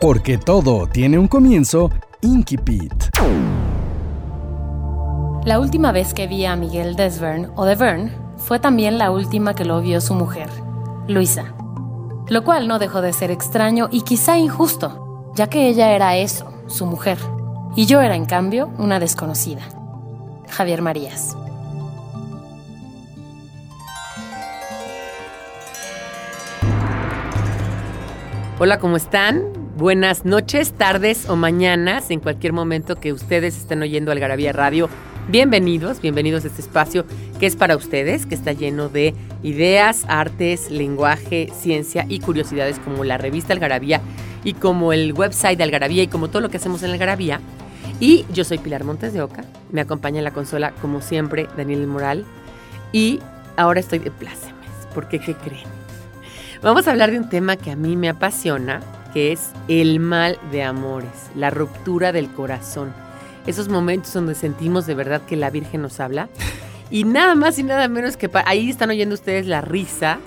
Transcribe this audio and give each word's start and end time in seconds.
Porque 0.00 0.38
todo 0.38 0.86
tiene 0.86 1.18
un 1.18 1.28
comienzo, 1.28 1.90
Inkipit. 2.22 2.90
La 5.44 5.60
última 5.60 5.92
vez 5.92 6.14
que 6.14 6.26
vi 6.26 6.46
a 6.46 6.56
Miguel 6.56 6.96
Desvern 6.96 7.52
o 7.54 7.66
Devern 7.66 8.10
fue 8.38 8.58
también 8.58 8.96
la 8.96 9.10
última 9.10 9.54
que 9.54 9.66
lo 9.66 9.82
vio 9.82 10.00
su 10.00 10.14
mujer, 10.14 10.48
Luisa. 11.06 11.52
Lo 12.28 12.44
cual 12.44 12.66
no 12.66 12.78
dejó 12.78 13.02
de 13.02 13.12
ser 13.12 13.30
extraño 13.30 13.90
y 13.92 14.00
quizá 14.00 14.38
injusto, 14.38 15.32
ya 15.34 15.48
que 15.48 15.68
ella 15.68 15.90
era 15.90 16.16
eso, 16.16 16.50
su 16.66 16.86
mujer, 16.86 17.18
y 17.76 17.84
yo 17.84 18.00
era 18.00 18.16
en 18.16 18.24
cambio 18.24 18.70
una 18.78 19.00
desconocida. 19.00 19.68
Javier 20.48 20.80
Marías. 20.80 21.36
Hola, 28.58 28.78
¿cómo 28.78 28.96
están? 28.96 29.59
Buenas 29.80 30.26
noches, 30.26 30.74
tardes 30.74 31.26
o 31.30 31.36
mañanas, 31.36 32.10
en 32.10 32.20
cualquier 32.20 32.52
momento 32.52 32.96
que 32.96 33.14
ustedes 33.14 33.56
estén 33.56 33.80
oyendo 33.80 34.12
Algarabía 34.12 34.52
Radio. 34.52 34.90
Bienvenidos, 35.28 36.02
bienvenidos 36.02 36.44
a 36.44 36.48
este 36.48 36.60
espacio 36.60 37.06
que 37.38 37.46
es 37.46 37.56
para 37.56 37.78
ustedes, 37.78 38.26
que 38.26 38.34
está 38.34 38.52
lleno 38.52 38.90
de 38.90 39.14
ideas, 39.42 40.04
artes, 40.06 40.70
lenguaje, 40.70 41.48
ciencia 41.58 42.04
y 42.10 42.20
curiosidades 42.20 42.78
como 42.78 43.04
la 43.04 43.16
revista 43.16 43.54
Algarabía 43.54 44.02
y 44.44 44.52
como 44.52 44.92
el 44.92 45.14
website 45.14 45.56
de 45.56 45.64
Algarabía 45.64 46.02
y 46.02 46.08
como 46.08 46.28
todo 46.28 46.42
lo 46.42 46.50
que 46.50 46.58
hacemos 46.58 46.82
en 46.82 46.90
Algarabía. 46.90 47.40
Y 48.00 48.26
yo 48.34 48.44
soy 48.44 48.58
Pilar 48.58 48.84
Montes 48.84 49.14
de 49.14 49.22
Oca, 49.22 49.46
me 49.72 49.80
acompaña 49.80 50.18
en 50.18 50.24
la 50.24 50.34
consola 50.34 50.74
como 50.82 51.00
siempre 51.00 51.48
Daniel 51.56 51.86
Moral 51.86 52.26
y 52.92 53.18
ahora 53.56 53.80
estoy 53.80 54.00
de 54.00 54.10
plácemes, 54.10 54.68
porque 54.94 55.18
¿qué 55.20 55.32
creen? 55.32 55.64
Vamos 56.60 56.86
a 56.86 56.90
hablar 56.90 57.12
de 57.12 57.18
un 57.18 57.30
tema 57.30 57.56
que 57.56 57.70
a 57.70 57.76
mí 57.76 57.96
me 57.96 58.10
apasiona, 58.10 58.82
que 59.12 59.32
es 59.32 59.50
el 59.68 60.00
mal 60.00 60.38
de 60.52 60.62
amores, 60.62 61.30
la 61.34 61.50
ruptura 61.50 62.12
del 62.12 62.30
corazón. 62.30 62.92
Esos 63.46 63.68
momentos 63.68 64.12
donde 64.12 64.34
sentimos 64.34 64.86
de 64.86 64.94
verdad 64.94 65.22
que 65.22 65.36
la 65.36 65.50
Virgen 65.50 65.82
nos 65.82 66.00
habla. 66.00 66.28
Y 66.90 67.04
nada 67.04 67.34
más 67.34 67.58
y 67.58 67.62
nada 67.62 67.88
menos 67.88 68.16
que 68.16 68.28
ahí 68.46 68.68
están 68.68 68.90
oyendo 68.90 69.14
ustedes 69.14 69.46
la 69.46 69.60
risa 69.60 70.18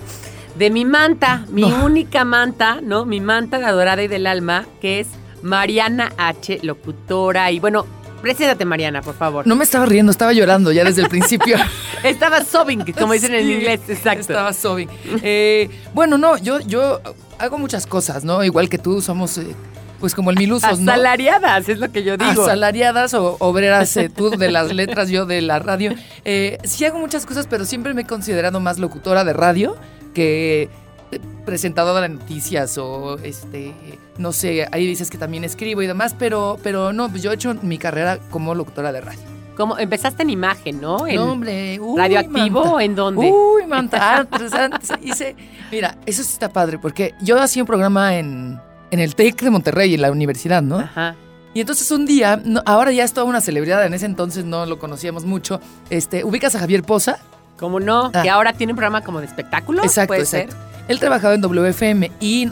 de 0.55 0.69
mi 0.69 0.85
manta, 0.85 1.45
mi 1.49 1.63
única 1.63 2.25
manta, 2.25 2.79
¿no? 2.81 3.05
Mi 3.05 3.19
manta 3.19 3.59
de 3.59 3.65
adorada 3.65 4.03
y 4.03 4.07
del 4.07 4.27
alma, 4.27 4.65
que 4.81 4.99
es 4.99 5.07
Mariana 5.41 6.13
H., 6.17 6.59
locutora. 6.63 7.51
Y 7.51 7.59
bueno, 7.59 7.85
Preséntate, 8.23 8.63
Mariana, 8.63 9.01
por 9.01 9.15
favor. 9.15 9.45
No 9.45 9.57
me 9.57 9.65
estaba 9.65 9.85
riendo, 9.85 10.09
estaba 10.09 10.31
llorando 10.31 10.71
ya 10.71 10.85
desde 10.85 11.01
el 11.01 11.09
principio. 11.09 11.57
estaba 12.03 12.41
sobbing, 12.41 12.93
como 12.93 13.11
dicen 13.11 13.35
en 13.35 13.51
inglés, 13.51 13.81
exacto. 13.89 14.21
Estaba 14.21 14.53
sobbing. 14.53 14.87
Eh, 15.21 15.69
bueno, 15.93 16.17
no, 16.17 16.37
yo, 16.37 16.61
yo 16.61 17.01
hago 17.43 17.57
muchas 17.57 17.85
cosas, 17.87 18.23
¿no? 18.23 18.43
Igual 18.43 18.69
que 18.69 18.77
tú, 18.77 19.01
somos... 19.01 19.37
Eh, 19.37 19.55
pues 19.99 20.15
como 20.15 20.31
el 20.31 20.37
milusos, 20.37 20.81
¿no? 20.81 20.91
Asalariadas, 20.91 21.69
es 21.69 21.79
lo 21.79 21.89
que 21.89 22.03
yo 22.03 22.17
digo. 22.17 22.43
Asalariadas 22.43 23.13
o 23.13 23.37
obreras, 23.39 23.95
eh, 23.95 24.09
tú 24.09 24.31
de 24.31 24.51
las 24.51 24.73
letras, 24.73 25.09
yo 25.09 25.25
de 25.25 25.41
la 25.41 25.59
radio. 25.59 25.93
sí 26.63 26.83
hago 26.83 26.99
muchas 26.99 27.25
cosas, 27.25 27.47
pero 27.47 27.63
siempre 27.63 27.93
me 27.93 28.01
he 28.01 28.05
considerado 28.05 28.59
más 28.59 28.79
locutora 28.79 29.23
de 29.23 29.31
radio 29.31 29.77
que 30.13 30.69
presentadora 31.45 32.01
de 32.01 32.09
noticias 32.09 32.77
o 32.77 33.17
este 33.23 33.73
no 34.17 34.31
sé, 34.31 34.67
ahí 34.71 34.85
dices 34.85 35.09
que 35.09 35.17
también 35.17 35.43
escribo 35.43 35.81
y 35.81 35.87
demás, 35.87 36.15
pero, 36.17 36.59
pero 36.61 36.93
no, 36.93 37.09
pues 37.09 37.23
yo 37.23 37.31
he 37.31 37.35
hecho 37.35 37.55
mi 37.61 37.77
carrera 37.77 38.19
como 38.29 38.53
locutora 38.55 38.91
de 38.91 39.01
radio. 39.01 39.32
Como 39.55 39.77
empezaste 39.77 40.23
en 40.23 40.29
imagen, 40.29 40.81
¿no? 40.81 41.05
En 41.05 41.19
hombre, 41.19 41.79
radioactivo, 41.95 42.79
¿en 42.79 42.95
dónde? 42.95 43.31
Uy, 43.31 43.65
manta, 43.67 44.17
antes, 44.17 44.53
antes 44.53 44.91
hice, 45.01 45.35
mira, 45.71 45.97
eso 46.05 46.23
sí 46.23 46.29
está 46.33 46.49
padre, 46.49 46.79
porque 46.79 47.13
yo 47.21 47.39
hacía 47.39 47.61
un 47.61 47.67
programa 47.67 48.15
en, 48.15 48.59
en 48.91 48.99
el 48.99 49.15
TEC 49.15 49.41
de 49.41 49.49
Monterrey, 49.49 49.93
en 49.93 50.01
la 50.01 50.11
universidad, 50.11 50.61
¿no? 50.61 50.79
Ajá. 50.79 51.15
Y 51.53 51.61
entonces 51.61 51.89
un 51.91 52.05
día, 52.05 52.41
ahora 52.65 52.91
ya 52.91 53.03
es 53.03 53.13
toda 53.13 53.25
una 53.25 53.39
celebridad, 53.39 53.85
en 53.85 53.93
ese 53.93 54.07
entonces 54.07 54.43
no 54.43 54.65
lo 54.65 54.79
conocíamos 54.79 55.23
mucho, 55.23 55.61
este, 55.91 56.23
¿ubicas 56.23 56.55
a 56.55 56.59
Javier 56.59 56.81
Poza? 56.81 57.19
¿Cómo 57.57 57.79
no? 57.79 58.11
Que 58.11 58.29
ah. 58.29 58.33
ahora 58.33 58.53
tiene 58.53 58.73
un 58.73 58.77
programa 58.77 59.01
como 59.01 59.19
de 59.19 59.27
espectáculos, 59.27 59.85
exacto, 59.85 60.07
¿puede 60.07 60.21
exacto. 60.21 60.55
Él 60.87 60.99
trabajaba 60.99 61.33
en 61.35 61.41
WFM 61.41 62.11
y 62.19 62.49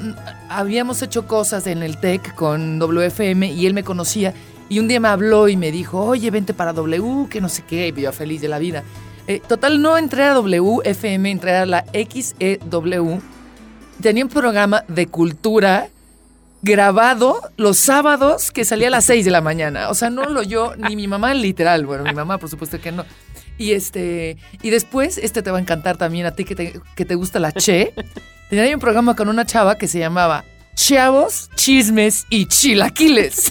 habíamos 0.47 1.01
hecho 1.01 1.27
cosas 1.27 1.67
en 1.67 1.83
el 1.83 1.97
TEC 1.97 2.33
con 2.35 2.79
WFM 2.79 3.51
y 3.51 3.65
él 3.65 3.73
me 3.73 3.83
conocía. 3.83 4.33
Y 4.71 4.79
un 4.79 4.87
día 4.87 5.01
me 5.01 5.09
habló 5.09 5.49
y 5.49 5.57
me 5.57 5.69
dijo, 5.69 6.01
oye, 6.01 6.31
vente 6.31 6.53
para 6.53 6.71
W, 6.71 7.27
que 7.29 7.41
no 7.41 7.49
sé 7.49 7.61
qué, 7.67 7.89
y 7.89 8.05
feliz 8.13 8.39
de 8.39 8.47
la 8.47 8.57
vida. 8.57 8.85
Eh, 9.27 9.41
total, 9.45 9.81
no 9.81 9.97
entré 9.97 10.23
a 10.23 10.33
WFM, 10.33 11.29
entré 11.29 11.57
a 11.57 11.65
la 11.65 11.83
XEW. 11.91 13.19
Tenía 14.01 14.23
un 14.23 14.29
programa 14.29 14.85
de 14.87 15.07
cultura 15.07 15.89
grabado 16.61 17.41
los 17.57 17.79
sábados 17.79 18.49
que 18.51 18.63
salía 18.63 18.87
a 18.87 18.91
las 18.91 19.03
6 19.03 19.25
de 19.25 19.31
la 19.31 19.41
mañana. 19.41 19.89
O 19.89 19.93
sea, 19.93 20.09
no 20.09 20.23
lo 20.29 20.41
yo, 20.41 20.73
ni 20.77 20.95
mi 20.95 21.05
mamá 21.05 21.33
literal. 21.33 21.85
Bueno, 21.85 22.05
mi 22.05 22.13
mamá, 22.13 22.37
por 22.37 22.49
supuesto 22.49 22.79
que 22.79 22.93
no. 22.93 23.03
Y 23.57 23.73
este, 23.73 24.37
y 24.61 24.69
después, 24.69 25.17
este 25.17 25.41
te 25.41 25.51
va 25.51 25.57
a 25.57 25.61
encantar 25.61 25.97
también 25.97 26.27
a 26.27 26.31
ti 26.31 26.45
que 26.45 26.55
te, 26.55 26.79
que 26.95 27.03
te 27.03 27.15
gusta 27.15 27.39
la 27.39 27.51
Che. 27.51 27.93
Tenía 28.49 28.73
un 28.73 28.79
programa 28.79 29.17
con 29.17 29.27
una 29.27 29.45
chava 29.45 29.77
que 29.77 29.89
se 29.89 29.99
llamaba 29.99 30.45
Chavos, 30.75 31.49
Chismes 31.55 32.25
y 32.29 32.45
Chilaquiles. 32.45 33.49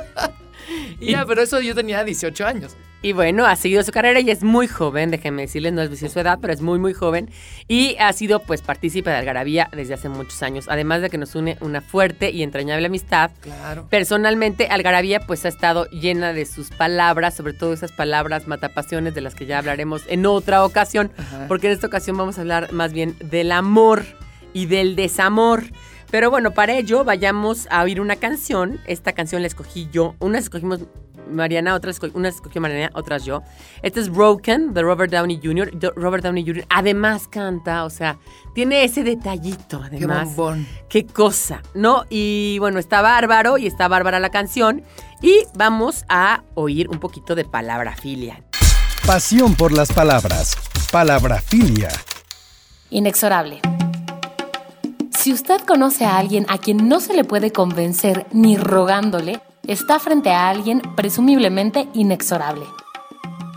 y 1.00 1.12
ya, 1.12 1.24
pero 1.26 1.42
eso 1.42 1.60
yo 1.60 1.74
tenía 1.74 2.04
18 2.04 2.46
años. 2.46 2.76
Y 3.02 3.12
bueno, 3.12 3.46
ha 3.46 3.56
seguido 3.56 3.82
su 3.82 3.92
carrera 3.92 4.20
y 4.20 4.30
es 4.30 4.42
muy 4.42 4.68
joven, 4.68 5.10
déjenme 5.10 5.42
decirles, 5.42 5.72
no 5.72 5.80
es 5.80 5.88
decir 5.88 6.10
su 6.10 6.20
edad, 6.20 6.38
pero 6.38 6.52
es 6.52 6.60
muy, 6.60 6.78
muy 6.78 6.92
joven. 6.92 7.30
Y 7.66 7.96
ha 7.98 8.12
sido 8.12 8.40
pues 8.40 8.60
partícipe 8.60 9.08
de 9.08 9.16
Algarabía 9.16 9.70
desde 9.72 9.94
hace 9.94 10.10
muchos 10.10 10.42
años. 10.42 10.66
Además 10.68 11.00
de 11.00 11.08
que 11.08 11.16
nos 11.16 11.34
une 11.34 11.56
una 11.62 11.80
fuerte 11.80 12.30
y 12.30 12.42
entrañable 12.42 12.86
amistad. 12.86 13.30
Claro. 13.40 13.86
Personalmente, 13.88 14.66
Algarabía 14.66 15.20
pues 15.20 15.46
ha 15.46 15.48
estado 15.48 15.86
llena 15.86 16.34
de 16.34 16.44
sus 16.44 16.68
palabras, 16.68 17.34
sobre 17.34 17.54
todo 17.54 17.72
esas 17.72 17.92
palabras 17.92 18.46
matapasiones 18.46 19.14
de 19.14 19.22
las 19.22 19.34
que 19.34 19.46
ya 19.46 19.58
hablaremos 19.58 20.02
en 20.06 20.26
otra 20.26 20.62
ocasión. 20.66 21.10
Porque 21.48 21.68
en 21.68 21.72
esta 21.72 21.86
ocasión 21.86 22.18
vamos 22.18 22.36
a 22.36 22.42
hablar 22.42 22.70
más 22.72 22.92
bien 22.92 23.16
del 23.20 23.52
amor 23.52 24.04
y 24.52 24.66
del 24.66 24.94
desamor. 24.94 25.64
Pero 26.10 26.30
bueno, 26.30 26.50
para 26.50 26.74
ello 26.74 27.04
vayamos 27.04 27.68
a 27.70 27.82
oír 27.82 28.00
una 28.00 28.16
canción. 28.16 28.80
Esta 28.86 29.12
canción 29.12 29.42
la 29.42 29.48
escogí 29.48 29.88
yo. 29.92 30.16
Una 30.18 30.38
escogimos 30.38 30.80
Mariana, 31.30 31.74
otras 31.74 31.98
unas 32.12 32.34
escogió 32.34 32.60
Mariana, 32.60 32.90
otras 32.94 33.24
yo. 33.24 33.42
Este 33.82 34.00
es 34.00 34.10
Broken 34.10 34.74
de 34.74 34.82
Robert 34.82 35.12
Downey 35.12 35.40
Jr. 35.42 35.70
Robert 35.96 36.24
Downey 36.24 36.44
Jr. 36.44 36.64
además 36.68 37.28
canta, 37.28 37.84
o 37.84 37.90
sea, 37.90 38.18
tiene 38.54 38.84
ese 38.84 39.02
detallito, 39.02 39.80
además. 39.82 40.28
Qué 40.28 40.34
bombón. 40.34 40.66
Qué 40.88 41.06
cosa, 41.06 41.62
¿no? 41.74 42.04
Y 42.10 42.58
bueno, 42.58 42.78
está 42.78 43.00
bárbaro 43.00 43.58
y 43.58 43.66
está 43.66 43.88
bárbara 43.88 44.20
la 44.20 44.30
canción. 44.30 44.82
Y 45.22 45.44
vamos 45.54 46.04
a 46.08 46.42
oír 46.54 46.88
un 46.88 46.98
poquito 46.98 47.34
de 47.34 47.44
palabrafilia. 47.44 48.42
Pasión 49.06 49.54
por 49.54 49.72
las 49.72 49.92
palabras. 49.92 50.56
Palabrafilia. 50.90 51.90
Inexorable. 52.90 53.60
Si 55.20 55.34
usted 55.34 55.60
conoce 55.66 56.06
a 56.06 56.16
alguien 56.16 56.46
a 56.48 56.56
quien 56.56 56.88
no 56.88 56.98
se 56.98 57.12
le 57.12 57.24
puede 57.24 57.52
convencer 57.52 58.26
ni 58.32 58.56
rogándole, 58.56 59.42
está 59.66 59.98
frente 59.98 60.30
a 60.30 60.48
alguien 60.48 60.80
presumiblemente 60.96 61.90
inexorable. 61.92 62.64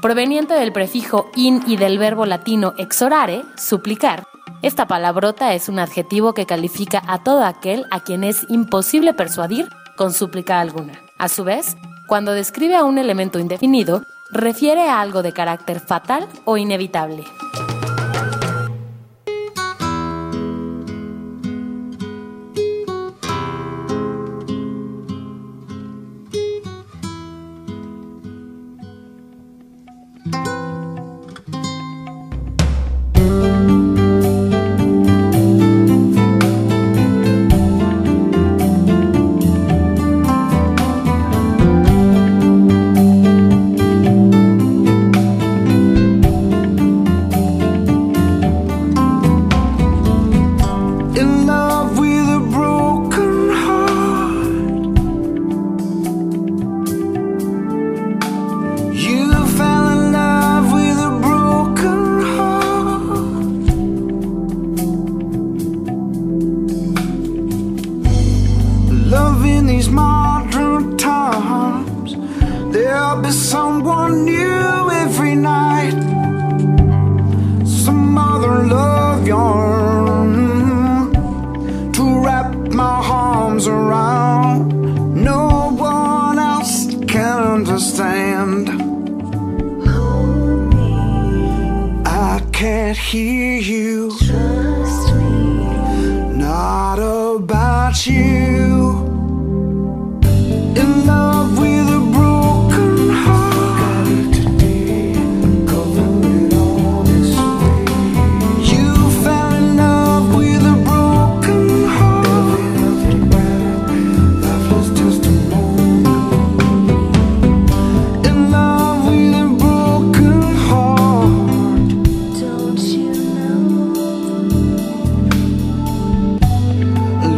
Proveniente 0.01 0.55
del 0.55 0.73
prefijo 0.73 1.31
in 1.37 1.63
y 1.65 1.77
del 1.77 1.99
verbo 1.99 2.25
latino 2.25 2.73
exorare, 2.77 3.43
suplicar, 3.55 4.25
esta 4.61 4.87
palabrota 4.87 5.53
es 5.53 5.69
un 5.69 5.79
adjetivo 5.79 6.33
que 6.33 6.45
califica 6.45 7.01
a 7.07 7.23
todo 7.23 7.45
aquel 7.45 7.85
a 7.91 8.01
quien 8.01 8.25
es 8.25 8.45
imposible 8.49 9.13
persuadir 9.13 9.69
con 9.95 10.11
súplica 10.11 10.59
alguna. 10.59 10.99
A 11.17 11.29
su 11.29 11.45
vez, 11.45 11.77
cuando 12.09 12.33
describe 12.33 12.75
a 12.75 12.83
un 12.83 12.97
elemento 12.97 13.39
indefinido, 13.39 14.03
refiere 14.31 14.89
a 14.89 14.99
algo 14.99 15.23
de 15.23 15.31
carácter 15.31 15.79
fatal 15.79 16.27
o 16.43 16.57
inevitable. 16.57 17.23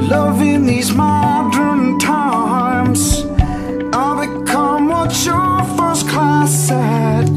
Love 0.07 0.41
in 0.41 0.65
these 0.65 0.93
modern 0.93 1.99
times. 1.99 3.25
I 3.93 4.25
become 4.25 4.87
what 4.87 5.11
your 5.25 5.63
first 5.77 6.07
class 6.07 6.51
said. 6.67 7.27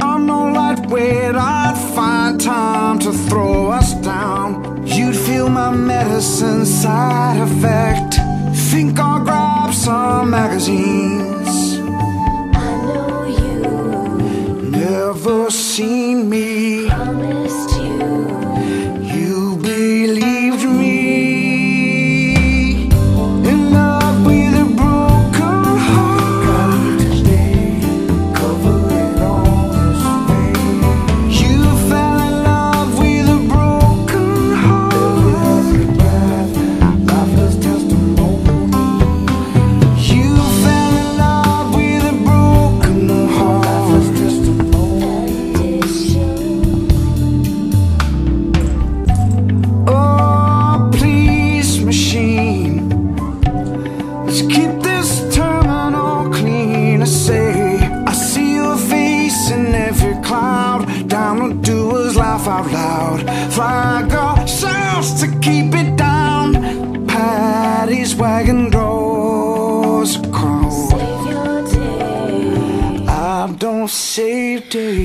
I'm 0.00 0.26
no 0.26 0.52
lightweight, 0.52 1.34
I'd 1.34 1.94
find 1.94 2.40
time 2.40 2.98
to 3.00 3.12
throw 3.12 3.70
us 3.70 3.94
down 3.94 4.74
You'd 4.86 5.16
feel 5.16 5.48
my 5.48 5.70
medicine 5.70 6.64
side 6.64 7.40
effect. 7.40 8.14
Think 8.70 8.98
I'll 8.98 9.24
grab 9.24 9.74
some 9.74 10.30
magazines. 10.30 11.33
day. 74.74 75.03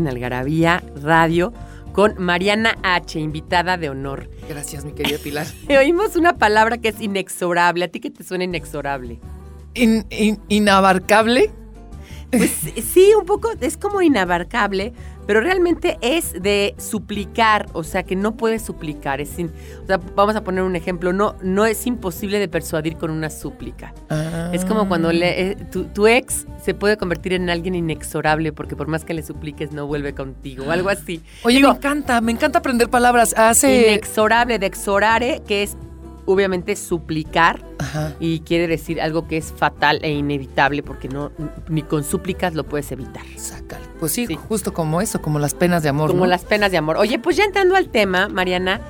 en 0.00 0.08
Algarabía 0.08 0.82
Radio 1.02 1.52
con 1.92 2.14
Mariana 2.18 2.76
H., 2.82 3.18
invitada 3.18 3.76
de 3.76 3.90
honor. 3.90 4.30
Gracias, 4.48 4.84
mi 4.84 4.92
querida 4.92 5.18
Pilar. 5.22 5.46
Oímos 5.68 6.16
una 6.16 6.36
palabra 6.38 6.78
que 6.78 6.88
es 6.88 7.00
inexorable. 7.00 7.84
¿A 7.84 7.88
ti 7.88 8.00
qué 8.00 8.10
te 8.10 8.24
suena 8.24 8.44
inexorable? 8.44 9.20
In, 9.74 10.06
¿Inabarcable? 10.48 11.50
Pues 12.30 12.50
sí, 12.50 13.12
un 13.18 13.26
poco, 13.26 13.50
es 13.60 13.76
como 13.76 14.02
inabarcable, 14.02 14.92
pero 15.30 15.42
realmente 15.42 15.96
es 16.00 16.32
de 16.32 16.74
suplicar, 16.76 17.68
o 17.72 17.84
sea, 17.84 18.02
que 18.02 18.16
no 18.16 18.36
puedes 18.36 18.62
suplicar, 18.62 19.20
es 19.20 19.28
sin, 19.28 19.46
o 19.80 19.86
sea, 19.86 20.00
vamos 20.16 20.34
a 20.34 20.42
poner 20.42 20.64
un 20.64 20.74
ejemplo, 20.74 21.12
no, 21.12 21.36
no 21.40 21.66
es 21.66 21.86
imposible 21.86 22.40
de 22.40 22.48
persuadir 22.48 22.96
con 22.96 23.12
una 23.12 23.30
súplica. 23.30 23.94
Es 24.52 24.64
como 24.64 24.88
cuando 24.88 25.10
ah. 25.10 25.12
le, 25.12 25.52
eh, 25.52 25.56
tu, 25.70 26.08
ex 26.08 26.48
se 26.60 26.74
puede 26.74 26.96
convertir 26.96 27.32
en 27.34 27.48
alguien 27.48 27.76
inexorable 27.76 28.52
porque 28.52 28.74
por 28.74 28.88
más 28.88 29.04
que 29.04 29.14
le 29.14 29.22
supliques 29.22 29.70
no 29.70 29.86
vuelve 29.86 30.14
contigo, 30.14 30.64
o 30.66 30.72
algo 30.72 30.88
así. 30.88 31.22
Oye, 31.44 31.60
me 31.60 31.68
encanta, 31.68 32.20
me 32.20 32.32
encanta 32.32 32.58
aprender 32.58 32.90
palabras. 32.90 33.32
Hace 33.36 33.86
inexorable 33.86 34.58
de 34.58 34.66
exorare, 34.66 35.42
que 35.46 35.62
es 35.62 35.76
obviamente 36.26 36.76
suplicar 36.76 37.62
Ajá. 37.78 38.14
y 38.20 38.40
quiere 38.40 38.66
decir 38.66 39.00
algo 39.00 39.26
que 39.26 39.36
es 39.36 39.52
fatal 39.56 39.98
e 40.02 40.10
inevitable 40.12 40.82
porque 40.82 41.08
no 41.08 41.30
ni 41.68 41.82
con 41.82 42.04
súplicas 42.04 42.54
lo 42.54 42.64
puedes 42.64 42.90
evitar. 42.92 43.22
Sácale. 43.36 43.84
Pues 43.98 44.12
sí, 44.12 44.26
Sí. 44.26 44.34
justo 44.36 44.72
como 44.72 45.00
eso, 45.00 45.20
como 45.20 45.38
las 45.38 45.54
penas 45.54 45.82
de 45.82 45.88
amor. 45.88 46.10
Como 46.10 46.24
¿no? 46.24 46.30
las 46.30 46.44
penas 46.44 46.70
de 46.70 46.78
amor. 46.78 46.96
Oye, 46.96 47.18
pues 47.18 47.36
ya 47.36 47.44
entrando 47.44 47.76
al 47.76 47.88
tema, 47.88 48.28
Mariana, 48.28 48.80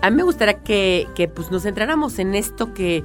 a 0.00 0.10
mí 0.10 0.16
me 0.16 0.22
gustaría 0.22 0.54
que, 0.62 1.06
que, 1.14 1.28
pues 1.28 1.50
nos 1.50 1.62
centráramos 1.62 2.18
en 2.18 2.34
esto 2.34 2.74
que, 2.74 3.02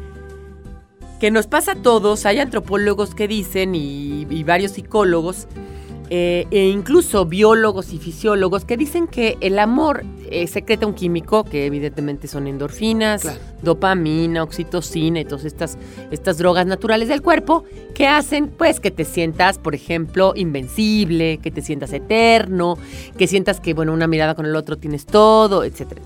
que 1.20 1.32
nos 1.32 1.48
pasa 1.48 1.74
a 1.74 1.76
todos. 1.76 2.26
Hay 2.26 2.40
antropólogos 2.40 3.16
que 3.16 3.28
dicen 3.28 3.76
y, 3.76 4.26
y 4.30 4.44
varios 4.44 4.72
psicólogos 4.74 5.48
eh, 6.10 6.48
e 6.52 6.66
incluso 6.68 7.26
biólogos 7.26 7.94
y 7.94 8.00
fisiólogos 8.00 8.66
que 8.66 8.78
dicen 8.78 9.08
que 9.08 9.38
el 9.42 9.60
amor 9.60 10.04
eh, 10.32 10.48
secreta 10.48 10.86
un 10.88 10.94
químico 10.94 11.44
que 11.44 11.66
evidentemente 11.66 12.28
son 12.28 12.48
endorfinas, 12.48 13.22
Claro. 13.22 13.40
dopamina, 13.62 14.44
oxitocina 14.44 15.20
y 15.20 15.26
todas 15.26 15.46
estas, 15.46 15.78
estas 16.12 16.38
drogas 16.38 16.66
naturales 16.66 17.08
del 17.08 17.22
cuerpo 17.22 17.64
que 17.94 18.08
hacen 18.08 18.48
pues 18.48 18.80
que 18.80 18.92
te 18.92 19.06
sientas, 19.06 19.58
por 19.58 19.76
ejemplo, 19.76 20.34
invencible, 20.36 21.38
que 21.40 21.52
te 21.52 21.62
sientas 21.62 21.94
eterno, 21.94 22.78
que 23.18 23.28
sientas 23.28 23.60
que, 23.60 23.74
bueno, 23.74 23.94
una 23.94 24.08
mirada 24.08 24.36
con 24.36 24.46
el 24.46 24.56
otro 24.56 24.78
tienes 24.78 25.06
todo, 25.06 25.64
etcétera. 25.64 26.02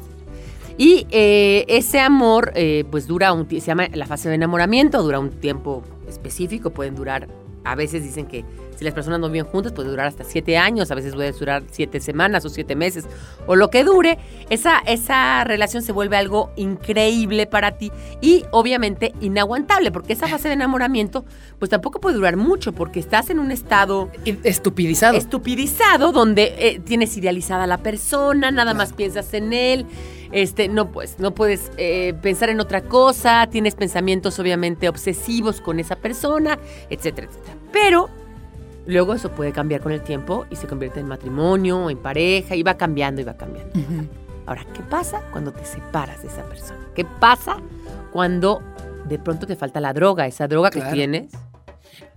Y 0.78 1.06
eh, 1.12 1.66
ese 1.68 2.00
amor, 2.00 2.52
eh, 2.56 2.84
pues 2.90 3.06
dura 3.06 3.32
un 3.32 3.46
tiempo, 3.46 3.64
se 3.64 3.68
llama 3.72 3.88
la 3.94 4.08
fase 4.08 4.30
de 4.30 4.36
enamoramiento, 4.36 5.04
dura 5.04 5.20
un 5.20 5.30
tiempo 5.30 5.84
específico, 6.10 6.72
pueden 6.72 6.96
durar, 6.96 7.28
a 7.64 7.76
veces 7.76 8.04
dicen 8.04 8.26
que 8.26 8.44
si 8.84 8.86
las 8.86 8.94
personas 8.94 9.22
no 9.22 9.30
viven 9.30 9.46
juntas 9.46 9.72
puede 9.72 9.90
durar 9.90 10.08
hasta 10.08 10.26
siete 10.26 10.58
años, 10.58 10.92
a 10.92 10.96
veces 10.96 11.16
puede 11.16 11.32
durar 11.32 11.64
siete 11.72 12.02
semanas 12.02 12.44
o 12.44 12.50
siete 12.50 12.76
meses, 12.76 13.06
o 13.48 13.56
lo 13.56 13.70
que 13.70 13.86
dure, 13.86 14.18
esa, 14.50 14.80
esa 14.80 15.46
relación 15.46 15.84
se 15.84 15.94
vuelve 15.94 16.18
algo 16.18 16.52
increíble 16.58 17.48
para 17.48 17.78
ti 17.78 17.92
y 18.20 18.44
obviamente 18.52 19.14
inaguantable, 19.22 19.92
porque 19.92 20.14
esa 20.14 20.28
fase 20.28 20.50
de 20.50 20.56
enamoramiento 20.56 21.24
pues 21.60 21.70
tampoco 21.72 22.02
puede 22.02 22.18
durar 22.18 22.36
mucho, 22.36 22.74
porque 22.74 23.00
estás 23.00 23.30
en 23.30 23.40
un 23.40 23.52
estado 23.52 24.10
Estupidizado. 24.44 25.18
estupidizado 25.18 26.12
donde 26.12 26.54
eh, 26.58 26.82
tienes 26.84 27.16
idealizada 27.16 27.64
a 27.64 27.68
la 27.68 27.78
persona, 27.78 28.52
nada 28.52 28.74
más 28.74 28.92
piensas 28.92 29.34
en 29.34 29.54
él, 29.54 29.86
este, 30.34 30.68
no 30.68 30.92
pues, 30.92 31.20
no 31.20 31.34
puedes 31.34 31.72
eh, 31.78 32.14
pensar 32.22 32.50
en 32.50 32.60
otra 32.60 32.82
cosa, 32.82 33.48
tienes 33.50 33.76
pensamientos 33.76 34.40
obviamente 34.40 34.90
obsesivos 34.90 35.62
con 35.62 35.80
esa 35.80 35.96
persona, 35.96 36.60
etcétera, 36.90 37.28
etcétera. 37.28 37.56
Pero 37.72 38.10
luego 38.86 39.14
eso 39.14 39.32
puede 39.32 39.52
cambiar 39.52 39.82
con 39.82 39.92
el 39.92 40.02
tiempo 40.02 40.46
y 40.50 40.56
se 40.56 40.68
convierte 40.68 41.00
en 41.00 41.08
matrimonio, 41.08 41.90
en 41.90 41.98
pareja, 41.98 42.56
y 42.56 42.64
va 42.64 42.76
cambiando 42.76 43.22
y 43.22 43.24
va 43.24 43.36
cambiando. 43.36 43.74
Ahora, 44.46 44.66
¿qué 44.74 44.82
pasa 44.82 45.22
cuando 45.32 45.54
te 45.54 45.66
separas 45.66 46.22
de 46.22 46.28
esa 46.28 46.44
persona? 46.44 46.80
¿Qué 46.94 47.06
pasa 47.06 47.58
cuando 48.12 48.62
de 49.08 49.20
pronto 49.20 49.48
te 49.48 49.56
falta 49.56 49.80
la 49.80 49.94
droga, 49.94 50.28
esa 50.28 50.48
droga 50.48 50.70
que 50.70 50.82
tienes? 50.82 51.32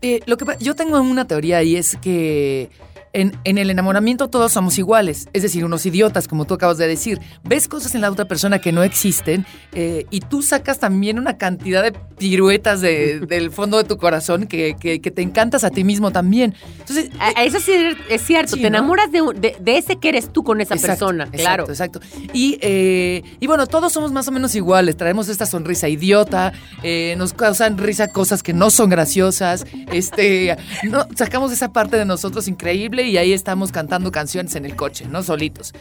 Eh, 0.02 0.20
lo 0.26 0.36
que 0.36 0.44
yo 0.60 0.74
tengo 0.74 1.00
una 1.00 1.26
teoría 1.26 1.62
y 1.62 1.76
es 1.76 1.96
que 1.96 2.70
en, 3.12 3.32
en 3.44 3.58
el 3.58 3.70
enamoramiento 3.70 4.28
todos 4.28 4.52
somos 4.52 4.78
iguales, 4.78 5.28
es 5.32 5.42
decir, 5.42 5.64
unos 5.64 5.86
idiotas, 5.86 6.28
como 6.28 6.44
tú 6.44 6.54
acabas 6.54 6.78
de 6.78 6.86
decir. 6.86 7.18
Ves 7.44 7.68
cosas 7.68 7.94
en 7.94 8.00
la 8.02 8.10
otra 8.10 8.26
persona 8.26 8.58
que 8.60 8.72
no 8.72 8.82
existen 8.82 9.46
eh, 9.72 10.04
y 10.10 10.20
tú 10.20 10.42
sacas 10.42 10.78
también 10.78 11.18
una 11.18 11.38
cantidad 11.38 11.82
de 11.82 11.92
piruetas 12.18 12.80
de- 12.80 13.20
del 13.28 13.50
fondo 13.50 13.78
de 13.78 13.84
tu 13.84 13.96
corazón 13.98 14.46
que, 14.46 14.76
que- 14.78 15.00
que 15.00 15.10
te 15.10 15.22
encantas 15.22 15.64
a 15.64 15.70
ti 15.70 15.84
mismo 15.84 16.10
también. 16.10 16.54
Entonces, 16.80 17.10
A- 17.18 17.40
a 17.40 17.44
Eso 17.44 17.60
sí 17.60 17.72
es 18.10 18.22
cierto, 18.22 18.56
Sí, 18.56 18.62
te 18.62 18.70
¿no? 18.70 18.78
enamoras 18.78 19.10
de, 19.12 19.20
de, 19.38 19.56
de 19.60 19.78
ese 19.78 19.96
que 19.96 20.08
eres 20.10 20.32
tú 20.32 20.42
con 20.44 20.60
esa 20.60 20.74
Exacto, 20.74 21.06
persona, 21.06 21.26
claro. 21.30 21.64
Exacto, 21.68 22.00
exacto. 22.00 22.28
Y, 22.32 22.58
eh, 22.60 23.22
y 23.40 23.46
bueno, 23.46 23.66
todos 23.66 23.92
somos 23.92 24.12
más 24.12 24.28
o 24.28 24.32
menos 24.32 24.54
iguales. 24.54 24.96
Traemos 24.96 25.28
esta 25.28 25.46
sonrisa 25.46 25.88
idiota, 25.88 26.52
eh, 26.82 27.14
nos 27.18 27.32
causan 27.32 27.78
risa 27.78 28.08
cosas 28.08 28.42
que 28.42 28.52
no 28.52 28.70
son 28.70 28.90
graciosas. 28.90 29.64
Este, 29.92 30.56
no, 30.84 31.06
sacamos 31.14 31.52
esa 31.52 31.72
parte 31.72 31.96
de 31.96 32.04
nosotros 32.04 32.48
increíble 32.48 33.05
y 33.06 33.16
ahí 33.18 33.32
estamos 33.32 33.72
cantando 33.72 34.12
canciones 34.12 34.54
en 34.56 34.64
el 34.66 34.76
coche, 34.76 35.06
¿no? 35.08 35.22
Solitos. 35.22 35.72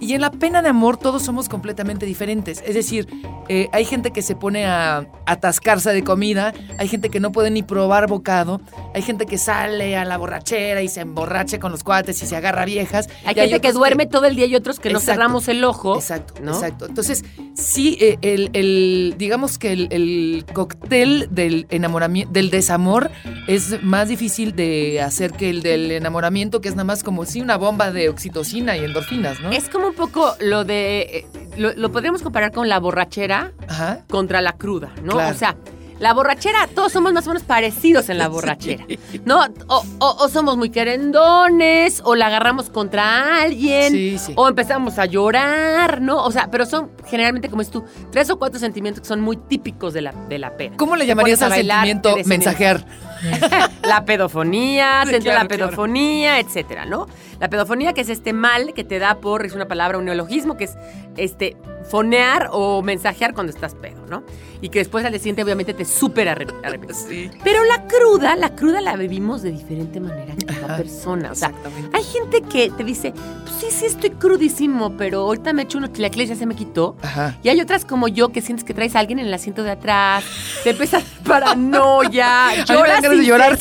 Y 0.00 0.14
en 0.14 0.20
la 0.20 0.30
pena 0.30 0.62
de 0.62 0.68
amor 0.68 0.96
todos 0.96 1.22
somos 1.22 1.48
completamente 1.48 2.06
diferentes. 2.06 2.62
Es 2.66 2.74
decir, 2.74 3.06
eh, 3.48 3.68
hay 3.72 3.84
gente 3.84 4.10
que 4.12 4.22
se 4.22 4.34
pone 4.36 4.66
a 4.66 5.06
atascarse 5.26 5.92
de 5.92 6.02
comida, 6.04 6.52
hay 6.78 6.88
gente 6.88 7.08
que 7.10 7.20
no 7.20 7.32
puede 7.32 7.50
ni 7.50 7.62
probar 7.62 8.06
bocado, 8.08 8.60
hay 8.94 9.02
gente 9.02 9.26
que 9.26 9.38
sale 9.38 9.96
a 9.96 10.04
la 10.04 10.16
borrachera 10.16 10.82
y 10.82 10.88
se 10.88 11.00
emborracha 11.00 11.58
con 11.58 11.72
los 11.72 11.84
cuates 11.84 12.22
y 12.22 12.26
se 12.26 12.36
agarra 12.36 12.64
viejas. 12.64 13.08
Hay 13.24 13.34
gente 13.34 13.60
que 13.60 13.72
duerme 13.72 14.06
todo 14.06 14.26
el 14.26 14.36
día 14.36 14.46
y 14.46 14.54
otros 14.54 14.78
que 14.80 14.90
no 14.90 15.00
cerramos 15.00 15.48
el 15.48 15.64
ojo. 15.64 15.96
Exacto, 15.96 16.34
¿no? 16.42 16.52
exacto. 16.52 16.86
Entonces, 16.86 17.24
sí, 17.54 17.96
eh, 18.00 18.18
el, 18.22 18.50
el- 18.52 19.14
digamos 19.18 19.58
que 19.58 19.72
el, 19.72 19.88
el 19.90 20.44
cóctel 20.52 21.28
del 21.30 21.66
enamoramiento, 21.70 22.32
del 22.32 22.50
desamor, 22.50 23.10
es 23.46 23.82
más 23.82 24.08
difícil 24.08 24.54
de 24.54 25.00
hacer 25.00 25.32
que 25.32 25.50
el 25.50 25.62
del 25.62 25.90
enamoramiento, 25.90 26.57
que 26.60 26.68
es 26.68 26.74
nada 26.74 26.84
más 26.84 27.02
como 27.02 27.24
sí 27.24 27.40
una 27.40 27.56
bomba 27.56 27.90
de 27.90 28.08
oxitocina 28.08 28.76
y 28.76 28.84
endorfinas, 28.84 29.40
¿no? 29.40 29.50
Es 29.50 29.68
como 29.68 29.88
un 29.88 29.94
poco 29.94 30.34
lo 30.40 30.64
de. 30.64 31.00
eh, 31.00 31.26
Lo, 31.56 31.72
lo 31.74 31.90
podríamos 31.90 32.22
comparar 32.22 32.52
con 32.52 32.68
la 32.68 32.78
borrachera 32.78 33.52
Ajá. 33.68 34.04
contra 34.08 34.40
la 34.40 34.52
cruda, 34.52 34.92
¿no? 35.02 35.14
Claro. 35.14 35.34
O 35.34 35.38
sea. 35.38 35.56
La 36.00 36.14
borrachera, 36.14 36.68
todos 36.76 36.92
somos 36.92 37.12
más 37.12 37.26
o 37.26 37.30
menos 37.30 37.42
parecidos 37.42 38.08
en 38.08 38.18
la 38.18 38.28
borrachera, 38.34 38.86
¿no? 39.24 39.40
O, 39.66 39.82
o- 39.98 40.16
o 40.24 40.28
somos 40.28 40.56
muy 40.56 40.70
querendones, 40.70 42.02
o 42.04 42.14
la 42.14 42.26
agarramos 42.28 42.70
contra 42.70 43.42
alguien, 43.42 43.92
Sí, 43.92 44.16
sí. 44.18 44.32
o 44.36 44.48
empezamos 44.48 44.96
a 45.00 45.06
llorar, 45.06 46.00
¿no? 46.00 46.24
O 46.24 46.30
sea, 46.30 46.50
pero 46.52 46.66
son 46.66 46.90
generalmente, 47.06 47.48
como 47.48 47.62
es 47.62 47.70
tú, 47.70 47.84
tres 48.12 48.30
o 48.30 48.38
cuatro 48.38 48.60
sentimientos 48.60 49.00
que 49.02 49.08
son 49.08 49.20
muy 49.20 49.36
típicos 49.36 49.92
de 49.92 50.02
la, 50.02 50.12
de 50.12 50.38
la 50.38 50.56
peda. 50.56 50.76
¿Cómo 50.76 50.94
le 50.94 51.04
llamarías 51.04 51.42
al 51.42 51.52
sentimiento 51.52 52.14
mensajear? 52.26 52.84
la 53.82 54.04
pedofonía, 54.04 55.02
Sí, 55.06 55.10
claro, 55.20 55.24
la 55.24 55.46
claro. 55.46 55.48
pedofonía, 55.48 56.38
etcétera, 56.40 56.84
¿no? 56.86 57.06
La 57.40 57.48
pedofonía 57.48 57.92
que 57.92 58.00
es 58.00 58.08
este 58.08 58.32
mal 58.32 58.72
que 58.74 58.84
te 58.84 58.98
da 58.98 59.18
por, 59.20 59.46
es 59.46 59.52
una 59.54 59.68
palabra, 59.68 59.98
un 59.98 60.04
neologismo, 60.04 60.56
que 60.56 60.64
es 60.64 60.76
este 61.16 61.56
fonear 61.88 62.48
o 62.52 62.82
mensajear 62.82 63.32
cuando 63.32 63.52
estás 63.52 63.74
pedo, 63.74 64.04
¿no? 64.08 64.22
Y 64.60 64.68
que 64.70 64.80
después 64.80 65.04
al 65.04 65.12
día 65.12 65.20
siguiente 65.20 65.42
obviamente 65.44 65.72
te 65.72 65.84
súper 65.84 66.28
arre- 66.28 66.52
arrepientes. 66.64 66.98
Sí. 67.08 67.30
Pero 67.44 67.64
la 67.64 67.84
cruda, 67.86 68.36
la 68.36 68.54
cruda 68.54 68.80
la 68.80 68.94
vivimos 68.96 69.40
de 69.42 69.52
diferente 69.52 70.00
manera 70.00 70.34
cada 70.46 70.76
persona. 70.76 71.30
O 71.32 71.34
sea, 71.34 71.48
Exactamente. 71.48 71.96
hay 71.96 72.02
gente 72.04 72.42
que 72.42 72.70
te 72.70 72.84
dice, 72.84 73.12
pues 73.44 73.54
sí, 73.60 73.66
sí 73.70 73.86
estoy 73.86 74.10
crudísimo, 74.10 74.96
pero 74.96 75.20
ahorita 75.20 75.52
me 75.52 75.62
echo 75.62 75.78
unos 75.78 75.92
chilaquiles 75.92 76.28
y 76.28 76.32
ya 76.34 76.38
se 76.38 76.44
me 76.46 76.54
quitó. 76.56 76.96
Ajá. 77.02 77.38
Y 77.42 77.48
hay 77.48 77.60
otras 77.60 77.84
como 77.84 78.08
yo 78.08 78.28
que 78.30 78.40
sientes 78.42 78.64
que 78.64 78.74
traes 78.74 78.94
a 78.96 78.98
alguien 79.00 79.18
en 79.20 79.26
el 79.26 79.34
asiento 79.34 79.62
de 79.62 79.70
atrás, 79.70 80.24
te 80.64 80.70
empieza 80.70 81.00
paranoia, 81.24 82.64
lloras 82.64 83.02
ganas 83.08 83.18
de 83.20 83.26
llorar. 83.26 83.58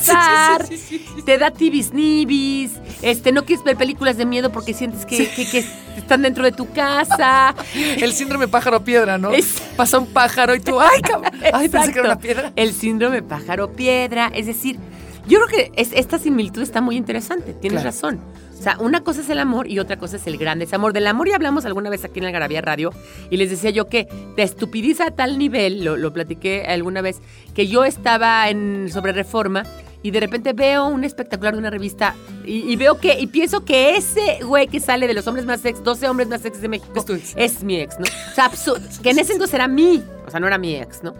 Sí, 0.68 0.77
sí, 0.77 1.06
sí, 1.16 1.22
te 1.24 1.38
da 1.38 1.51
tibis 1.51 1.94
nibis, 1.94 2.72
este, 3.01 3.32
no 3.32 3.46
quieres 3.46 3.63
ver 3.63 3.75
películas 3.77 4.18
de 4.18 4.25
miedo 4.25 4.51
porque 4.51 4.74
sientes 4.74 5.06
que, 5.06 5.30
que- 5.30 5.50
que 5.50 5.66
están 5.98 6.22
dentro 6.22 6.44
de 6.44 6.51
tu 6.51 6.70
casa. 6.72 7.56
El 7.75 8.13
síndrome 8.13 8.48
pájaro 8.48 8.84
piedra, 8.84 9.18
¿no? 9.18 9.32
Es- 9.32 9.62
Pasa 9.75 10.00
un 10.00 10.08
pájaro 10.08 10.56
y 10.56 10.60
tú, 10.60 10.80
¡ay, 10.80 11.01
cabrón! 11.01 11.32
¡Ay, 11.54 11.70
pensé 11.70 11.92
que 11.94 12.00
era 12.00 12.08
una 12.10 12.20
piedra! 12.20 12.51
El 12.56 12.74
síndrome 12.74 13.22
pájaro 13.22 13.74
piedra, 13.74 14.32
es 14.34 14.46
decir, 14.48 14.77
yo 15.27 15.39
creo 15.46 15.48
que 15.48 15.72
es- 15.82 15.92
esta 15.94 16.18
similitud 16.20 16.62
está 16.62 16.82
muy 16.82 16.96
interesante, 16.96 17.54
tienes 17.54 17.82
Claro. 17.82 17.96
razón. 17.96 18.20
O 18.58 18.64
sea, 18.64 18.78
una 18.80 19.04
cosa 19.04 19.22
es 19.22 19.30
el 19.30 19.40
amor 19.40 19.70
y 19.70 19.80
otra 19.80 19.98
cosa 19.98 20.18
es 20.18 20.26
el 20.28 20.38
gran 20.38 20.60
desamor. 20.60 20.94
Del 20.94 21.08
amor 21.08 21.30
ya 21.30 21.36
hablamos 21.36 21.66
alguna 21.66 21.90
vez 21.90 22.04
aquí 22.04 22.20
en 22.20 22.26
el 22.26 22.32
Garabía 22.32 22.62
Radio 22.62 22.92
y 23.30 23.38
les 23.38 23.50
decía 23.50 23.70
yo 23.70 23.88
que 23.88 24.08
te 24.36 24.44
estupidiza 24.44 25.08
a 25.08 25.12
tal 25.12 25.38
nivel, 25.38 25.84
lo, 25.84 25.96
lo 25.96 26.12
platiqué 26.12 26.66
alguna 26.68 27.02
vez, 27.02 27.22
que 27.54 27.68
yo 27.68 27.86
estaba 27.86 28.50
en 28.50 28.90
sobre 28.92 29.14
reforma 29.14 29.64
y 30.04 30.12
de 30.12 30.20
repente 30.20 30.54
veo 30.54 30.88
un 30.88 31.04
espectacular 31.04 31.54
de 31.54 31.60
una 31.60 31.70
revista 31.70 32.16
y, 32.46 32.72
y 32.72 32.76
veo 32.76 32.98
que, 33.00 33.20
y 33.20 33.28
pienso 33.28 33.66
que 33.66 33.96
ese 33.96 34.40
güey 34.44 34.68
que 34.68 34.80
sale 34.80 35.08
de 35.08 35.14
los 35.14 35.28
hombres 35.28 35.46
más 35.46 35.62
sex, 35.62 35.84
12 35.84 36.08
hombres 36.08 36.28
más 36.28 36.42
sexy 36.42 36.62
de 36.62 36.70
México, 36.70 36.94
Es 36.96 37.10
ex. 37.10 37.34
es 37.36 37.64
mi 37.64 37.80
ex, 37.80 38.00
¿no? 38.00 38.06
O 38.06 38.36
sea, 38.36 38.52
que 39.02 39.10
en 39.10 39.20
ese 39.20 39.34
entonces 39.34 39.54
era 39.54 39.68
mí, 39.68 40.04
o 40.26 40.32
sea, 40.32 40.40
no 40.40 40.48
era 40.48 40.58
mi 40.58 40.76
ex, 40.76 41.04
¿no? 41.04 41.14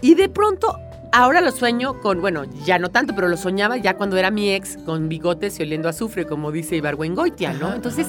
Y 0.00 0.14
de 0.14 0.28
pronto, 0.28 0.78
ahora 1.12 1.40
lo 1.40 1.52
sueño 1.52 2.00
con, 2.00 2.20
bueno, 2.20 2.44
ya 2.64 2.78
no 2.78 2.90
tanto, 2.90 3.14
pero 3.14 3.28
lo 3.28 3.36
soñaba 3.36 3.76
ya 3.76 3.94
cuando 3.94 4.16
era 4.16 4.30
mi 4.30 4.52
ex, 4.52 4.78
con 4.78 5.08
bigotes 5.08 5.60
y 5.60 5.62
oliendo 5.62 5.88
azufre, 5.88 6.26
como 6.26 6.50
dice 6.50 6.76
Ibargüengoitia, 6.76 7.52
¿no? 7.52 7.66
Ajá, 7.66 7.76
Entonces, 7.76 8.08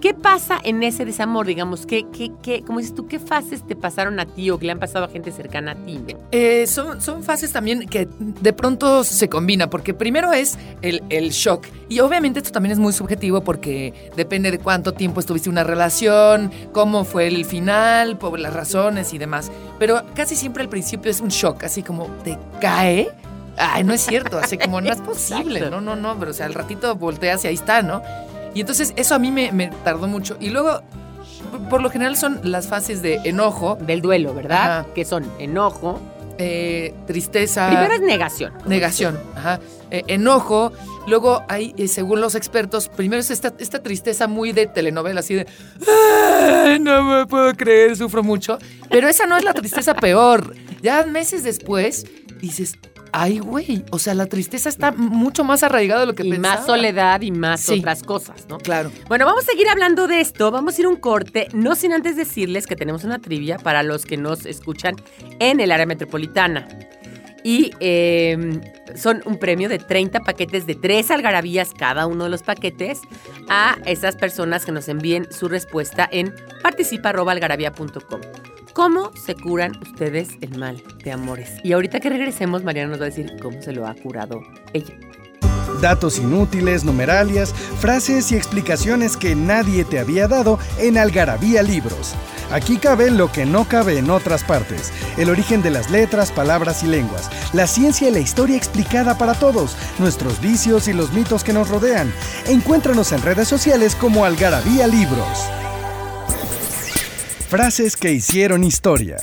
¿qué 0.00 0.14
pasa 0.14 0.58
en 0.62 0.82
ese 0.82 1.04
desamor? 1.04 1.46
Digamos, 1.46 1.86
¿qué, 1.86 2.06
qué, 2.12 2.32
qué, 2.42 2.62
como 2.62 2.78
dices 2.78 2.94
tú, 2.94 3.06
qué 3.06 3.18
fases 3.18 3.66
te 3.66 3.76
pasaron 3.76 4.20
a 4.20 4.26
ti 4.26 4.50
o 4.50 4.58
que 4.58 4.66
le 4.66 4.72
han 4.72 4.78
pasado 4.78 5.04
a 5.04 5.08
gente 5.08 5.32
cercana 5.32 5.72
a 5.72 5.74
ti. 5.74 6.00
Eh, 6.32 6.66
son, 6.66 7.00
son 7.00 7.22
fases 7.22 7.52
también 7.52 7.88
que 7.88 8.08
de 8.18 8.52
pronto 8.52 9.04
se 9.04 9.28
combina, 9.28 9.70
porque 9.70 9.94
primero 9.94 10.32
es 10.32 10.58
el, 10.82 11.02
el 11.08 11.30
shock. 11.30 11.66
Y 11.88 12.00
obviamente 12.00 12.40
esto 12.40 12.52
también 12.52 12.72
es 12.72 12.78
muy 12.78 12.92
subjetivo 12.92 13.42
porque 13.42 14.10
depende 14.16 14.50
de 14.50 14.58
cuánto 14.58 14.92
tiempo 14.92 15.20
estuviste 15.20 15.48
en 15.48 15.54
una 15.54 15.64
relación, 15.64 16.50
cómo 16.72 17.04
fue 17.04 17.26
el 17.26 17.44
final, 17.44 18.18
por 18.18 18.38
las 18.38 18.52
razones 18.52 19.12
y 19.14 19.18
demás. 19.18 19.50
Pero 19.78 20.02
casi 20.14 20.36
siempre 20.36 20.62
al 20.62 20.68
principio 20.68 21.10
es 21.10 21.20
un 21.20 21.28
shock, 21.28 21.64
así 21.64 21.82
como 21.82 22.06
te 22.24 22.38
cae. 22.60 23.08
Ay, 23.56 23.82
no 23.82 23.92
es 23.92 24.02
cierto, 24.02 24.38
así 24.38 24.56
como 24.56 24.80
no 24.80 24.92
es 24.92 25.00
posible. 25.02 25.68
No, 25.68 25.80
no, 25.80 25.96
no, 25.96 26.16
pero 26.18 26.30
o 26.30 26.34
sea, 26.34 26.46
al 26.46 26.54
ratito 26.54 26.94
volteas 26.94 27.44
y 27.44 27.48
ahí 27.48 27.54
está, 27.54 27.82
¿no? 27.82 28.02
Y 28.54 28.60
entonces 28.60 28.92
eso 28.96 29.14
a 29.14 29.18
mí 29.18 29.30
me, 29.30 29.52
me 29.52 29.68
tardó 29.84 30.06
mucho. 30.08 30.36
Y 30.40 30.50
luego 30.50 30.82
por- 31.70 31.82
lo 31.82 31.90
general 31.90 32.16
son 32.16 32.40
las 32.42 32.66
fases 32.68 33.00
de 33.02 33.16
enojo, 33.24 33.76
Del 33.80 34.00
duelo, 34.02 34.34
¿verdad? 34.34 34.80
Ajá. 34.80 34.86
Que 34.94 35.04
son 35.04 35.24
enojo. 35.38 36.00
eh, 36.40 36.94
tristeza, 37.08 37.66
Primero 37.68 37.94
es 37.94 38.00
negación. 38.00 38.52
negación, 38.64 39.18
ajá, 39.34 39.58
eh, 39.90 40.04
enojo. 40.06 40.70
Luego 41.08 41.42
hay, 41.48 41.74
eh, 41.76 41.88
según 41.88 42.20
los 42.20 42.36
expertos, 42.36 42.88
primero 42.88 43.18
es 43.20 43.32
esta, 43.32 43.52
esta 43.58 43.82
tristeza 43.82 44.28
muy 44.28 44.52
de 44.52 44.68
telenovela, 44.68 45.18
así 45.18 45.34
de, 45.34 45.48
"Ay, 46.64 46.78
no 46.78 47.02
me 47.02 47.26
puedo 47.26 47.52
creer, 47.54 47.96
sufro 47.96 48.22
mucho. 48.22 48.58
Pero 48.88 49.08
esa 49.08 49.26
no 49.26 49.36
es 49.36 49.42
la 49.42 49.52
tristeza 49.52 49.94
peor. 49.94 50.54
Ya 50.80 51.04
meses 51.06 51.42
después 51.42 52.06
dices, 52.40 52.78
ay, 53.12 53.38
güey, 53.38 53.84
o 53.90 53.98
sea, 53.98 54.14
la 54.14 54.26
tristeza 54.26 54.68
está 54.68 54.92
mucho 54.92 55.44
más 55.44 55.62
arraigada 55.62 56.00
de 56.02 56.06
lo 56.06 56.14
que 56.14 56.24
Y 56.26 56.30
pensaba. 56.30 56.56
más 56.56 56.66
soledad 56.66 57.20
y 57.22 57.30
más 57.30 57.60
Sí. 57.60 57.78
otras 57.78 58.02
cosas, 58.02 58.46
¿no? 58.48 58.58
Claro. 58.58 58.90
Bueno, 59.08 59.24
vamos 59.26 59.44
a 59.44 59.50
seguir 59.50 59.68
hablando 59.68 60.06
de 60.06 60.20
esto. 60.20 60.50
Vamos 60.50 60.76
a 60.76 60.80
ir 60.80 60.86
a 60.86 60.90
un 60.90 60.96
corte, 60.96 61.48
no 61.52 61.74
sin 61.74 61.92
antes 61.92 62.16
decirles 62.16 62.66
que 62.66 62.76
tenemos 62.76 63.04
una 63.04 63.18
trivia 63.18 63.58
para 63.58 63.82
los 63.82 64.04
que 64.04 64.16
nos 64.16 64.46
escuchan 64.46 64.96
en 65.38 65.60
el 65.60 65.72
área 65.72 65.86
metropolitana. 65.86 66.68
Y 67.44 67.70
eh, 67.78 68.60
son 68.96 69.22
un 69.24 69.38
premio 69.38 69.68
de 69.68 69.78
30 69.78 70.20
paquetes 70.20 70.66
de 70.66 70.74
tres 70.74 71.10
algarabías 71.10 71.72
cada 71.72 72.06
uno 72.06 72.24
de 72.24 72.30
los 72.30 72.42
paquetes 72.42 72.98
a 73.48 73.76
esas 73.86 74.16
personas 74.16 74.64
que 74.64 74.72
nos 74.72 74.88
envíen 74.88 75.28
su 75.32 75.48
respuesta 75.48 76.08
en 76.10 76.34
participa.algarabía.com. 76.62 78.20
¿Cómo 78.78 79.10
se 79.26 79.34
curan 79.34 79.72
ustedes 79.82 80.28
el 80.40 80.56
mal 80.56 80.80
de 81.02 81.10
amores? 81.10 81.50
Y 81.64 81.72
ahorita 81.72 81.98
que 81.98 82.10
regresemos, 82.10 82.62
Mariana 82.62 82.90
nos 82.90 83.00
va 83.00 83.06
a 83.06 83.08
decir 83.08 83.32
cómo 83.42 83.60
se 83.60 83.72
lo 83.72 83.88
ha 83.88 83.94
curado 83.96 84.40
ella. 84.72 84.94
Datos 85.82 86.20
inútiles, 86.20 86.84
numeralias, 86.84 87.52
frases 87.80 88.30
y 88.30 88.36
explicaciones 88.36 89.16
que 89.16 89.34
nadie 89.34 89.84
te 89.84 89.98
había 89.98 90.28
dado 90.28 90.60
en 90.78 90.96
Algarabía 90.96 91.60
Libros. 91.64 92.14
Aquí 92.52 92.76
cabe 92.76 93.10
lo 93.10 93.32
que 93.32 93.44
no 93.46 93.64
cabe 93.64 93.98
en 93.98 94.10
otras 94.10 94.44
partes. 94.44 94.92
El 95.16 95.28
origen 95.28 95.60
de 95.60 95.72
las 95.72 95.90
letras, 95.90 96.30
palabras 96.30 96.84
y 96.84 96.86
lenguas. 96.86 97.28
La 97.52 97.66
ciencia 97.66 98.08
y 98.08 98.12
la 98.12 98.20
historia 98.20 98.56
explicada 98.56 99.18
para 99.18 99.34
todos. 99.34 99.76
Nuestros 99.98 100.40
vicios 100.40 100.86
y 100.86 100.92
los 100.92 101.12
mitos 101.12 101.42
que 101.42 101.52
nos 101.52 101.68
rodean. 101.68 102.12
Encuéntranos 102.46 103.10
en 103.10 103.22
redes 103.22 103.48
sociales 103.48 103.96
como 103.96 104.24
Algarabía 104.24 104.86
Libros. 104.86 105.50
Frases 107.48 107.96
que 107.96 108.12
hicieron 108.12 108.62
historia. 108.62 109.16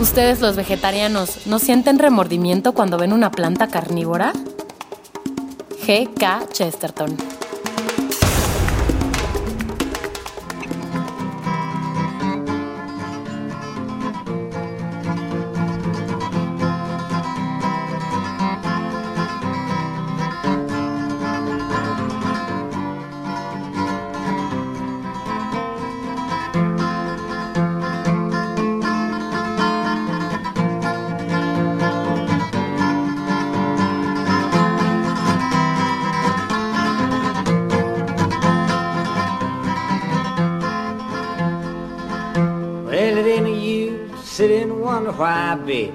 ¿Ustedes 0.00 0.40
los 0.40 0.56
vegetarianos 0.56 1.46
no 1.46 1.58
sienten 1.58 1.98
remordimiento 1.98 2.72
cuando 2.72 2.96
ven 2.96 3.12
una 3.12 3.30
planta 3.30 3.68
carnívora? 3.68 4.32
G.K. 5.86 6.46
Chesterton. 6.50 7.14
Wonder 45.04 45.20
why, 45.20 45.54
baby. 45.56 45.90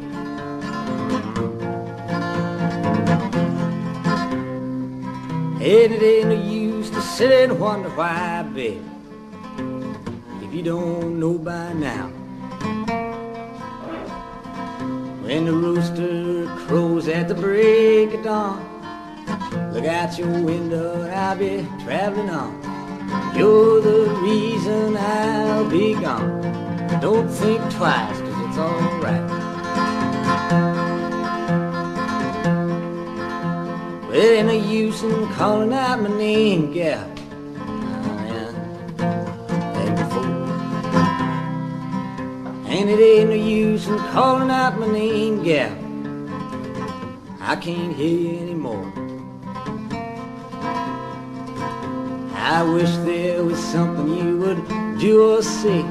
And 5.62 5.94
it 5.94 6.04
ain't 6.04 6.28
no 6.30 6.36
use 6.36 6.92
to 6.92 7.02
sit 7.02 7.50
and 7.50 7.60
wonder 7.60 7.90
why, 7.90 8.44
baby. 8.44 8.82
If 10.44 10.54
you 10.54 10.62
don't 10.62 11.20
know 11.20 11.40
by 11.40 11.74
now. 11.74 12.08
When 15.24 15.46
the 15.46 15.54
rooster 15.54 16.46
crows 16.68 17.08
at 17.08 17.28
the 17.28 17.36
break 17.36 18.14
of 18.14 18.24
dawn, 18.24 18.62
look 19.74 19.86
out 19.86 20.20
your 20.20 20.40
window 20.42 21.10
I'll 21.10 21.36
be 21.36 21.68
traveling 21.84 22.30
on. 22.30 22.54
You're 23.36 23.82
the 23.82 24.10
reason 24.22 24.98
I'll 24.98 25.68
be 25.68 25.96
gone. 25.96 26.40
Don't 27.02 27.30
think 27.30 27.62
twice, 27.72 28.19
alright. 28.60 29.26
Well, 34.10 34.14
ain't 34.14 34.48
no 34.48 34.54
use 34.54 35.04
in 35.04 35.28
calling 35.34 35.74
out 35.74 36.02
my 36.02 36.10
name, 36.10 36.74
yeah. 36.74 37.04
And 42.68 42.90
it 42.90 43.00
ain't 43.00 43.30
no 43.30 43.36
use 43.36 43.88
in 43.88 43.98
calling 44.14 44.50
out 44.52 44.80
my 44.80 44.88
name, 44.88 45.44
gal. 45.44 45.76
I 47.42 47.56
can't 47.56 47.96
hear 47.96 48.20
you 48.20 48.40
anymore. 48.40 48.94
I 52.36 52.64
wish 52.64 52.92
there 53.06 53.44
was 53.44 53.60
something 53.60 54.08
you 54.18 54.38
would 54.38 55.00
do 55.00 55.34
or 55.34 55.44
say 55.44 55.82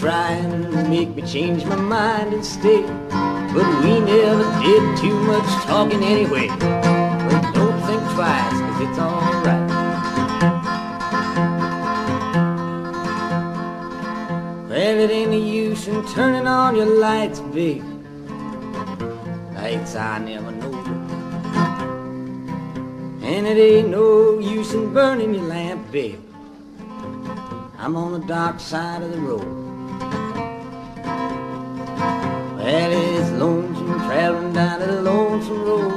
to 0.00 0.84
make 0.88 1.14
me 1.16 1.22
change 1.22 1.64
my 1.64 1.74
mind 1.74 2.32
and 2.32 2.44
stay. 2.44 2.82
But 2.82 3.66
we 3.82 3.98
never 3.98 4.44
did 4.62 4.96
too 4.98 5.18
much 5.24 5.64
talking 5.64 6.02
anyway. 6.04 6.46
But 6.48 7.52
don't 7.52 7.80
think 7.82 8.02
twice, 8.14 8.52
cause 8.52 8.80
it's 8.80 8.98
alright. 8.98 9.68
Well, 14.68 15.00
it 15.00 15.10
ain't 15.10 15.30
no 15.32 15.36
use 15.36 15.88
in 15.88 16.06
turning 16.06 16.46
on 16.46 16.76
your 16.76 16.86
lights, 16.86 17.40
babe. 17.40 17.82
Lights 19.54 19.96
I 19.96 20.18
never 20.18 20.52
know. 20.52 20.74
And 23.22 23.46
it 23.46 23.58
ain't 23.58 23.88
no 23.88 24.38
use 24.38 24.74
in 24.74 24.94
burning 24.94 25.34
your 25.34 25.44
lamp, 25.44 25.90
babe. 25.90 26.20
I'm 27.78 27.96
on 27.96 28.12
the 28.12 28.26
dark 28.26 28.60
side 28.60 29.02
of 29.02 29.10
the 29.10 29.18
road. 29.18 29.67
Well, 32.68 32.92
it's 32.92 33.30
lonesome 33.30 33.98
traveling 34.00 34.52
down 34.52 34.80
the 34.80 35.00
lonesome 35.00 35.62
road. 35.62 35.90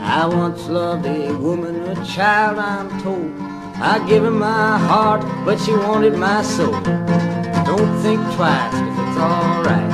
I 0.00 0.26
once 0.26 0.66
loved 0.66 1.06
a 1.06 1.32
woman, 1.32 1.76
a 1.82 2.04
child, 2.04 2.58
I'm 2.58 2.88
told. 3.02 3.32
I 3.76 4.04
gave 4.08 4.22
her 4.22 4.30
my 4.32 4.78
heart, 4.78 5.22
but 5.44 5.60
she 5.60 5.70
wanted 5.70 6.16
my 6.18 6.42
soul. 6.42 6.72
Don't 6.72 7.92
think 8.02 8.20
twice, 8.34 8.72
cause 8.72 8.98
it's 8.98 9.16
alright. 9.16 9.92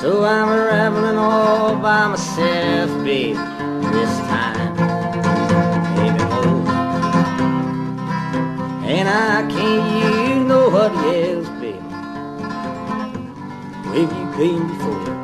So 0.00 0.24
I'm 0.24 0.48
rambling 0.48 1.18
all 1.18 1.76
by 1.76 2.08
myself, 2.08 2.63
babe, 3.04 3.36
this 3.36 4.18
time. 4.30 4.74
Maybe 5.96 6.24
more. 6.24 6.64
And 8.88 9.06
I 9.08 9.46
can't 9.54 9.86
use 10.30 10.48
nobody 10.48 11.32
else, 11.32 11.48
babe. 11.60 11.84
If 14.00 14.08
you 14.16 14.26
came 14.38 14.66
before. 14.68 15.14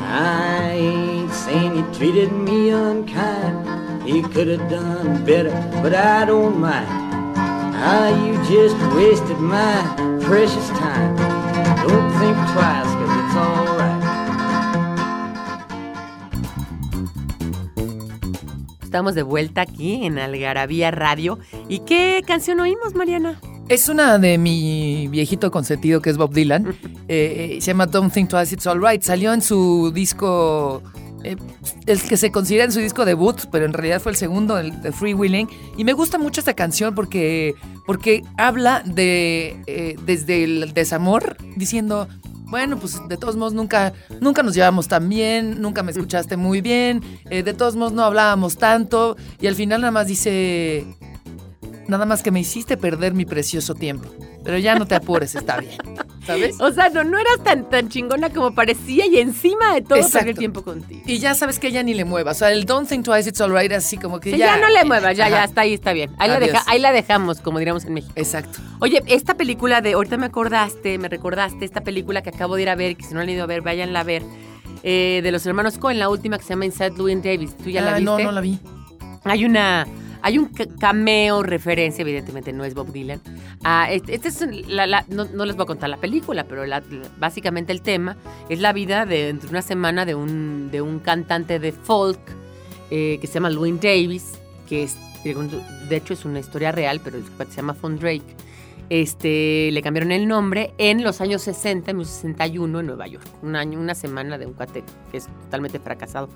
I 0.00 0.70
ain't 0.70 1.32
saying 1.32 1.76
you 1.76 1.84
treated 1.92 2.32
me 2.32 2.70
unkind. 2.70 4.08
You 4.08 4.22
could 4.28 4.46
have 4.46 4.70
done 4.70 5.24
better, 5.24 5.50
but 5.82 5.92
I 5.92 6.24
don't 6.24 6.60
mind. 6.60 6.88
Ah, 7.74 8.08
you 8.24 8.34
just 8.48 8.76
wasted 8.94 9.38
my 9.40 9.82
precious 10.22 10.68
time. 10.70 11.16
Don't 11.84 12.10
think 12.20 12.36
twice, 12.52 12.97
Estamos 18.88 19.14
de 19.14 19.22
vuelta 19.22 19.60
aquí 19.60 20.06
en 20.06 20.18
Algarabía 20.18 20.90
Radio. 20.90 21.38
¿Y 21.68 21.80
qué 21.80 22.24
canción 22.26 22.58
oímos, 22.58 22.94
Mariana? 22.94 23.38
Es 23.68 23.90
una 23.90 24.18
de 24.18 24.38
mi 24.38 25.08
viejito 25.08 25.50
consentido 25.50 26.00
que 26.00 26.08
es 26.08 26.16
Bob 26.16 26.32
Dylan. 26.32 26.68
Eh, 27.06 27.56
eh, 27.56 27.58
se 27.60 27.66
llama 27.66 27.84
Don't 27.84 28.10
Think 28.10 28.30
Twice 28.30 28.54
It's 28.54 28.66
Alright. 28.66 29.02
Salió 29.02 29.34
en 29.34 29.42
su 29.42 29.90
disco 29.92 30.82
eh, 31.24 31.36
el 31.86 32.00
que 32.00 32.16
se 32.16 32.30
considera 32.30 32.64
en 32.64 32.72
su 32.72 32.80
disco 32.80 33.04
debut, 33.04 33.46
pero 33.50 33.64
en 33.64 33.72
realidad 33.72 34.00
fue 34.00 34.12
el 34.12 34.16
segundo, 34.16 34.58
el 34.58 34.80
de 34.82 34.92
Free 34.92 35.14
Willing. 35.14 35.48
Y 35.76 35.84
me 35.84 35.92
gusta 35.92 36.16
mucho 36.16 36.40
esta 36.40 36.54
canción 36.54 36.94
porque, 36.94 37.54
porque 37.86 38.22
habla 38.36 38.82
de 38.84 39.60
eh, 39.66 39.96
desde 40.06 40.44
el 40.44 40.72
desamor, 40.74 41.36
diciendo, 41.56 42.08
bueno, 42.48 42.78
pues 42.78 43.00
de 43.08 43.16
todos 43.16 43.36
modos 43.36 43.52
nunca, 43.52 43.92
nunca 44.20 44.42
nos 44.42 44.54
llevamos 44.54 44.88
tan 44.88 45.08
bien, 45.08 45.60
nunca 45.60 45.82
me 45.82 45.92
escuchaste 45.92 46.36
muy 46.36 46.60
bien, 46.60 47.02
eh, 47.30 47.42
de 47.42 47.54
todos 47.54 47.76
modos 47.76 47.92
no 47.92 48.02
hablábamos 48.02 48.56
tanto. 48.56 49.16
Y 49.40 49.46
al 49.46 49.54
final 49.54 49.82
nada 49.82 49.90
más 49.90 50.06
dice, 50.06 50.86
nada 51.86 52.06
más 52.06 52.22
que 52.22 52.30
me 52.30 52.40
hiciste 52.40 52.76
perder 52.76 53.14
mi 53.14 53.24
precioso 53.24 53.74
tiempo. 53.74 54.08
Pero 54.44 54.58
ya 54.58 54.74
no 54.76 54.86
te 54.86 54.94
apures, 54.94 55.34
está 55.34 55.58
bien. 55.58 55.78
¿Sabes? 56.28 56.60
O 56.60 56.72
sea, 56.72 56.88
no, 56.90 57.02
no 57.04 57.18
eras 57.18 57.42
tan, 57.42 57.68
tan 57.68 57.88
chingona 57.88 58.30
como 58.30 58.54
parecía 58.54 59.06
y 59.06 59.18
encima 59.18 59.74
de 59.74 59.82
todo 59.82 59.96
Exacto. 59.98 60.18
perder 60.18 60.36
tiempo 60.36 60.62
contigo. 60.62 61.00
Y 61.06 61.18
ya 61.18 61.34
sabes 61.34 61.58
que 61.58 61.72
ya 61.72 61.82
ni 61.82 61.94
le 61.94 62.04
muevas. 62.04 62.36
O 62.36 62.38
sea, 62.38 62.52
el 62.52 62.64
don't 62.64 62.88
think 62.88 63.04
twice, 63.04 63.28
it's 63.28 63.40
alright, 63.40 63.72
así 63.72 63.96
como 63.96 64.20
que 64.20 64.30
Sí, 64.32 64.38
ya. 64.38 64.56
ya, 64.56 64.56
no 64.58 64.68
le 64.68 64.84
muevas, 64.84 65.16
ya, 65.16 65.28
ya 65.28 65.44
está 65.44 65.62
ahí, 65.62 65.74
está 65.74 65.92
bien. 65.92 66.10
Ahí 66.18 66.28
la, 66.28 66.36
Adiós. 66.36 66.52
deja- 66.52 66.64
ahí 66.68 66.78
la 66.80 66.92
dejamos, 66.92 67.40
como 67.40 67.58
diríamos 67.58 67.84
en 67.84 67.94
México. 67.94 68.12
Exacto. 68.16 68.60
Oye, 68.80 69.02
esta 69.06 69.34
película 69.34 69.80
de, 69.80 69.94
ahorita 69.94 70.16
me 70.16 70.26
acordaste, 70.26 70.98
me 70.98 71.08
recordaste, 71.08 71.64
esta 71.64 71.80
película 71.82 72.22
que 72.22 72.30
acabo 72.30 72.56
de 72.56 72.62
ir 72.62 72.68
a 72.70 72.74
ver, 72.76 72.96
que 72.96 73.04
si 73.04 73.10
no 73.14 73.16
la 73.18 73.24
han 73.24 73.30
ido 73.30 73.42
a 73.42 73.46
ver, 73.46 73.62
váyanla 73.62 74.00
a 74.00 74.04
ver, 74.04 74.22
eh, 74.82 75.20
de 75.22 75.32
los 75.32 75.44
hermanos 75.46 75.76
Cohen, 75.78 75.98
la 75.98 76.08
última 76.08 76.36
que 76.38 76.44
se 76.44 76.50
llama 76.50 76.64
Inside 76.66 76.92
Llewyn 76.96 77.20
Davis. 77.22 77.56
¿Tú 77.56 77.70
ya 77.70 77.80
la 77.82 77.90
Ah, 77.92 77.98
viste? 77.98 78.04
No, 78.04 78.18
no 78.18 78.32
la 78.32 78.40
vi. 78.40 78.58
Hay 79.24 79.44
una. 79.44 79.86
Hay 80.28 80.36
un 80.36 80.44
ca- 80.50 80.66
cameo, 80.78 81.42
referencia, 81.42 82.02
evidentemente 82.02 82.52
no 82.52 82.62
es 82.62 82.74
Bob 82.74 82.92
Dylan. 82.92 83.18
Ah, 83.64 83.88
este, 83.90 84.14
este 84.14 84.28
es 84.28 84.68
la- 84.68 84.86
la- 84.86 85.06
no, 85.08 85.24
no 85.24 85.46
les 85.46 85.56
voy 85.56 85.62
a 85.64 85.66
contar 85.66 85.88
la 85.88 85.96
película, 85.96 86.44
pero 86.44 86.66
la- 86.66 86.82
básicamente 87.18 87.72
el 87.72 87.80
tema 87.80 88.18
es 88.50 88.60
la 88.60 88.74
vida 88.74 89.06
de 89.06 89.34
una 89.48 89.62
semana 89.62 90.04
de 90.04 90.14
un, 90.14 90.68
de 90.70 90.82
un 90.82 90.98
cantante 90.98 91.58
de 91.58 91.72
folk 91.72 92.20
eh, 92.90 93.16
que 93.22 93.26
se 93.26 93.34
llama 93.34 93.48
Llewyn 93.48 93.80
Davis, 93.80 94.38
que 94.68 94.82
es, 94.82 94.96
de 95.24 95.96
hecho 95.96 96.12
es 96.12 96.26
una 96.26 96.40
historia 96.40 96.72
real, 96.72 97.00
pero 97.02 97.18
se 97.48 97.56
llama 97.56 97.74
Von 97.80 97.98
Drake. 97.98 98.36
Este, 98.90 99.70
le 99.72 99.82
cambiaron 99.82 100.12
el 100.12 100.26
nombre 100.28 100.72
en 100.78 101.02
los 101.04 101.20
años 101.22 101.40
60, 101.42 101.90
en 101.90 101.96
1961 101.98 102.80
en 102.80 102.86
Nueva 102.86 103.06
York. 103.06 103.24
Un 103.42 103.56
año, 103.56 103.78
una 103.78 103.94
semana 103.94 104.36
de 104.38 104.46
un 104.46 104.52
cuate 104.54 104.82
que 105.10 105.16
es 105.18 105.26
totalmente 105.44 105.78
fracasado. 105.78 106.28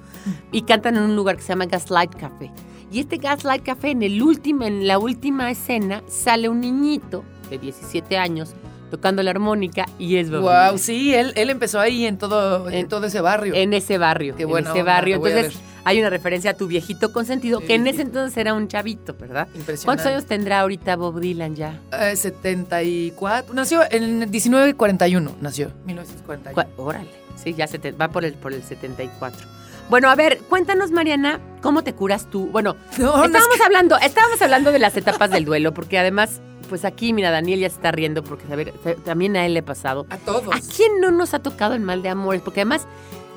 Y 0.51 0.63
cantan 0.63 0.97
en 0.97 1.03
un 1.03 1.17
lugar 1.17 1.37
que 1.37 1.43
se 1.43 1.49
llama 1.51 1.67
Gaslight 1.67 2.15
Café. 2.15 2.51
Y 2.93 3.01
este 3.01 3.17
Gaslight 3.17 3.63
Café, 3.63 3.91
en, 3.93 4.03
el 4.03 4.23
último, 4.23 4.65
en 4.65 4.87
la 4.87 4.99
última 4.99 5.51
escena, 5.51 6.03
sale 6.09 6.49
un 6.49 6.61
niñito 6.61 7.25
de 7.51 7.59
17 7.59 8.19
años 8.19 8.55
tocando 8.91 9.23
la 9.23 9.31
armónica 9.31 9.87
y 9.99 10.17
es 10.17 10.31
Bob 10.31 10.43
Wow, 10.43 10.51
Dylan. 10.51 10.79
sí, 10.79 11.15
él, 11.15 11.33
él 11.37 11.49
empezó 11.49 11.81
ahí 11.81 12.05
en 12.05 12.19
todo, 12.19 12.69
en, 12.69 12.75
En- 12.81 12.89
todo 12.89 13.07
ese 13.07 13.23
barrio. 13.23 13.55
En 13.55 13.73
ese 13.73 13.97
barrio. 13.97 14.37
Qué 14.37 14.43
en 14.43 14.51
buena 14.51 14.71
ese 14.71 14.83
barrio. 14.83 15.17
Entonces, 15.17 15.55
hay 15.85 15.99
una 15.99 16.11
referencia 16.11 16.51
a 16.51 16.55
tu 16.55 16.67
viejito 16.67 17.11
consentido, 17.13 17.61
que 17.61 17.75
en 17.75 17.87
ese 17.87 18.03
entonces 18.03 18.37
era 18.37 18.53
un 18.53 18.69
chavito, 18.69 19.15
¿verdad? 19.19 19.49
Impresionante. 19.55 19.85
¿Cuántos 19.87 20.07
años 20.07 20.27
tendrá 20.27 20.61
ahorita 20.61 20.95
Bob 20.97 21.19
Dylan 21.21 21.57
ya? 21.57 21.81
Eh, 21.99 22.15
74. 22.15 23.55
Nació 23.55 23.81
en 23.91 24.19
1941. 24.19 25.37
Nació. 25.41 25.71
1941. 25.87 26.55
Cua- 26.55 26.69
Órale, 26.77 27.09
sí, 27.43 27.55
ya 27.55 27.67
se 27.67 27.79
te 27.79 27.93
va 27.93 28.09
por 28.09 28.25
el, 28.27 28.35
por 28.35 28.53
el 28.53 28.63
74. 28.63 29.49
Bueno, 29.93 30.09
a 30.09 30.15
ver, 30.15 30.39
cuéntanos, 30.49 30.91
Mariana, 30.91 31.39
¿cómo 31.61 31.85
te 31.85 31.93
curas 31.95 32.25
tú? 32.31 32.47
Bueno, 32.47 32.77
No, 32.97 33.15
no, 33.15 33.25
es 33.25 33.27
estábamos 33.27 33.61
hablando, 33.61 33.99
estábamos 33.99 34.41
hablando 34.41 34.73
de 34.73 34.79
las 34.79 34.97
etapas 34.97 35.31
del 35.31 35.45
duelo, 35.45 35.75
porque 35.75 35.99
además, 35.99 36.41
pues 36.71 36.87
aquí, 36.87 37.13
mira, 37.13 37.31
Daniel 37.31 37.61
ya 37.61 37.69
se 37.69 37.77
está 37.77 37.93
riendo, 37.93 38.25
porque 38.25 38.51
a 38.51 38.57
ver, 38.57 38.73
se- 38.83 38.95
también 38.95 39.37
a 39.37 39.45
él 39.45 39.53
le 39.53 39.61
ha 39.61 39.65
pasado. 39.67 40.07
a 40.09 40.17
todos. 40.17 40.47
¿A 40.57 40.61
quién 40.75 40.99
no 41.03 41.11
nos 41.11 41.35
ha 41.35 41.41
tocado 41.41 41.75
el 41.75 41.83
mal 41.83 42.01
de 42.03 42.09
amores? 42.09 42.41
Porque 42.41 42.61
además, 42.63 42.87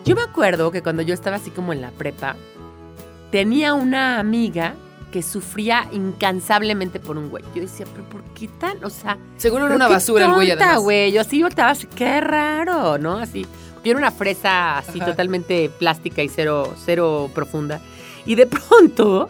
yo 0.06 0.16
me 0.16 0.22
acuerdo 0.22 0.72
que 0.72 0.82
cuando 0.82 1.02
yo 1.02 1.14
estaba 1.14 1.36
así 1.36 1.50
como 1.52 1.74
en 1.74 1.82
la 1.82 1.92
prepa, 1.92 2.38
tenía 3.32 3.74
una 3.74 4.18
amiga 4.18 4.76
que 5.12 5.24
sufría 5.24 5.90
incansablemente 5.92 7.02
por 7.02 7.18
un 7.18 7.30
güey. 7.30 7.44
Yo 7.54 7.64
decía, 7.64 7.86
pero 7.94 8.08
¿por 8.08 8.22
qué 8.34 8.48
tan? 8.48 8.82
O 8.86 8.90
sea, 8.90 9.18
Seguro 9.36 9.66
era 9.66 9.76
una 9.76 9.88
qué 9.88 9.94
basura 9.96 10.26
el 10.28 10.34
güey, 10.34 10.50
tonta, 10.52 10.64
además. 10.68 10.84
güey. 10.84 11.12
Yo 11.12 11.20
así 11.20 11.42
volteaba 11.44 11.72
así, 11.72 11.86
qué 11.88 12.22
raro, 12.22 12.98
¿no? 12.98 13.18
Así. 13.18 13.46
Yo 13.86 13.96
una 13.98 14.12
fresa 14.12 14.80
así 14.80 15.00
Ajá. 15.00 15.12
totalmente 15.12 15.70
plástica 15.70 16.24
y 16.24 16.30
cero, 16.30 16.74
cero 16.84 17.30
profunda. 17.34 17.80
Y 18.26 18.36
de 18.36 18.48
pronto, 18.48 19.30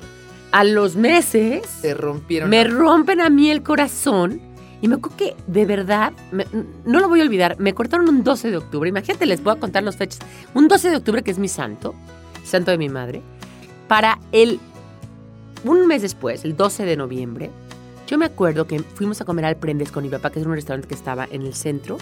a 0.52 0.64
los 0.64 0.96
meses, 0.96 1.68
Se 1.82 1.94
rompieron. 1.94 2.50
me 2.50 2.64
rompen 2.64 3.20
a 3.22 3.30
mí 3.30 3.52
el 3.52 3.62
corazón. 3.62 4.42
Y 4.82 4.88
me 4.88 4.96
acuerdo 4.96 5.18
que, 5.18 5.36
de 5.48 5.66
verdad, 5.66 6.14
me- 6.32 6.46
no 6.86 7.00
lo 7.00 7.08
voy 7.10 7.20
a 7.22 7.24
olvidar, 7.24 7.58
me 7.60 7.74
cortaron 7.74 8.08
un 8.10 8.24
12 8.24 8.52
de 8.52 8.58
octubre. 8.58 8.88
Imagínate, 8.90 9.26
les 9.26 9.42
voy 9.44 9.54
a 9.56 9.60
contar 9.60 9.84
las 9.84 9.98
fechas. 9.98 10.20
Un 10.54 10.68
12 10.68 10.90
de 10.90 10.98
octubre, 10.98 11.24
que 11.24 11.32
es 11.32 11.40
mi 11.40 11.48
santo, 11.48 11.96
santo 12.44 12.72
de 12.72 12.78
mi 12.78 12.90
madre. 12.90 13.22
Para 13.88 14.20
el, 14.32 14.60
un 15.64 15.88
mes 15.88 16.02
después, 16.02 16.46
el 16.46 16.56
12 16.56 16.86
de 16.86 16.98
noviembre, 16.98 17.50
yo 18.08 18.18
me 18.18 18.26
acuerdo 18.26 18.68
que 18.68 18.80
fuimos 18.80 19.20
a 19.22 19.26
comer 19.26 19.46
al 19.46 19.56
Prendes 19.58 19.92
con 19.92 20.04
mi 20.04 20.10
papá, 20.10 20.30
que 20.30 20.40
es 20.40 20.46
un 20.46 20.54
restaurante 20.54 20.88
que 20.88 20.94
estaba 20.94 21.28
en 21.32 21.42
el 21.42 21.56
centro, 21.56 21.98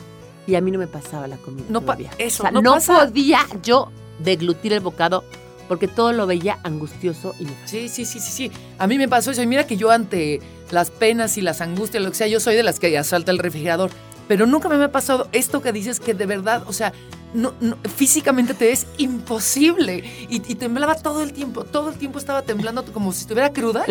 y 0.48 0.56
a 0.56 0.62
mí 0.62 0.72
no 0.72 0.80
me 0.80 0.88
pasaba 0.88 1.28
la 1.28 1.38
comida. 1.38 1.66
No 1.70 1.82
todavía. 1.82 2.12
eso, 2.18 2.44
O 2.44 2.46
sea, 2.46 2.52
no 2.52 2.62
no, 2.62 2.74
pasa. 2.74 3.06
podía 3.06 3.40
yo 3.64 3.90
deglutir 4.20 4.74
el 4.74 4.80
bocado 4.82 5.24
porque 5.68 5.88
todo 5.88 6.12
lo 6.12 6.28
veía 6.28 6.60
angustioso 6.64 7.34
y 7.40 7.46
nefasto. 7.46 7.68
Sí, 7.70 7.90
sí, 7.90 8.06
sí, 8.06 8.20
sí, 8.20 8.32
sí. 8.32 8.52
A 8.78 8.86
mí 8.88 8.98
me 8.98 9.08
pasó 9.08 9.32
eso. 9.32 9.42
Y 9.42 9.48
mira 9.48 9.66
que 9.66 9.78
yo 9.78 9.92
ante 9.92 10.42
las 10.72 10.92
penas 10.92 11.38
y 11.38 11.42
las 11.42 11.62
angustias, 11.62 12.04
lo 12.04 12.10
que 12.12 12.18
sea, 12.18 12.28
yo 12.28 12.40
soy 12.40 12.56
de 12.56 12.64
las 12.64 12.80
que 12.80 12.98
asalta 12.98 13.32
el 13.32 13.40
refrigerador. 13.40 13.90
Pero 14.28 14.46
nunca 14.46 14.70
me 14.70 14.82
ha 14.84 14.92
pasado 14.92 15.28
esto 15.32 15.62
que 15.62 15.72
dices 15.72 16.00
que 16.00 16.14
de 16.14 16.26
verdad, 16.26 16.64
o 16.68 16.74
sea, 16.74 16.94
no, 17.34 17.54
no- 17.62 17.78
físicamente 17.96 18.54
te 18.54 18.72
es 18.72 18.86
imposible. 18.98 20.04
Y, 20.30 20.36
y 20.52 20.56
temblaba 20.56 20.96
todo 20.96 21.24
el 21.24 21.34
tiempo. 21.34 21.64
Todo 21.64 21.90
el 21.90 21.96
tiempo 21.96 22.20
estaba 22.20 22.42
temblando 22.42 22.84
como 22.92 23.12
si 23.14 23.22
estuviera 23.22 23.52
cruda. 23.52 23.86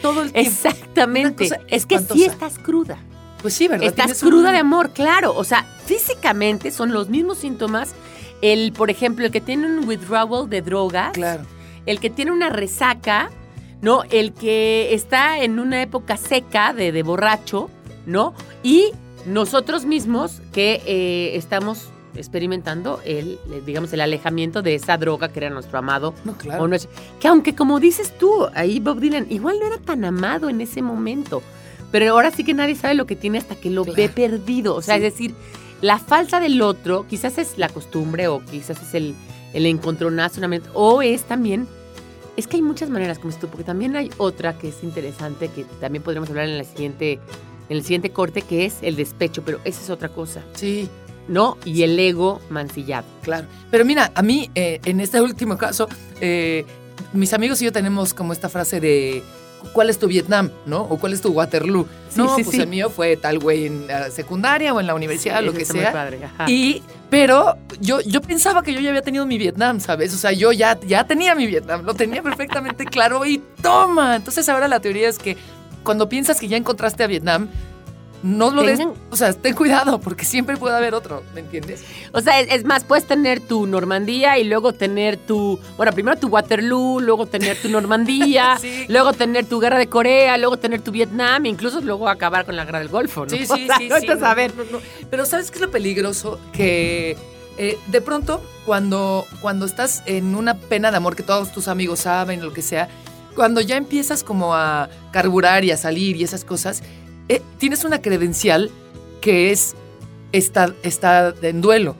Todo 0.00 0.22
el 0.22 0.32
tiempo. 0.32 0.50
Exactamente. 0.50 1.48
Es 1.68 1.84
que 1.86 1.98
sí 1.98 2.24
estás 2.24 2.58
cruda. 2.58 2.98
Pues 3.42 3.54
sí, 3.54 3.68
¿verdad? 3.68 3.86
Estás 3.86 4.22
un- 4.22 4.28
cruda 4.30 4.52
de 4.52 4.58
amor, 4.58 4.90
claro. 4.90 5.34
O 5.36 5.44
sea, 5.44 5.64
físicamente 5.86 6.70
son 6.70 6.92
los 6.92 7.08
mismos 7.08 7.38
síntomas. 7.38 7.94
El, 8.42 8.72
por 8.72 8.90
ejemplo, 8.90 9.24
el 9.26 9.32
que 9.32 9.40
tiene 9.40 9.66
un 9.66 9.88
withdrawal 9.88 10.48
de 10.48 10.62
drogas, 10.62 11.12
Claro. 11.12 11.42
el 11.86 11.98
que 12.00 12.10
tiene 12.10 12.30
una 12.32 12.48
resaca, 12.50 13.30
¿no? 13.82 14.02
El 14.10 14.32
que 14.32 14.94
está 14.94 15.38
en 15.42 15.58
una 15.58 15.82
época 15.82 16.16
seca 16.16 16.72
de, 16.72 16.92
de 16.92 17.02
borracho, 17.02 17.68
¿no? 18.06 18.34
Y 18.62 18.90
nosotros 19.26 19.84
mismos 19.84 20.40
que 20.52 20.82
eh, 20.86 21.36
estamos 21.36 21.88
experimentando 22.16 23.00
el, 23.04 23.38
eh, 23.52 23.62
digamos, 23.64 23.92
el 23.92 24.00
alejamiento 24.00 24.62
de 24.62 24.74
esa 24.74 24.96
droga 24.96 25.28
que 25.28 25.38
era 25.40 25.50
nuestro 25.50 25.78
amado 25.78 26.14
No, 26.24 26.36
claro. 26.36 26.64
o 26.64 26.68
nuestro- 26.68 26.90
que 27.20 27.28
aunque 27.28 27.54
como 27.54 27.78
dices 27.80 28.16
tú, 28.18 28.46
ahí 28.54 28.80
Bob 28.80 28.98
Dylan, 29.00 29.26
igual 29.30 29.58
no 29.60 29.66
era 29.66 29.78
tan 29.78 30.04
amado 30.04 30.48
en 30.48 30.60
ese 30.60 30.82
momento. 30.82 31.42
Pero 31.90 32.12
ahora 32.12 32.30
sí 32.30 32.44
que 32.44 32.54
nadie 32.54 32.74
sabe 32.74 32.94
lo 32.94 33.06
que 33.06 33.16
tiene 33.16 33.38
hasta 33.38 33.54
que 33.54 33.70
lo 33.70 33.84
Claro. 33.84 33.96
ve 33.96 34.08
perdido. 34.08 34.74
O 34.74 34.82
sea, 34.82 34.96
Sí. 34.98 35.04
es 35.04 35.12
decir, 35.12 35.34
la 35.80 35.98
falta 35.98 36.40
del 36.40 36.60
otro 36.62 37.06
quizás 37.08 37.38
es 37.38 37.56
la 37.56 37.68
costumbre 37.68 38.28
o 38.28 38.44
quizás 38.44 38.82
es 38.82 38.94
el, 38.94 39.14
el 39.54 39.66
encontronazo, 39.66 40.40
o 40.74 41.02
es 41.02 41.22
también... 41.24 41.66
Es 42.36 42.46
que 42.46 42.56
hay 42.56 42.62
muchas 42.62 42.88
maneras 42.88 43.18
como 43.18 43.34
tú, 43.34 43.48
porque 43.48 43.64
también 43.64 43.96
hay 43.96 44.10
otra 44.18 44.56
que 44.56 44.68
es 44.68 44.84
interesante, 44.84 45.48
que 45.48 45.64
también 45.80 46.04
podríamos 46.04 46.28
hablar 46.30 46.48
en, 46.48 46.56
la 46.58 46.62
siguiente, 46.64 47.14
en 47.68 47.76
el 47.76 47.82
siguiente 47.82 48.10
corte, 48.10 48.42
que 48.42 48.64
es 48.64 48.76
el 48.82 48.94
despecho, 48.94 49.42
pero 49.44 49.58
esa 49.64 49.82
es 49.82 49.90
otra 49.90 50.08
cosa, 50.08 50.44
Sí. 50.54 50.88
¿no? 51.26 51.58
Y 51.64 51.82
el 51.82 51.98
ego 51.98 52.40
mancillado. 52.48 53.04
Claro. 53.22 53.48
Pero 53.72 53.84
mira, 53.84 54.12
a 54.14 54.22
mí, 54.22 54.50
eh, 54.54 54.78
en 54.84 55.00
este 55.00 55.20
último 55.20 55.58
caso, 55.58 55.88
eh, 56.20 56.64
mis 57.12 57.32
amigos 57.32 57.60
y 57.60 57.64
yo 57.64 57.72
tenemos 57.72 58.14
como 58.14 58.32
esta 58.32 58.48
frase 58.48 58.78
de 58.78 59.22
¿cuál 59.72 59.90
es 59.90 59.98
tu 59.98 60.06
Vietnam? 60.06 60.50
¿No? 60.66 60.82
O 60.82 60.98
¿cuál 60.98 61.12
es 61.12 61.20
tu 61.20 61.30
Waterloo? 61.30 61.86
Sí, 62.10 62.18
no, 62.18 62.36
sí, 62.36 62.44
pues 62.44 62.56
sí. 62.56 62.62
el 62.62 62.68
mío 62.68 62.90
fue 62.90 63.16
tal 63.16 63.38
güey 63.38 63.66
en 63.66 63.86
la 63.86 64.10
secundaria 64.10 64.72
o 64.72 64.80
en 64.80 64.86
la 64.86 64.94
universidad, 64.94 65.42
lo 65.42 65.52
que 65.52 65.62
está 65.62 65.74
muy 65.74 65.82
sea. 65.82 65.92
padre, 65.92 66.24
ajá. 66.24 66.50
Y, 66.50 66.82
pero 67.10 67.56
yo, 67.80 68.00
yo 68.00 68.20
pensaba 68.20 68.62
que 68.62 68.72
yo 68.72 68.80
ya 68.80 68.90
había 68.90 69.02
tenido 69.02 69.26
mi 69.26 69.38
Vietnam, 69.38 69.80
¿sabes? 69.80 70.14
O 70.14 70.18
sea, 70.18 70.32
yo 70.32 70.52
ya, 70.52 70.78
ya 70.86 71.06
tenía 71.06 71.34
mi 71.34 71.46
Vietnam, 71.46 71.84
lo 71.84 71.94
tenía 71.94 72.22
perfectamente 72.22 72.84
claro 72.86 73.24
y 73.24 73.42
toma. 73.62 74.16
Entonces 74.16 74.48
ahora 74.48 74.68
la 74.68 74.80
teoría 74.80 75.08
es 75.08 75.18
que 75.18 75.36
cuando 75.82 76.08
piensas 76.08 76.38
que 76.38 76.48
ya 76.48 76.56
encontraste 76.56 77.04
a 77.04 77.06
Vietnam, 77.06 77.48
no 78.22 78.50
lo 78.50 78.62
des, 78.62 78.80
o 79.10 79.16
sea, 79.16 79.32
ten 79.32 79.54
cuidado 79.54 80.00
porque 80.00 80.24
siempre 80.24 80.56
puede 80.56 80.76
haber 80.76 80.94
otro, 80.94 81.22
¿me 81.34 81.40
entiendes? 81.40 81.84
O 82.12 82.20
sea, 82.20 82.40
es, 82.40 82.50
es 82.52 82.64
más, 82.64 82.84
puedes 82.84 83.06
tener 83.06 83.40
tu 83.40 83.66
Normandía 83.66 84.38
y 84.38 84.44
luego 84.44 84.72
tener 84.72 85.16
tu, 85.16 85.58
bueno, 85.76 85.92
primero 85.92 86.18
tu 86.18 86.28
Waterloo, 86.28 87.00
luego 87.00 87.26
tener 87.26 87.56
tu 87.60 87.68
Normandía, 87.68 88.56
Sí. 88.60 88.86
luego 88.88 89.12
tener 89.12 89.46
tu 89.46 89.60
guerra 89.60 89.78
de 89.78 89.88
Corea, 89.88 90.36
luego 90.38 90.56
tener 90.56 90.80
tu 90.80 90.90
Vietnam, 90.90 91.46
incluso 91.46 91.80
luego 91.80 92.08
acabar 92.08 92.44
con 92.44 92.56
la 92.56 92.64
guerra 92.64 92.80
del 92.80 92.88
Golfo, 92.88 93.24
¿no? 93.24 93.30
Sí, 93.30 93.44
O 93.48 93.56
sí, 93.56 93.66
sea, 93.66 93.76
sí. 93.78 93.88
no 93.88 93.96
sí, 93.96 94.06
estás 94.06 94.22
a 94.22 94.34
ver. 94.34 94.52
no. 94.56 94.78
Pero 95.10 95.24
¿sabes 95.26 95.50
qué 95.50 95.56
es 95.58 95.62
lo 95.62 95.70
peligroso? 95.70 96.40
Que 96.52 97.16
eh, 97.56 97.78
de 97.86 98.00
pronto 98.00 98.42
cuando, 98.66 99.26
cuando 99.40 99.64
estás 99.66 100.02
en 100.06 100.34
una 100.34 100.54
pena 100.54 100.90
de 100.90 100.96
amor 100.96 101.16
que 101.16 101.22
todos 101.22 101.52
tus 101.52 101.68
amigos 101.68 102.00
saben, 102.00 102.42
lo 102.42 102.52
que 102.52 102.62
sea, 102.62 102.88
cuando 103.34 103.60
ya 103.60 103.76
empiezas 103.76 104.24
como 104.24 104.54
a 104.54 104.88
carburar 105.12 105.64
y 105.64 105.70
a 105.70 105.76
salir 105.76 106.16
y 106.16 106.24
esas 106.24 106.44
cosas, 106.44 106.82
eh, 107.28 107.42
tienes 107.58 107.84
una 107.84 108.00
credencial 108.00 108.70
que 109.20 109.50
es 109.52 109.74
está, 110.32 110.74
está 110.82 111.34
en 111.42 111.60
duelo. 111.60 111.96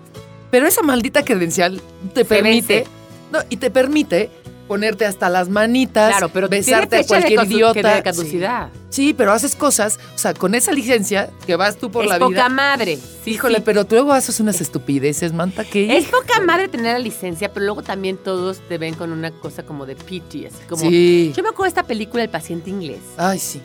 Pero 0.50 0.66
esa 0.66 0.82
maldita 0.82 1.24
credencial 1.24 1.80
te 2.14 2.20
Se 2.20 2.24
permite 2.24 2.74
vence. 2.78 2.90
No, 3.32 3.40
y 3.50 3.56
te 3.58 3.70
permite 3.70 4.30
ponerte 4.66 5.06
hasta 5.06 5.30
las 5.30 5.48
manitas, 5.48 6.10
Claro, 6.10 6.28
pero 6.30 6.46
besarte 6.48 6.96
a 6.96 6.98
de 7.00 7.06
cualquier 7.06 7.40
casu- 7.40 7.50
idiota. 7.52 7.94
de 7.96 8.02
caducidad. 8.02 8.68
Sí. 8.90 9.14
pero 9.14 9.32
haces 9.32 9.54
cosas, 9.54 9.98
o 10.14 10.18
sea, 10.18 10.34
con 10.34 10.54
esa 10.54 10.72
licencia 10.72 11.30
que 11.46 11.56
vas 11.56 11.76
tú 11.78 11.90
por 11.90 12.04
es 12.04 12.10
la 12.10 12.18
poca 12.18 12.28
vida. 12.30 12.48
madre. 12.50 12.96
Sí, 13.24 13.30
Híjole, 13.32 13.56
sí. 13.58 13.62
pero 13.64 13.86
tú 13.86 13.94
luego 13.94 14.12
haces 14.12 14.40
unas 14.40 14.60
estupideces, 14.60 15.32
manta, 15.32 15.64
que 15.64 15.96
Es 15.96 16.06
poca 16.06 16.40
madre 16.40 16.68
tener 16.68 16.92
la 16.94 16.98
licencia, 16.98 17.50
pero 17.52 17.64
luego 17.66 17.82
también 17.82 18.16
todos 18.18 18.58
te 18.68 18.76
ven 18.78 18.94
con 18.94 19.10
una 19.12 19.30
cosa 19.30 19.62
como 19.64 19.86
de 19.86 19.96
pity, 19.96 20.46
así 20.46 20.56
como... 20.68 20.82
Sí. 20.88 21.32
Yo 21.34 21.42
me 21.42 21.48
acuerdo 21.50 21.64
de 21.64 21.68
esta 21.80 21.82
película 21.84 22.22
El 22.22 22.30
paciente 22.30 22.68
inglés, 22.70 23.00
Ay, 23.16 23.38
sí. 23.38 23.60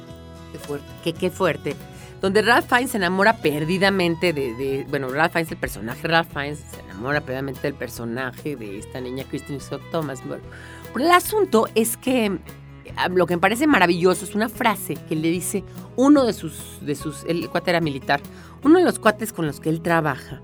Qué 0.53 0.59
fuerte. 0.59 0.85
que 1.03 1.11
qué 1.13 1.29
fuerte, 1.29 1.75
donde 2.21 2.41
Ralph 2.41 2.67
Fiennes 2.69 2.91
se 2.91 2.97
enamora 2.97 3.37
perdidamente 3.37 4.31
de, 4.31 4.53
de- 4.55 4.85
bueno, 4.89 5.09
Ralph 5.09 5.33
Fiennes, 5.33 5.51
el 5.51 5.57
personaje 5.57 6.07
Ralph 6.07 6.31
Fiennes, 6.31 6.59
se 6.73 6.79
enamora 6.79 7.19
perdidamente 7.19 7.59
del 7.63 7.73
personaje 7.73 8.55
de 8.55 8.79
esta 8.79 9.01
niña 9.01 9.25
Kristen 9.25 9.59
Scott 9.59 9.81
Thomas. 9.91 10.25
Bueno, 10.25 10.43
pero 10.93 11.03
el 11.05 11.11
asunto 11.11 11.67
es 11.75 11.97
que 11.97 12.39
ah, 12.95 13.09
lo 13.09 13.25
que 13.25 13.35
me 13.35 13.41
parece 13.41 13.67
maravilloso 13.67 14.23
es 14.23 14.35
una 14.35 14.47
frase 14.47 14.93
que 15.09 15.15
le 15.17 15.29
dice 15.29 15.65
uno 15.97 16.23
de 16.23 16.31
sus, 16.33 16.77
de 16.81 16.95
sus, 16.95 17.23
el 17.25 17.49
cuate 17.49 17.71
era 17.71 17.81
militar, 17.81 18.21
uno 18.63 18.77
de 18.79 18.85
los 18.85 18.99
cuates 18.99 19.33
con 19.33 19.45
los 19.45 19.59
que 19.59 19.67
él 19.69 19.81
trabaja, 19.81 20.41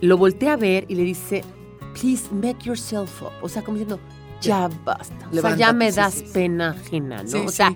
lo 0.00 0.16
voltea 0.16 0.52
a 0.52 0.56
ver 0.56 0.84
y 0.88 0.94
le 0.94 1.02
dice, 1.02 1.42
please 2.00 2.28
make 2.32 2.64
yourself 2.64 3.22
up. 3.22 3.32
O 3.42 3.48
sea, 3.48 3.62
como 3.62 3.76
diciendo, 3.78 4.00
ya 4.40 4.68
basta. 4.84 5.28
O 5.32 5.34
sea, 5.40 5.56
ya 5.56 5.72
me 5.72 5.90
das 5.90 6.14
sí, 6.14 6.20
sí. 6.26 6.30
pena 6.32 6.70
ajena, 6.70 7.22
¿no? 7.24 7.28
Sí, 7.28 7.38
o 7.44 7.48
sea. 7.50 7.74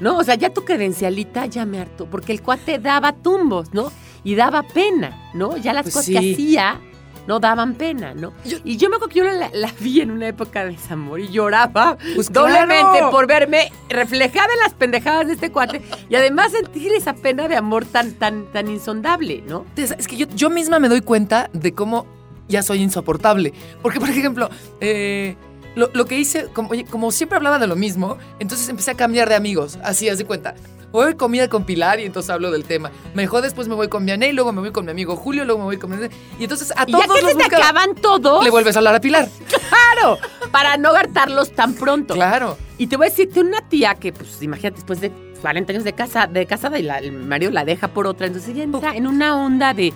No, 0.00 0.18
o 0.18 0.24
sea, 0.24 0.34
ya 0.34 0.50
tu 0.52 0.64
credencialita 0.64 1.46
ya 1.46 1.64
me 1.66 1.78
hartó, 1.80 2.06
porque 2.06 2.32
el 2.32 2.42
cuate 2.42 2.78
daba 2.78 3.12
tumbos, 3.12 3.72
¿no? 3.72 3.92
Y 4.24 4.34
daba 4.34 4.62
pena, 4.62 5.30
¿no? 5.34 5.56
Ya 5.56 5.72
las 5.72 5.84
Pues 5.84 5.94
cosas 5.94 6.08
que 6.10 6.18
hacía 6.32 6.80
no 7.26 7.40
daban 7.40 7.74
pena, 7.74 8.12
¿no? 8.14 8.32
Yo- 8.44 8.58
y 8.64 8.76
yo 8.76 8.90
me 8.90 8.96
acuerdo 8.96 9.12
que 9.14 9.18
yo 9.20 9.24
la, 9.24 9.48
la 9.52 9.72
vi 9.80 10.00
en 10.02 10.10
una 10.10 10.28
época 10.28 10.64
de 10.64 10.72
desamor 10.72 11.20
y 11.20 11.28
lloraba 11.28 11.96
Pues 12.14 12.30
doblemente 12.30 12.82
claro. 12.98 13.10
por 13.10 13.26
verme 13.26 13.72
reflejada 13.88 14.48
en 14.52 14.58
las 14.60 14.74
pendejadas 14.74 15.26
de 15.26 15.32
este 15.34 15.50
cuate 15.50 15.80
y 16.10 16.14
además 16.16 16.52
sentir 16.52 16.92
esa 16.92 17.14
pena 17.14 17.48
de 17.48 17.56
amor 17.56 17.86
tan, 17.86 18.12
tan, 18.12 18.44
tan 18.52 18.68
insondable, 18.68 19.42
¿no? 19.48 19.64
Es 19.76 19.92
es 19.92 20.06
que 20.06 20.16
yo, 20.16 20.26
yo 20.34 20.50
misma 20.50 20.78
me 20.78 20.88
doy 20.90 21.00
cuenta 21.00 21.48
de 21.54 21.72
cómo 21.72 22.06
ya 22.46 22.62
soy 22.62 22.82
insoportable. 22.82 23.54
Porque, 23.80 23.98
por 24.00 24.10
ejemplo, 24.10 24.50
eh, 24.82 25.34
lo, 25.74 25.90
lo 25.92 26.04
que 26.06 26.18
hice, 26.18 26.48
como, 26.52 27.10
siempre 27.10 27.36
hablaba 27.36 27.58
de 27.58 27.66
lo 27.66 27.76
mismo, 27.76 28.18
entonces 28.38 28.68
empecé 28.68 28.92
a 28.92 28.94
cambiar 28.94 29.28
de 29.28 29.34
amigos. 29.34 29.78
Así, 29.82 30.08
haz 30.08 30.18
de 30.18 30.24
cuenta. 30.24 30.54
Hoy 30.92 31.14
comida 31.14 31.48
con 31.48 31.64
Pilar 31.64 31.98
y 31.98 32.04
entonces 32.04 32.30
hablo 32.30 32.52
del 32.52 32.64
tema. 32.64 32.92
Mejor 33.14 33.42
después 33.42 33.66
me 33.66 33.74
voy 33.74 33.88
con 33.88 34.06
Vianey, 34.06 34.32
luego 34.32 34.52
me 34.52 34.60
voy 34.60 34.70
con 34.70 34.84
mi 34.84 34.92
amigo 34.92 35.16
Julio, 35.16 35.44
luego 35.44 35.58
me 35.58 35.64
voy 35.64 35.76
con... 35.76 35.92
Y 36.38 36.44
entonces 36.44 36.72
a 36.76 36.84
Y 36.86 36.92
ya 36.92 36.98
todos 37.04 37.16
que 37.16 37.22
los 37.22 37.32
se 37.32 37.38
te 37.38 37.44
acaban 37.56 37.96
todos, 37.96 38.44
le 38.44 38.50
vuelves 38.50 38.76
a 38.76 38.78
hablar 38.78 38.94
a 38.94 39.00
Pilar. 39.00 39.28
claro, 39.68 40.18
para 40.52 40.76
no 40.76 40.90
hartarlos 40.94 41.50
tan 41.52 41.74
pronto. 41.74 42.14
Claro. 42.14 42.56
Y 42.78 42.86
te 42.86 42.96
voy 42.96 43.08
a 43.08 43.10
decir, 43.10 43.28
tengo 43.32 43.48
una 43.48 43.68
tía 43.68 43.96
que, 43.96 44.12
pues, 44.12 44.40
imagínate, 44.40 44.76
después 44.76 45.00
de 45.00 45.10
40 45.40 45.72
años 45.72 45.82
de 45.84 45.92
casa, 45.94 46.28
de 46.28 46.46
casada 46.46 46.78
y 46.78 46.82
la- 46.84 46.98
el 46.98 47.10
marido 47.10 47.50
la 47.50 47.64
deja 47.64 47.88
por 47.88 48.06
otra, 48.06 48.28
entonces 48.28 48.50
ella 48.50 48.62
entra 48.62 48.94
en 48.94 49.08
una 49.08 49.36
onda 49.36 49.74
de, 49.74 49.92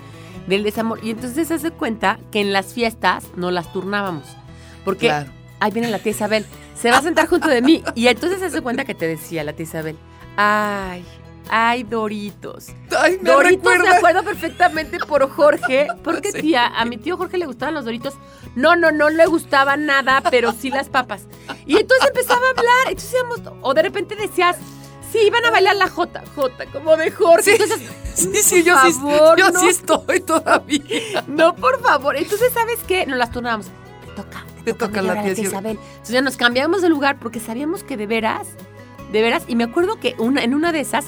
del 0.47 0.63
desamor. 0.63 0.99
Y 1.01 1.11
entonces 1.11 1.47
se 1.47 1.53
hace 1.53 1.71
cuenta 1.71 2.19
que 2.33 2.41
en 2.41 2.51
las 2.51 2.73
fiestas 2.73 3.23
no 3.37 3.51
las 3.51 3.71
turnábamos. 3.71 4.25
Porque 4.83 5.07
Claro. 5.07 5.31
Ahí 5.59 5.71
viene 5.71 5.89
la 5.89 5.99
tía 5.99 6.11
Isabel, 6.11 6.45
se 6.79 6.91
va 6.91 6.97
a 6.97 7.01
sentar 7.01 7.27
junto 7.27 7.47
de 7.47 7.61
mí. 7.61 7.83
Y 7.95 8.07
entonces 8.07 8.39
se 8.39 8.45
hace 8.45 8.61
cuenta 8.61 8.85
que 8.85 8.95
te 8.95 9.07
decía 9.07 9.43
la 9.43 9.53
tía 9.53 9.63
Isabel, 9.65 9.97
ay, 10.37 11.05
ay, 11.49 11.83
Doritos. 11.83 12.67
Ay, 12.97 13.17
me 13.21 13.29
Doritos 13.31 13.77
me 13.79 13.89
acuerdo 13.89 14.23
perfectamente 14.23 14.97
por 14.99 15.29
Jorge. 15.29 15.87
Porque 16.03 16.31
Sí. 16.33 16.41
tía, 16.41 16.65
a 16.67 16.85
mi 16.85 16.97
tío 16.97 17.17
Jorge 17.17 17.37
le 17.37 17.45
gustaban 17.45 17.73
los 17.75 17.85
Doritos. 17.85 18.13
No, 18.55 18.75
no, 18.75 18.91
no 18.91 19.09
le 19.09 19.25
gustaba 19.25 19.77
nada, 19.77 20.21
pero 20.31 20.51
sí 20.53 20.69
las 20.69 20.89
papas. 20.89 21.23
Y 21.65 21.77
entonces 21.77 22.07
empezaba 22.07 22.41
a 22.47 22.49
hablar. 22.51 22.87
Entonces 22.87 23.13
íbamos, 23.13 23.59
o 23.61 23.73
de 23.73 23.81
repente 23.83 24.15
decías, 24.15 24.57
sí, 25.11 25.19
iban 25.25 25.43
a 25.45 25.51
bailar 25.51 25.75
la 25.75 25.87
Jota, 25.89 26.23
Jota, 26.35 26.65
como 26.67 26.95
de 26.97 27.11
Jorge. 27.11 27.43
Sí. 27.43 27.51
Entonces, 27.61 27.89
Sí, 28.15 28.35
sí, 28.43 28.63
yo, 28.63 28.75
sí, 28.85 28.91
favor, 28.91 29.37
yo 29.39 29.49
no. 29.49 29.59
sí 29.61 29.67
estoy 29.69 30.19
todavía. 30.19 31.23
no, 31.27 31.55
por 31.55 31.81
favor. 31.81 32.17
Entonces, 32.17 32.51
¿sabes 32.53 32.79
qué? 32.87 33.05
Nos 33.05 33.17
las 33.17 33.31
turnábamos. 33.31 33.67
Te 34.05 34.11
toca, 34.13 34.43
Te 34.73 34.87
toca 34.87 35.01
la 35.01 35.21
tía 35.21 35.31
Isabel. 35.33 35.77
Entonces 35.81 36.13
ya 36.13 36.21
nos 36.21 36.37
cambiamos 36.37 36.81
de 36.81 36.89
lugar 36.89 37.17
porque 37.19 37.39
sabíamos 37.39 37.83
que 37.83 37.97
de 37.97 38.07
veras, 38.07 38.47
de 39.11 39.21
veras, 39.21 39.43
y 39.47 39.55
me 39.55 39.63
acuerdo 39.63 39.99
que 39.99 40.15
una, 40.17 40.43
en 40.43 40.53
una 40.53 40.71
de 40.71 40.79
esas 40.81 41.05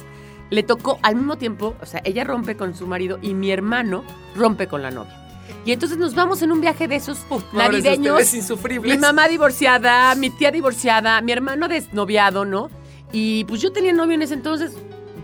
le 0.50 0.64
tocó 0.64 1.00
al 1.02 1.16
mismo 1.16 1.38
tiempo, 1.38 1.76
o 1.82 1.86
sea, 1.86 2.02
ella 2.04 2.24
rompe 2.24 2.58
con 2.58 2.76
su 2.76 2.86
marido 2.86 3.20
y 3.22 3.34
mi 3.34 3.52
hermano 3.52 4.04
rompe 4.36 4.68
con 4.68 4.82
la 4.82 4.92
novia. 4.92 5.18
Y 5.66 5.72
entonces 5.72 5.98
nos 5.98 6.16
vamos 6.16 6.42
en 6.42 6.52
un 6.52 6.62
viaje 6.62 6.88
de 6.88 6.96
esos 6.96 7.20
navideños. 7.54 8.20
Es 8.20 8.34
insufrible. 8.34 8.92
Mi 8.92 8.98
mamá 8.98 9.28
divorciada, 9.28 10.14
mi 10.16 10.30
tía 10.30 10.52
divorciada, 10.52 11.22
mi 11.22 11.32
hermano 11.32 11.68
desnoviado, 11.68 12.46
¿no? 12.46 12.70
Y 13.12 13.44
pues 13.46 13.62
yo 13.62 13.72
tenía 13.72 13.94
novio 13.94 14.16
en 14.16 14.24
ese 14.24 14.34
entonces, 14.34 14.74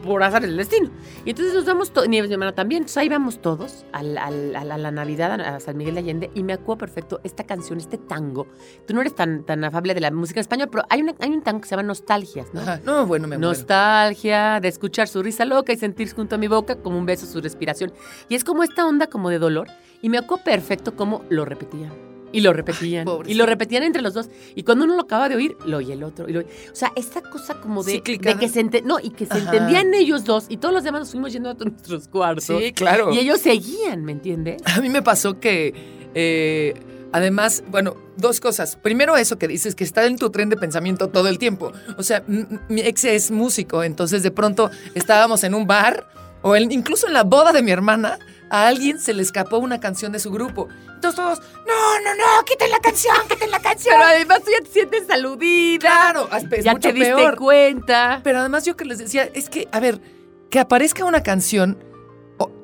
por 0.08 0.24
azar 0.24 0.42
del 0.42 0.58
destino. 0.58 0.90
Y 1.26 1.32
entonces 1.32 1.54
nos 1.54 1.66
vamos 1.66 1.92
mi 2.08 2.18
hermano 2.18 2.54
también. 2.54 2.84
Entonces 2.84 2.98
ahí 2.98 3.10
vamos 3.10 3.42
todos 3.42 3.86
a, 3.92 4.02
la, 4.04 4.26
a 4.26 4.32
la 4.78 4.92
Navidad, 4.92 5.40
a 5.40 5.60
San 5.60 5.78
Miguel 5.78 5.96
de 5.96 6.00
Allende. 6.00 6.32
Y 6.34 6.44
me 6.44 6.54
acuerdo 6.54 6.80
perfecto 6.80 7.20
esta 7.24 7.44
canción, 7.44 7.80
este 7.80 7.98
tango. 7.98 8.48
Tú 8.86 8.94
no 8.94 9.02
eres 9.02 9.16
tan, 9.16 9.44
tan 9.44 9.64
afable 9.64 9.94
de 9.94 10.02
la 10.02 10.12
música 10.12 10.40
en 10.40 10.42
español, 10.42 10.70
pero 10.72 10.84
hay, 10.90 11.02
una, 11.02 11.14
hay 11.20 11.30
un 11.30 11.42
tango 11.42 11.62
que 11.62 11.68
se 11.68 11.76
llama 11.76 11.88
Nostalgias, 11.88 12.54
¿no? 12.54 12.62
Ajá. 12.62 12.80
No, 12.84 13.06
bueno, 13.06 13.28
me 13.28 13.38
muero. 13.38 13.50
Nostalgia, 13.50 14.60
de 14.60 14.68
escuchar 14.68 15.08
su 15.08 15.22
risa 15.22 15.46
loca 15.46 15.74
y 15.74 15.78
sentir 15.78 16.14
junto 16.14 16.36
a 16.36 16.38
mi 16.38 16.48
boca 16.48 16.78
como 16.78 16.98
un 16.98 17.06
beso 17.06 17.26
su 17.26 17.42
respiración. 17.42 17.92
Y 18.30 18.36
es 18.36 18.44
como 18.44 18.64
esta 18.64 18.86
onda 18.86 19.08
como 19.08 19.30
de 19.30 19.40
dolor. 19.40 19.68
Y 20.02 20.10
me 20.10 20.18
acuerdo 20.18 20.44
perfecto 20.44 20.96
cómo 20.96 21.24
lo 21.30 21.46
repetían. 21.46 22.17
Y 22.32 22.42
lo 22.42 22.52
repetían. 22.54 23.08
y 23.26 23.34
lo 23.36 23.46
repetían 23.46 23.84
entre 23.84 24.02
los 24.02 24.14
dos. 24.14 24.30
Y 24.56 24.64
cuando 24.64 24.86
uno 24.86 24.96
lo 24.96 25.02
acaba 25.04 25.30
de 25.30 25.36
oír, 25.36 25.56
lo 25.66 25.78
oye 25.78 25.94
el 25.94 26.04
otro. 26.04 26.28
Y 26.30 26.34
lo. 26.34 26.42
O 26.42 26.46
sea, 26.74 26.92
esta 26.96 27.22
cosa 27.22 27.56
como 27.62 27.84
de, 27.84 28.02
que 28.02 28.18
se 28.50 28.60
ente- 28.62 28.84
no, 28.84 29.00
y 29.02 29.12
que 29.12 29.26
se 29.26 29.34
Ajá. 29.34 29.44
entendían 29.46 29.94
ellos 29.94 30.24
dos. 30.26 30.46
Y 30.50 30.58
todos 30.58 30.74
los 30.74 30.84
demás 30.84 31.02
nos 31.02 31.12
fuimos 31.12 31.32
yendo 31.32 31.50
a 31.50 31.54
nuestros 31.54 32.08
cuartos. 32.08 32.44
Sí, 32.46 32.74
claro. 32.74 33.14
Y 33.14 33.20
ellos 33.20 33.40
seguían, 33.40 34.04
¿me 34.04 34.12
entiendes? 34.12 34.62
A 34.66 34.82
mí 34.82 34.90
me 34.90 35.02
pasó 35.02 35.40
que, 35.40 35.74
eh, 36.16 36.74
además, 37.14 37.64
bueno, 37.70 37.96
dos 38.18 38.40
cosas. 38.40 38.76
Primero 38.76 39.16
eso 39.16 39.38
que 39.38 39.48
dices, 39.48 39.74
que 39.76 39.84
está 39.84 40.06
en 40.06 40.18
tu 40.18 40.30
tren 40.30 40.50
de 40.50 40.58
pensamiento 40.58 41.08
todo 41.08 41.30
el 41.30 41.40
tiempo. 41.40 41.72
O 41.98 42.04
sea, 42.04 42.24
mi 42.28 42.82
ex 42.82 43.06
es 43.06 43.32
músico, 43.32 43.84
entonces 43.84 44.22
de 44.24 44.32
pronto 44.32 44.70
estábamos 44.96 45.44
en 45.44 45.54
un 45.56 45.66
bar 45.66 46.08
o 46.42 46.56
en- 46.56 46.72
incluso 46.72 47.08
en 47.08 47.14
la 47.14 47.24
boda 47.24 47.52
de 47.54 47.62
mi 47.64 47.72
hermana, 47.72 48.20
a 48.50 48.68
alguien 48.68 49.00
se 49.00 49.14
le 49.14 49.22
escapó 49.22 49.58
una 49.58 49.80
canción 49.80 50.12
de 50.12 50.20
su 50.20 50.32
grupo. 50.32 50.68
Entonces 50.96 51.16
todos, 51.16 51.40
no, 51.40 52.00
no, 52.04 52.16
no, 52.16 52.46
quiten 52.46 52.72
la 52.72 52.80
canción, 52.80 53.16
quiten 53.30 53.52
la 53.52 53.60
canción. 53.60 53.96
Pero 53.98 54.10
además 54.10 54.42
tú 54.44 54.52
ya 54.52 54.64
te 54.64 54.72
sientes 54.72 55.10
aludida. 55.10 55.90
claro, 55.90 56.30
es 56.32 56.64
ya 56.64 56.72
mucho 56.74 56.90
te 56.90 56.94
diste 56.94 57.16
peor. 57.16 57.38
cuenta. 57.38 58.22
Pero 58.24 58.40
además 58.40 58.66
yo 58.66 58.76
que 58.76 58.86
les 58.86 58.98
decía, 58.98 59.30
es 59.34 59.50
que, 59.50 59.68
a 59.72 59.80
ver, 59.80 60.02
que 60.50 60.60
aparezca 60.60 61.06
una 61.06 61.24
canción 61.24 61.78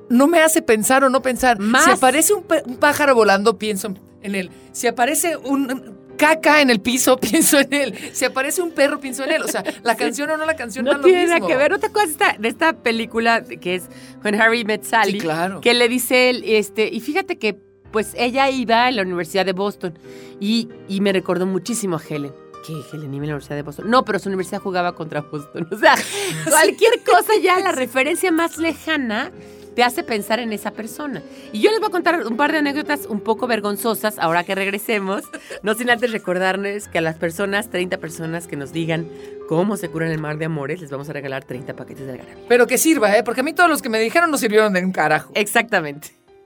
no 0.09 0.27
me 0.27 0.41
hace 0.41 0.61
pensar 0.61 1.03
o 1.03 1.09
no 1.09 1.21
pensar. 1.21 1.59
Más. 1.59 1.85
Si 1.85 1.91
aparece 1.91 2.33
un 2.33 2.43
pájaro 2.79 3.15
volando, 3.15 3.57
pienso 3.57 3.93
en 4.21 4.35
él. 4.35 4.51
Si 4.71 4.87
aparece 4.87 5.37
un 5.37 5.97
caca 6.17 6.61
en 6.61 6.69
el 6.69 6.81
piso, 6.81 7.17
pienso 7.19 7.59
en 7.59 7.73
él. 7.73 7.99
Si 8.13 8.25
aparece 8.25 8.61
un 8.61 8.71
perro, 8.71 8.99
pienso 8.99 9.23
en 9.23 9.31
él. 9.31 9.43
O 9.43 9.47
sea, 9.47 9.63
la 9.83 9.95
canción 9.95 10.29
o 10.29 10.37
no 10.37 10.45
la 10.45 10.55
canción 10.55 10.85
No 10.85 10.93
lo 10.93 11.03
tiene 11.03 11.25
nada 11.27 11.45
que 11.45 11.55
ver. 11.55 11.71
¿No 11.71 11.79
te 11.79 11.87
acuerdas 11.87 12.17
de 12.17 12.25
esta, 12.25 12.37
de 12.39 12.47
esta 12.47 12.73
película 12.73 13.43
que 13.43 13.75
es 13.75 13.83
When 14.23 14.39
Harry 14.39 14.63
Met 14.65 14.83
Sally? 14.83 15.13
Sí, 15.13 15.17
claro. 15.19 15.61
Que 15.61 15.73
le 15.73 15.87
dice 15.87 16.29
él, 16.29 16.43
este, 16.45 16.89
y 16.91 16.99
fíjate 16.99 17.37
que 17.37 17.57
pues 17.91 18.13
ella 18.17 18.49
iba 18.49 18.85
a 18.85 18.91
la 18.91 19.03
Universidad 19.03 19.45
de 19.45 19.53
Boston 19.53 19.97
y, 20.39 20.67
y 20.87 20.99
me 21.01 21.13
recordó 21.13 21.45
muchísimo 21.45 21.97
a 21.97 22.01
Helen. 22.01 22.33
¿Qué? 22.65 22.73
Helen 22.91 23.13
iba 23.13 23.23
a 23.23 23.27
la 23.27 23.33
Universidad 23.33 23.55
de 23.55 23.61
Boston. 23.61 23.89
No, 23.89 24.03
pero 24.03 24.17
su 24.19 24.29
universidad 24.29 24.59
jugaba 24.61 24.95
contra 24.95 25.21
Boston. 25.21 25.67
O 25.71 25.77
sea, 25.77 25.95
cualquier 26.49 27.03
cosa 27.03 27.33
ya, 27.41 27.59
la 27.59 27.71
referencia 27.71 28.31
más 28.31 28.57
lejana 28.57 29.31
te 29.75 29.83
hace 29.83 30.03
pensar 30.03 30.39
en 30.39 30.53
esa 30.53 30.71
persona. 30.71 31.21
Y 31.51 31.61
yo 31.61 31.71
les 31.71 31.79
voy 31.79 31.89
a 31.89 31.91
contar 31.91 32.25
un 32.25 32.37
par 32.37 32.51
de 32.51 32.59
anécdotas 32.59 33.05
un 33.07 33.19
poco 33.19 33.47
vergonzosas 33.47 34.19
ahora 34.19 34.43
que 34.43 34.55
regresemos, 34.55 35.23
no 35.61 35.73
sin 35.73 35.89
antes 35.89 36.11
recordarles 36.11 36.87
que 36.87 36.99
a 36.99 37.01
las 37.01 37.15
personas, 37.15 37.69
30 37.69 37.97
personas 37.97 38.47
que 38.47 38.55
nos 38.55 38.71
digan 38.71 39.07
cómo 39.47 39.77
se 39.77 39.89
curan 39.89 40.11
el 40.11 40.19
mar 40.19 40.37
de 40.37 40.45
amores, 40.45 40.81
les 40.81 40.89
vamos 40.89 41.09
a 41.09 41.13
regalar 41.13 41.43
30 41.43 41.75
paquetes 41.75 42.05
de 42.05 42.13
algarabía. 42.13 42.45
Pero 42.47 42.67
que 42.67 42.77
sirva, 42.77 43.15
¿eh? 43.17 43.23
Porque 43.23 43.41
a 43.41 43.43
mí 43.43 43.53
todos 43.53 43.69
los 43.69 43.81
que 43.81 43.89
me 43.89 43.99
dijeron 43.99 44.31
no 44.31 44.37
sirvieron 44.37 44.73
de 44.73 44.83
un 44.83 44.91
carajo. 44.91 45.31
Exactamente. 45.35 46.22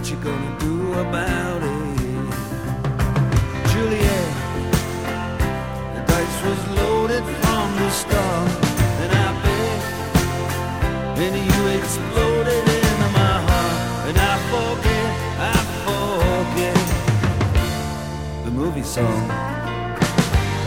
What 0.00 0.10
you 0.10 0.16
gonna 0.16 0.58
do 0.58 0.92
about 0.94 1.62
it? 1.62 1.96
Juliet, 3.70 4.32
the 5.94 6.00
dice 6.06 6.38
was 6.46 6.60
loaded 6.78 7.24
from 7.40 7.66
the 7.76 7.90
start. 7.90 8.50
And 9.02 9.12
I 9.12 9.28
bet, 9.44 9.80
and 11.24 11.36
you 11.36 11.60
exploded 11.78 12.64
into 12.78 13.08
my 13.12 13.34
heart. 13.48 13.78
And 14.08 14.16
I 14.16 14.34
forget, 14.52 15.10
I 15.52 15.58
forget 15.84 16.80
the 18.46 18.52
movie 18.52 18.86
song. 18.96 19.28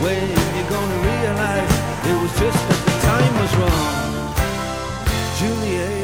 When 0.00 0.28
you 0.56 0.64
gonna 0.74 0.98
realize 1.10 1.74
it 2.10 2.16
was 2.22 2.32
just 2.38 2.60
that 2.68 2.80
the 2.86 2.94
time 3.08 3.34
was 3.42 3.52
wrong, 3.58 3.94
Juliet. 5.38 6.03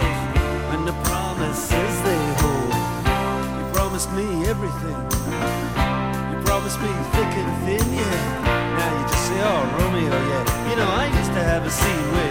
promised 4.01 4.17
me 4.17 4.49
everything. 4.49 4.97
You 6.31 6.41
promised 6.43 6.79
me 6.81 6.87
thick 7.13 7.31
and 7.37 7.51
thin, 7.65 7.93
yeah. 7.93 8.77
Now 8.77 8.89
you 8.97 9.03
just 9.07 9.27
say, 9.27 9.39
oh, 9.43 9.61
Romeo, 9.77 10.09
yeah. 10.09 10.69
You 10.69 10.75
know, 10.77 10.89
I 10.89 11.05
used 11.19 11.33
to 11.33 11.43
have 11.43 11.63
a 11.65 11.69
scene 11.69 12.11
with 12.11 12.30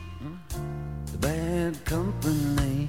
company. 1.91 2.87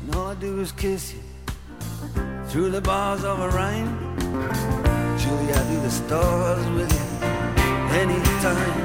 And 0.00 0.14
all 0.16 0.28
I 0.28 0.34
do 0.36 0.60
is 0.60 0.72
kiss 0.72 1.12
you 1.12 1.22
through 2.46 2.70
the 2.70 2.80
bars 2.80 3.22
of 3.22 3.38
a 3.38 3.50
rhyme. 3.50 3.92
Julie, 5.20 5.52
I 5.52 5.62
do 5.70 5.76
the 5.86 5.90
stars 5.90 6.66
with 6.76 6.90
you 6.98 7.06
anytime. 8.02 8.78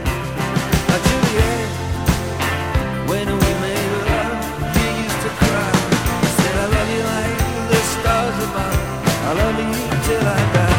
Now, 0.89 0.99
Juliet, 1.07 1.69
when 3.11 3.27
we 3.41 3.51
made 3.65 3.91
love, 4.11 4.39
you 4.75 4.87
used 5.05 5.21
to 5.25 5.31
cry. 5.39 5.71
I 6.27 6.31
Said, 6.39 6.55
I 6.63 6.67
love 6.75 6.89
you 6.95 7.03
like 7.13 7.37
the 7.71 7.81
stars 7.95 8.37
above. 8.47 8.79
I 9.29 9.31
love 9.41 9.57
you 9.63 9.71
till 10.05 10.27
I 10.27 10.53
die. 10.53 10.72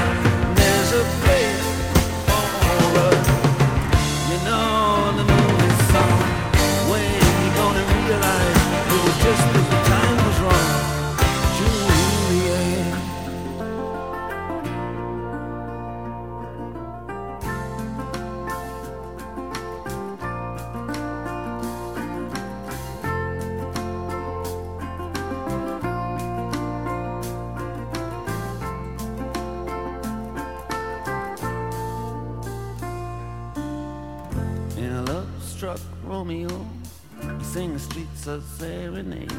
Romeo, 36.25 36.67
sing 37.43 37.75
the 37.75 37.79
streets 37.79 38.27
a 38.27 38.41
serenade, 38.41 39.31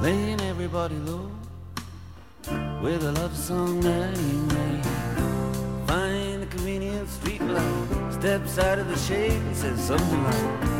laying 0.00 0.40
everybody 0.42 0.94
low 0.94 1.28
with 2.80 3.02
a 3.02 3.10
love 3.10 3.36
song 3.36 3.80
that 3.80 4.16
he 4.16 4.32
made. 4.54 4.84
Find 5.88 6.44
a 6.44 6.46
convenient 6.46 7.08
street 7.08 7.42
light, 7.42 8.12
steps 8.12 8.56
out 8.58 8.78
of 8.78 8.86
the 8.86 8.96
shade 8.98 9.32
and 9.32 9.56
says 9.56 9.80
something 9.82 10.22
like, 10.22 10.79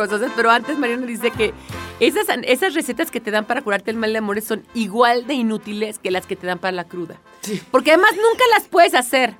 vergonzosas, 0.00 0.32
pero 0.36 0.50
antes 0.50 0.78
Mariana 0.78 1.06
dice 1.06 1.30
que 1.30 1.52
esas, 2.00 2.26
esas 2.44 2.74
recetas 2.74 3.10
que 3.10 3.20
te 3.20 3.30
dan 3.30 3.44
para 3.44 3.62
curarte 3.62 3.90
el 3.90 3.96
mal 3.96 4.12
de 4.12 4.18
amores 4.18 4.44
son 4.44 4.64
igual 4.74 5.26
de 5.26 5.34
inútiles 5.34 5.98
que 5.98 6.10
las 6.10 6.26
que 6.26 6.36
te 6.36 6.46
dan 6.46 6.58
para 6.58 6.72
la 6.72 6.84
cruda. 6.84 7.16
Porque 7.70 7.92
además 7.92 8.12
nunca 8.12 8.44
las 8.52 8.68
puedes 8.68 8.94
hacer. 8.94 9.34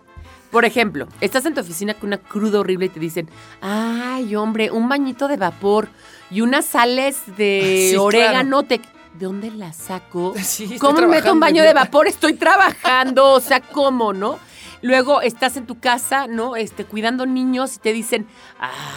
Por 0.51 0.65
ejemplo, 0.65 1.07
estás 1.21 1.47
en 1.47 1.55
tu 1.55 1.61
oficina 1.61 1.95
con 1.95 2.09
una 2.09 2.19
cruda 2.19 2.61
horrible 2.61 2.87
y 2.87 2.89
te 2.89 2.99
dicen, 2.99 3.29
ay, 3.61 4.35
hombre, 4.35 4.71
un 4.71 4.89
bañito 4.89 5.29
de 5.29 5.37
vapor 5.37 5.89
y 6.31 6.41
unas 6.41 6.67
sales 6.67 7.19
de 7.37 7.89
Sí, 7.91 7.97
orégano. 7.97 8.65
Te... 8.65 8.81
¿De 9.15 9.27
dónde 9.27 9.51
las 9.51 9.77
saco? 9.77 10.35
Sí, 10.43 10.77
¿Cómo 10.79 11.01
me 11.03 11.07
meto 11.07 11.33
un 11.33 11.41
baño 11.41 11.63
de 11.63 11.73
vapor? 11.73 12.09
Estoy 12.09 12.35
trabajando, 12.35 13.33
o 13.33 13.41
sea, 13.41 13.61
¿cómo, 13.61 14.13
no? 14.13 14.39
Luego 14.83 15.21
estás 15.21 15.57
en 15.57 15.67
tu 15.67 15.79
casa, 15.79 16.27
¿no? 16.27 16.57
Este, 16.57 16.85
cuidando 16.85 17.27
niños 17.27 17.77
y 17.77 17.79
te 17.81 17.93
dicen, 17.93 18.27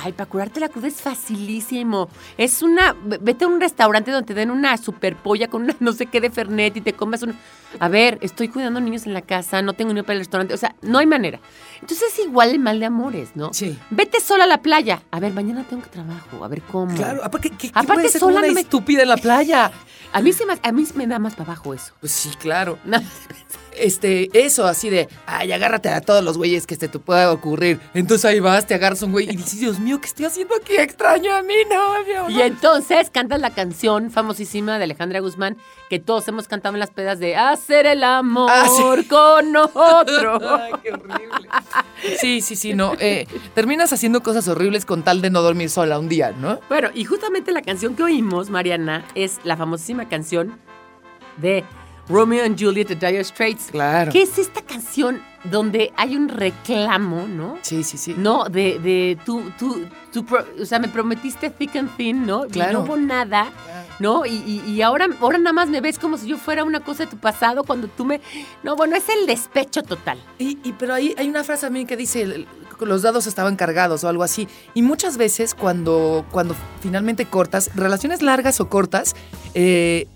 ay, 0.03 0.13
para 0.13 0.29
curarte 0.29 0.59
la 0.59 0.69
cruda 0.69 0.87
es 0.87 1.01
facilísimo. 1.01 2.09
Es 2.37 2.61
una, 2.61 2.93
ve- 3.03 3.19
vete 3.21 3.45
a 3.45 3.47
un 3.47 3.59
restaurante 3.59 4.11
donde 4.11 4.27
te 4.27 4.33
den 4.33 4.49
una 4.51 4.77
super 4.77 5.15
polla 5.15 5.47
con 5.49 5.63
una 5.63 5.75
no 5.79 5.91
sé 5.93 6.05
qué 6.05 6.21
de 6.21 6.29
Fernet 6.29 6.77
y 6.77 6.81
te 6.81 6.93
comas 6.93 7.21
un... 7.23 7.35
A 7.79 7.87
ver, 7.89 8.19
estoy 8.21 8.49
cuidando 8.49 8.79
niños 8.79 9.07
en 9.07 9.13
la 9.13 9.21
casa, 9.23 9.61
no 9.63 9.73
tengo 9.73 9.93
ni 9.93 10.01
para 10.03 10.13
el 10.13 10.19
restaurante, 10.19 10.53
o 10.53 10.57
sea, 10.57 10.75
no 10.83 10.99
hay 10.99 11.07
manera. 11.07 11.39
Entonces 11.81 12.13
es 12.13 12.19
igual 12.25 12.51
el 12.51 12.59
mal 12.59 12.79
de 12.79 12.85
amores, 12.85 13.31
¿no? 13.35 13.51
Sí. 13.53 13.77
Vete 13.89 14.19
sola 14.21 14.43
a 14.43 14.47
la 14.47 14.61
playa. 14.61 15.01
A 15.11 15.19
ver, 15.19 15.33
mañana 15.33 15.63
tengo 15.67 15.81
que 15.81 15.89
trabajo, 15.89 16.45
a 16.45 16.47
ver 16.47 16.61
cómo. 16.61 16.95
Claro, 16.95 17.23
aparte, 17.23 17.49
¿qué, 17.49 17.57
qué 17.57 17.67
Aparte, 17.69 17.93
puede 17.93 18.09
ser 18.09 18.19
sola 18.21 18.39
una 18.39 18.47
no 18.47 18.53
me- 18.53 18.61
estúpida 18.61 19.01
en 19.01 19.09
la 19.09 19.17
playa? 19.17 19.71
A 20.13 20.21
mí, 20.21 20.31
se 20.33 20.45
me, 20.45 20.53
a 20.61 20.71
mí 20.71 20.85
me 20.93 21.07
da 21.07 21.17
más 21.17 21.33
para 21.33 21.51
abajo 21.51 21.73
eso. 21.73 21.93
Pues 21.99 22.11
sí, 22.11 22.29
claro. 22.39 22.77
Este, 23.77 24.29
eso, 24.33 24.65
así 24.65 24.89
de, 24.89 25.07
ay, 25.25 25.51
agárrate 25.51 25.89
a 25.89 26.01
todos 26.01 26.23
los 26.23 26.37
güeyes 26.37 26.65
que 26.67 26.75
se 26.75 26.87
te 26.87 26.99
pueda 26.99 27.31
ocurrir. 27.31 27.79
Entonces 27.93 28.25
ahí 28.25 28.39
vas, 28.39 28.65
te 28.67 28.73
agarras 28.73 29.01
un 29.01 29.11
güey 29.11 29.29
y 29.29 29.35
dices, 29.35 29.59
Dios 29.59 29.79
mío, 29.79 29.99
¿qué 29.99 30.07
estoy 30.07 30.25
haciendo 30.25 30.55
aquí? 30.55 30.75
Extraño 30.77 31.33
a 31.35 31.41
mi 31.41 31.55
novio. 31.69 32.29
Y 32.29 32.41
entonces 32.41 33.09
cantas 33.09 33.39
la 33.39 33.49
canción 33.51 34.11
famosísima 34.11 34.77
de 34.77 34.83
Alejandra 34.85 35.19
Guzmán 35.19 35.57
que 35.89 35.99
todos 35.99 36.27
hemos 36.27 36.47
cantado 36.47 36.75
en 36.75 36.79
las 36.79 36.91
pedas 36.91 37.19
de 37.19 37.35
hacer 37.35 37.85
el 37.85 38.03
amor 38.03 38.49
Ah, 38.51 38.65
sí. 38.67 39.05
con 39.07 39.55
otro. 39.55 40.57
Ay, 40.61 40.71
qué 40.81 40.91
horrible. 40.91 41.49
Sí, 42.19 42.41
sí, 42.41 42.55
sí, 42.55 42.73
no. 42.73 42.93
eh, 42.99 43.27
terminas 43.53 43.93
haciendo 43.93 44.23
cosas 44.23 44.47
horribles 44.47 44.85
con 44.85 45.03
tal 45.03 45.21
de 45.21 45.29
no 45.29 45.41
dormir 45.41 45.69
sola 45.69 45.99
un 45.99 46.09
día, 46.09 46.31
¿no? 46.31 46.59
Bueno, 46.69 46.89
y 46.93 47.05
justamente 47.05 47.51
la 47.51 47.61
canción 47.61 47.95
que 47.95 48.03
oímos, 48.03 48.49
Mariana, 48.49 49.05
es 49.15 49.39
la 49.43 49.55
famosísima 49.57 50.09
canción 50.09 50.59
de 51.37 51.63
Romeo 52.09 52.43
and 52.45 52.59
Juliet 52.59 52.87
de 52.89 52.95
Dire 52.95 53.23
Straits. 53.23 53.67
Claro. 53.71 54.11
Que 54.11 54.21
es 54.23 54.37
esta 54.37 54.61
canción 54.61 55.21
donde 55.45 55.91
hay 55.95 56.15
un 56.15 56.29
reclamo, 56.29 57.27
¿no? 57.27 57.57
Sí, 57.61 57.83
sí, 57.83 57.97
sí. 57.97 58.15
No, 58.17 58.45
de, 58.45 58.79
de 58.79 59.17
tú, 59.25 59.43
tú, 59.57 59.85
tú, 60.11 60.25
o 60.61 60.65
sea, 60.65 60.79
me 60.79 60.87
prometiste 60.89 61.49
thick 61.49 61.75
and 61.77 61.95
thin, 61.97 62.25
¿no? 62.25 62.45
Y 62.45 62.49
Claro. 62.49 62.73
no 62.73 62.79
hubo 62.85 62.97
nada, 62.97 63.51
¿no? 63.99 64.25
Y, 64.25 64.31
y- 64.35 64.63
y 64.71 64.81
ahora, 64.81 65.07
ahora 65.21 65.37
nada 65.37 65.53
más 65.53 65.69
me 65.69 65.81
ves 65.81 65.97
como 65.99 66.17
si 66.17 66.27
yo 66.27 66.37
fuera 66.37 66.63
una 66.63 66.79
cosa 66.81 67.05
de 67.05 67.09
tu 67.11 67.17
pasado 67.17 67.63
cuando 67.63 67.87
tú 67.87 68.05
me... 68.05 68.21
No, 68.63 68.75
bueno, 68.75 68.95
es 68.95 69.07
el 69.09 69.25
despecho 69.25 69.81
total. 69.83 70.17
Y, 70.39 70.57
y- 70.63 70.73
pero 70.73 70.93
ahí 70.93 71.13
hay 71.17 71.29
una 71.29 71.43
frase 71.43 71.65
también 71.67 71.87
que 71.87 71.97
dice 71.97 72.45
los 72.79 73.01
dados 73.01 73.27
estaban 73.27 73.55
cargados 73.55 74.03
o 74.03 74.09
algo 74.09 74.23
así. 74.23 74.47
Y 74.73 74.81
muchas 74.81 75.15
veces 75.15 75.55
cuando, 75.55 76.25
cuando 76.31 76.53
finalmente 76.81 77.25
cortas, 77.25 77.69
relaciones 77.75 78.21
largas 78.21 78.59
o 78.59 78.67
cortas, 78.67 79.15
eh, 79.53 80.07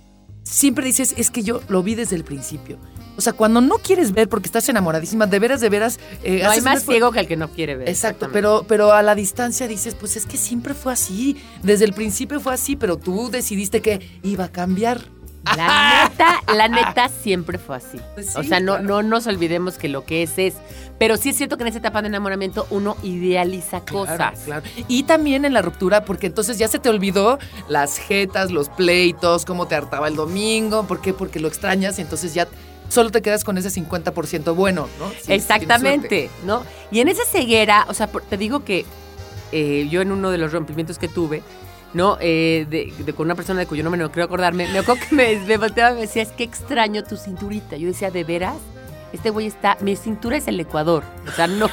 siempre 0.47 0.85
dices, 0.85 1.13
es 1.17 1.29
que 1.31 1.43
yo 1.43 1.61
lo 1.67 1.83
vi 1.83 1.95
desde 1.95 2.15
el 2.15 2.23
principio. 2.23 2.77
O 3.17 3.21
sea, 3.21 3.33
cuando 3.33 3.61
no 3.61 3.77
quieres 3.79 4.11
ver 4.11 4.29
porque 4.29 4.47
estás 4.47 4.69
enamoradísima, 4.69 5.25
de 5.25 5.39
veras, 5.39 5.59
de 5.59 5.69
veras... 5.69 5.99
eh, 6.23 6.41
No 6.43 6.51
hay 6.51 6.61
más 6.61 6.83
ciego 6.83 7.11
que 7.11 7.19
el 7.19 7.27
que 7.27 7.35
no 7.35 7.49
quiere 7.49 7.75
ver. 7.75 7.89
Exacto, 7.89 8.29
pero, 8.31 8.63
pero 8.67 8.91
a 8.93 9.01
la 9.01 9.15
distancia 9.15 9.67
dices, 9.67 9.95
pues 9.95 10.15
es 10.17 10.25
que 10.27 10.37
siempre 10.37 10.75
fue 10.75 10.93
así. 10.93 11.35
Desde 11.63 11.85
el 11.85 11.93
principio 11.93 12.39
fue 12.39 12.53
así, 12.53 12.75
pero 12.75 12.97
tú 12.97 13.29
decidiste 13.31 13.81
que 13.81 14.19
iba 14.23 14.45
a 14.45 14.51
cambiar. 14.51 15.16
La 15.55 16.09
neta, 16.09 16.41
la 16.53 16.67
neta 16.67 17.09
siempre 17.09 17.57
fue 17.57 17.77
así. 17.77 17.99
Pues 18.13 18.35
o 18.35 18.43
sea, 18.43 18.59
no, 18.59 18.73
claro. 18.73 18.87
no 18.87 19.03
nos 19.03 19.27
olvidemos 19.27 19.77
que 19.77 19.89
lo 19.89 20.05
que 20.05 20.23
es 20.23 20.37
es. 20.37 20.55
Pero 20.97 21.15
sí 21.15 21.29
es 21.29 21.37
cierto 21.37 21.57
que 21.57 21.63
en 21.63 21.67
esa 21.67 21.77
etapa 21.77 22.01
de 22.01 22.07
enamoramiento 22.07 22.65
uno 22.71 22.97
idealiza 23.03 23.81
cosas. 23.81 24.17
Claro, 24.17 24.37
claro. 24.45 24.63
Y 24.87 25.03
también 25.03 25.45
en 25.45 25.53
la 25.53 25.61
ruptura, 25.61 26.05
porque 26.05 26.25
entonces 26.27 26.57
ya 26.57 26.67
se 26.67 26.79
te 26.79 26.89
olvidó 26.89 27.37
las 27.69 27.99
jetas, 27.99 28.51
los 28.51 28.69
pleitos, 28.69 29.45
cómo 29.45 29.67
te 29.67 29.75
hartaba 29.75 30.07
el 30.07 30.15
domingo. 30.15 30.87
¿Por 30.87 31.01
qué? 31.01 31.13
Porque 31.13 31.39
lo 31.39 31.47
extrañas 31.47 31.99
y 31.99 32.01
entonces 32.01 32.33
ya 32.33 32.47
solo 32.89 33.11
te 33.11 33.21
quedas 33.21 33.43
con 33.43 33.57
ese 33.57 33.69
50% 33.69 34.55
bueno, 34.55 34.87
¿no? 34.99 35.11
Exactamente, 35.27 36.29
¿no? 36.45 36.63
Y 36.91 36.99
en 36.99 37.09
esa 37.09 37.25
ceguera, 37.25 37.85
o 37.89 37.93
sea, 37.93 38.07
te 38.07 38.37
digo 38.37 38.63
que 38.63 38.85
eh, 39.51 39.87
yo 39.89 40.01
en 40.01 40.11
uno 40.11 40.31
de 40.31 40.37
los 40.37 40.51
rompimientos 40.51 40.97
que 40.97 41.07
tuve, 41.07 41.43
¿no? 41.93 42.17
Eh, 42.19 42.65
de, 42.69 42.93
de- 43.03 43.13
con 43.13 43.25
una 43.27 43.35
persona 43.35 43.59
de 43.59 43.65
cuyo 43.67 43.83
nombre 43.83 43.99
no 44.01 44.11
creo 44.11 44.25
acordarme, 44.25 44.67
me 44.67 44.79
acuerdo 44.79 45.01
que 45.09 45.15
me, 45.15 45.35
me 45.45 45.57
volteaba 45.57 45.91
y 45.91 45.95
me 45.95 46.01
decía, 46.01 46.23
es 46.23 46.29
que 46.31 46.43
extraño 46.43 47.03
tu 47.03 47.17
cinturita. 47.17 47.77
Yo 47.77 47.87
decía, 47.87 48.11
¿de 48.11 48.23
veras? 48.23 48.55
Este 49.13 49.29
güey 49.29 49.47
está, 49.47 49.77
mi 49.79 49.95
cintura 49.95 50.35
es 50.35 50.49
el 50.49 50.59
Ecuador. 50.59 51.01
O 51.27 51.31
sea, 51.31 51.47
no, 51.47 51.67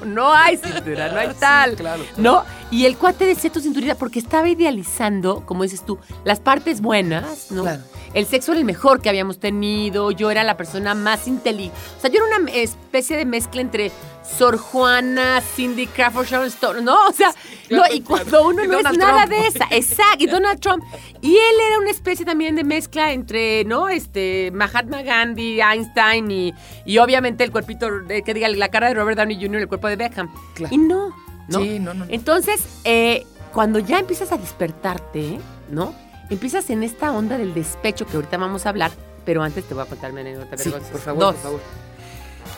no, 0.00 0.06
no 0.06 0.34
hay 0.34 0.56
cintura, 0.56 1.08
no 1.12 1.18
hay 1.20 1.28
tal. 1.38 1.76
claro, 1.76 2.02
¿No? 2.16 2.44
Y 2.72 2.84
el 2.84 2.96
cuate 2.96 3.24
decía 3.26 3.50
tu 3.50 3.60
cinturita 3.60 3.94
porque 3.94 4.18
estaba 4.18 4.48
idealizando, 4.48 5.44
como 5.46 5.62
dices 5.62 5.84
tú, 5.86 5.98
las 6.24 6.40
partes 6.40 6.80
buenas, 6.80 7.50
¿no? 7.52 7.62
Claro. 7.62 7.82
El 8.12 8.26
sexo 8.26 8.50
era 8.50 8.58
el 8.58 8.64
mejor 8.64 9.00
que 9.00 9.08
habíamos 9.08 9.38
tenido, 9.38 10.10
yo 10.10 10.32
era 10.32 10.42
la 10.42 10.56
persona 10.56 10.94
más 10.96 11.28
inteligente. 11.28 11.78
O 11.96 12.00
sea, 12.00 12.10
yo 12.10 12.16
era 12.26 12.36
una 12.42 12.50
especie 12.50 13.16
de 13.16 13.24
mezcla 13.24 13.60
entre 13.60 13.92
Sor 14.22 14.58
Juana, 14.58 15.40
Cindy 15.40 15.86
Crawford, 15.86 16.26
Sharon 16.26 16.46
Stone, 16.48 16.82
¿no? 16.82 17.06
O 17.08 17.12
sea, 17.12 17.32
no, 17.70 17.82
y 17.92 18.00
cuando 18.02 18.42
uno 18.48 18.64
no 18.64 18.78
es 18.78 18.82
Donald 18.84 18.98
nada 18.98 19.26
Trump. 19.26 19.30
de 19.42 19.46
esa, 19.48 19.64
exacto, 19.70 20.24
y 20.24 20.26
Donald 20.26 20.60
Trump. 20.60 20.84
Y 21.20 21.34
él 21.36 21.54
era 21.68 21.78
una 21.78 21.90
especie 21.90 22.24
también 22.24 22.54
de 22.54 22.64
mezcla 22.64 23.12
entre, 23.12 23.64
¿no? 23.64 23.88
Este, 23.88 24.50
Mahatma 24.52 25.02
Gandhi, 25.02 25.60
Einstein 25.60 26.30
y, 26.30 26.54
y 26.84 26.98
obviamente 26.98 27.44
el 27.44 27.50
cuerpito, 27.50 27.90
de- 28.02 28.22
que 28.22 28.34
diga, 28.34 28.48
la 28.48 28.68
cara 28.68 28.88
de 28.88 28.94
Robert 28.94 29.18
Downey 29.18 29.36
Jr., 29.40 29.62
el 29.62 29.68
cuerpo 29.68 29.88
de 29.88 29.96
Beckham. 29.96 30.32
Claro. 30.54 30.74
Y 30.74 30.78
no, 30.78 31.14
¿no? 31.48 31.58
Sí, 31.60 31.78
no, 31.78 31.94
no. 31.94 32.04
Entonces, 32.08 32.62
eh, 32.84 33.26
cuando 33.52 33.78
ya 33.78 33.98
empiezas 33.98 34.30
a 34.32 34.36
despertarte, 34.36 35.40
¿no? 35.70 35.94
Empiezas 36.28 36.70
en 36.70 36.82
esta 36.84 37.10
onda 37.12 37.36
del 37.38 37.52
despecho 37.54 38.06
que 38.06 38.16
ahorita 38.16 38.36
vamos 38.36 38.64
a 38.66 38.68
hablar, 38.68 38.92
pero 39.24 39.42
antes 39.42 39.64
te 39.64 39.74
voy 39.74 39.82
a 39.82 39.86
contar 39.86 40.12
mi 40.12 40.20
anécdota 40.20 40.56
Sí, 40.56 40.68
vergonzosa. 40.70 40.92
por 40.92 41.00
favor, 41.00 41.20
Dos. 41.20 41.34
por 41.34 41.42
favor. 41.42 41.60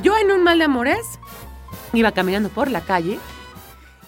Yo 0.03 0.17
en 0.19 0.31
un 0.33 0.43
mal 0.43 0.59
de 0.59 0.65
amores 0.65 0.99
iba 1.93 2.12
caminando 2.12 2.49
por 2.49 2.70
la 2.70 2.81
calle 2.83 3.18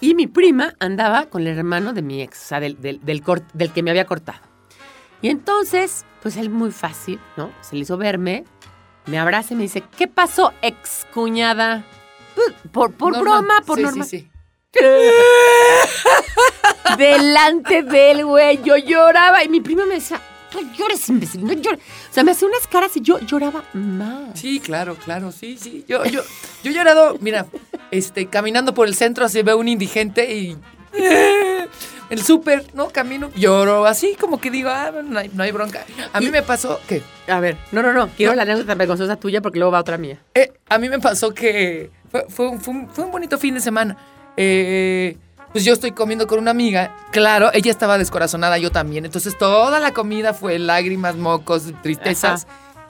y 0.01 0.13
mi 0.15 0.27
prima 0.27 0.73
andaba 0.79 1.27
con 1.27 1.45
el 1.47 1.57
hermano 1.57 1.93
de 1.93 2.01
mi 2.01 2.21
ex, 2.21 2.43
o 2.43 2.47
sea, 2.47 2.59
del, 2.59 2.79
del, 2.81 2.99
del 3.03 3.23
cort- 3.23 3.51
del 3.53 3.71
que 3.71 3.83
me 3.83 3.91
había 3.91 4.05
cortado. 4.05 4.39
Y 5.21 5.29
entonces, 5.29 6.05
pues 6.21 6.37
él 6.37 6.49
muy 6.49 6.71
fácil, 6.71 7.19
¿no? 7.37 7.51
Se 7.61 7.75
le 7.75 7.81
hizo 7.81 7.97
verme, 7.97 8.43
me 9.07 9.17
abraza 9.19 9.53
y 9.53 9.57
me 9.57 9.63
dice, 9.63 9.83
¿qué 9.97 10.07
pasó, 10.07 10.53
ex 10.61 11.05
cuñada? 11.13 11.83
Pues, 12.35 12.53
Por, 12.71 12.93
por 12.93 13.13
Normal. 13.13 13.39
broma, 13.43 13.61
por 13.65 13.77
sí, 13.77 13.83
norma. 13.83 14.03
Sí, 14.05 14.19
sí. 14.19 14.31
delante 16.97 17.83
de 17.83 18.11
él, 18.11 18.25
güey. 18.25 18.61
Yo 18.63 18.77
lloraba 18.77 19.43
y 19.43 19.49
mi 19.49 19.61
prima 19.61 19.85
me 19.85 19.95
decía, 19.95 20.19
no 20.55 20.73
llores, 20.77 21.07
imbécil, 21.09 21.45
no 21.45 21.53
llores. 21.53 21.79
O 22.09 22.13
sea, 22.13 22.23
me 22.23 22.31
hacía 22.31 22.47
unas 22.47 22.65
caras 22.67 22.95
y 22.97 23.01
yo 23.01 23.19
lloraba 23.19 23.63
más. 23.73 24.39
Sí, 24.39 24.59
claro, 24.59 24.95
claro, 24.95 25.31
sí, 25.31 25.57
sí. 25.59 25.83
Yo, 25.87 26.03
yo, 26.05 26.21
yo 26.63 26.71
he 26.71 26.73
llorado, 26.73 27.17
mira, 27.21 27.45
este, 27.91 28.27
caminando 28.27 28.73
por 28.73 28.87
el 28.87 28.95
centro, 28.95 29.25
así 29.25 29.41
veo 29.43 29.57
un 29.57 29.67
indigente 29.67 30.33
y. 30.33 30.57
El 32.09 32.21
súper, 32.21 32.63
¿no? 32.75 32.89
Camino, 32.89 33.31
lloro 33.35 33.85
así, 33.85 34.15
como 34.19 34.39
que 34.39 34.51
digo, 34.51 34.69
ah, 34.69 34.91
no 35.03 35.17
hay, 35.19 35.29
no 35.33 35.41
hay 35.43 35.51
bronca. 35.51 35.83
A 36.13 36.19
mí 36.19 36.29
me 36.29 36.41
pasó 36.43 36.79
que. 36.87 37.01
A 37.27 37.39
ver, 37.39 37.57
no, 37.71 37.81
no, 37.81 37.91
no. 37.93 38.09
Quiero 38.09 38.35
la 38.35 38.43
anécdota 38.43 38.75
vergonzosa 38.75 39.15
tuya 39.15 39.41
porque 39.41 39.57
luego 39.59 39.71
va 39.71 39.79
otra 39.79 39.97
mía. 39.97 40.19
eh, 40.35 40.53
a 40.69 40.77
mí 40.77 40.87
me 40.87 40.99
pasó 40.99 41.33
que. 41.33 41.89
Fue, 42.11 42.25
fue 42.29 42.47
un, 42.49 42.61
fue 42.61 42.73
un- 42.75 42.89
fue 42.89 43.03
un 43.05 43.11
bonito 43.11 43.37
fin 43.39 43.55
de 43.55 43.59
semana. 43.59 43.97
Eh, 44.37 45.17
pues 45.55 45.63
yo 45.63 45.71
estoy 45.71 45.93
comiendo 45.93 46.27
con 46.27 46.37
una 46.39 46.51
amiga. 46.51 46.93
Claro, 47.11 47.49
ella 47.53 47.71
estaba 47.71 47.97
descorazonada, 47.97 48.57
yo 48.57 48.73
también. 48.73 49.05
Entonces 49.05 49.37
toda 49.37 49.79
la 49.79 49.93
comida 49.93 50.33
fue 50.33 50.59
lágrimas, 50.59 51.15
mocos, 51.15 51.71
tristezas. 51.81 52.45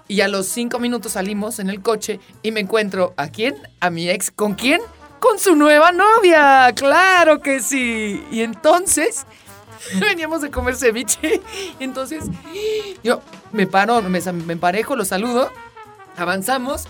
Y 0.08 0.22
a 0.22 0.28
los 0.28 0.48
cinco 0.48 0.80
minutos 0.80 1.12
salimos 1.12 1.60
en 1.60 1.70
el 1.70 1.84
coche 1.84 2.20
y 2.42 2.50
me 2.50 2.62
encuentro 2.62 3.14
a 3.18 3.28
quién? 3.28 3.56
A 3.82 3.92
mi 3.92 4.10
ex. 4.10 4.32
¿Con 4.32 4.56
quién? 4.56 4.82
Con 5.20 5.38
su 5.38 5.56
nueva 5.56 5.92
novia. 5.92 6.74
Claro 6.76 7.40
que 7.40 7.60
sí. 7.60 8.26
Y 8.32 8.42
entonces 8.42 9.28
veníamos 10.00 10.42
de 10.42 10.50
comer 10.50 10.76
ceviche. 10.76 11.44
Entonces 11.80 12.24
yo 13.04 13.22
me 13.52 13.68
paro, 13.68 14.02
me, 14.02 14.20
me 14.20 14.54
emparejo, 14.54 14.96
lo 14.96 15.06
saludo, 15.06 15.52
avanzamos. 16.18 16.88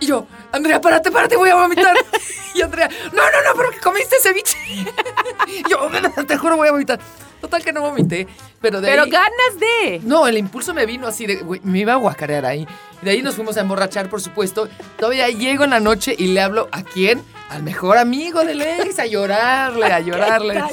Y 0.00 0.06
yo, 0.06 0.26
Andrea, 0.52 0.80
párate, 0.80 1.10
párate, 1.10 1.36
voy 1.36 1.50
a 1.50 1.54
vomitar. 1.54 1.96
Y 2.54 2.62
Andrea, 2.62 2.88
no, 3.12 3.22
no, 3.22 3.42
no, 3.44 3.54
pero 3.54 3.70
que 3.70 3.80
comiste 3.80 4.16
ceviche. 4.22 4.56
Y 5.46 5.62
yo, 5.70 5.90
te 6.26 6.36
juro, 6.38 6.56
voy 6.56 6.68
a 6.68 6.72
vomitar. 6.72 6.98
Total 7.40 7.62
que 7.62 7.70
no 7.70 7.82
vomité. 7.82 8.26
Pero 8.62 8.80
de 8.80 8.88
Pero 8.88 9.02
ahí- 9.02 9.10
ganas 9.10 9.60
de. 9.60 10.00
no, 10.02 10.26
el 10.26 10.38
impulso 10.38 10.72
me 10.72 10.86
vino 10.86 11.06
así 11.06 11.26
de, 11.26 11.36
güey, 11.36 11.60
me 11.64 11.80
iba 11.80 11.92
a 11.92 11.96
guacarear 11.96 12.46
ahí. 12.46 12.66
De 13.02 13.10
ahí 13.10 13.20
nos 13.20 13.34
fuimos 13.34 13.58
a 13.58 13.60
emborrachar, 13.60 14.08
por 14.08 14.22
supuesto. 14.22 14.68
Todavía 14.98 15.28
llego 15.28 15.64
en 15.64 15.70
la 15.70 15.80
noche 15.80 16.14
y 16.18 16.28
le 16.28 16.40
hablo 16.40 16.68
a 16.72 16.82
quién? 16.82 17.22
al 17.50 17.62
mejor 17.62 17.96
amigo 17.98 18.42
del 18.42 18.60
ex, 18.60 18.98
a 18.98 19.06
llorarle, 19.06 19.86
a 19.86 20.00
llorarle. 20.00 20.64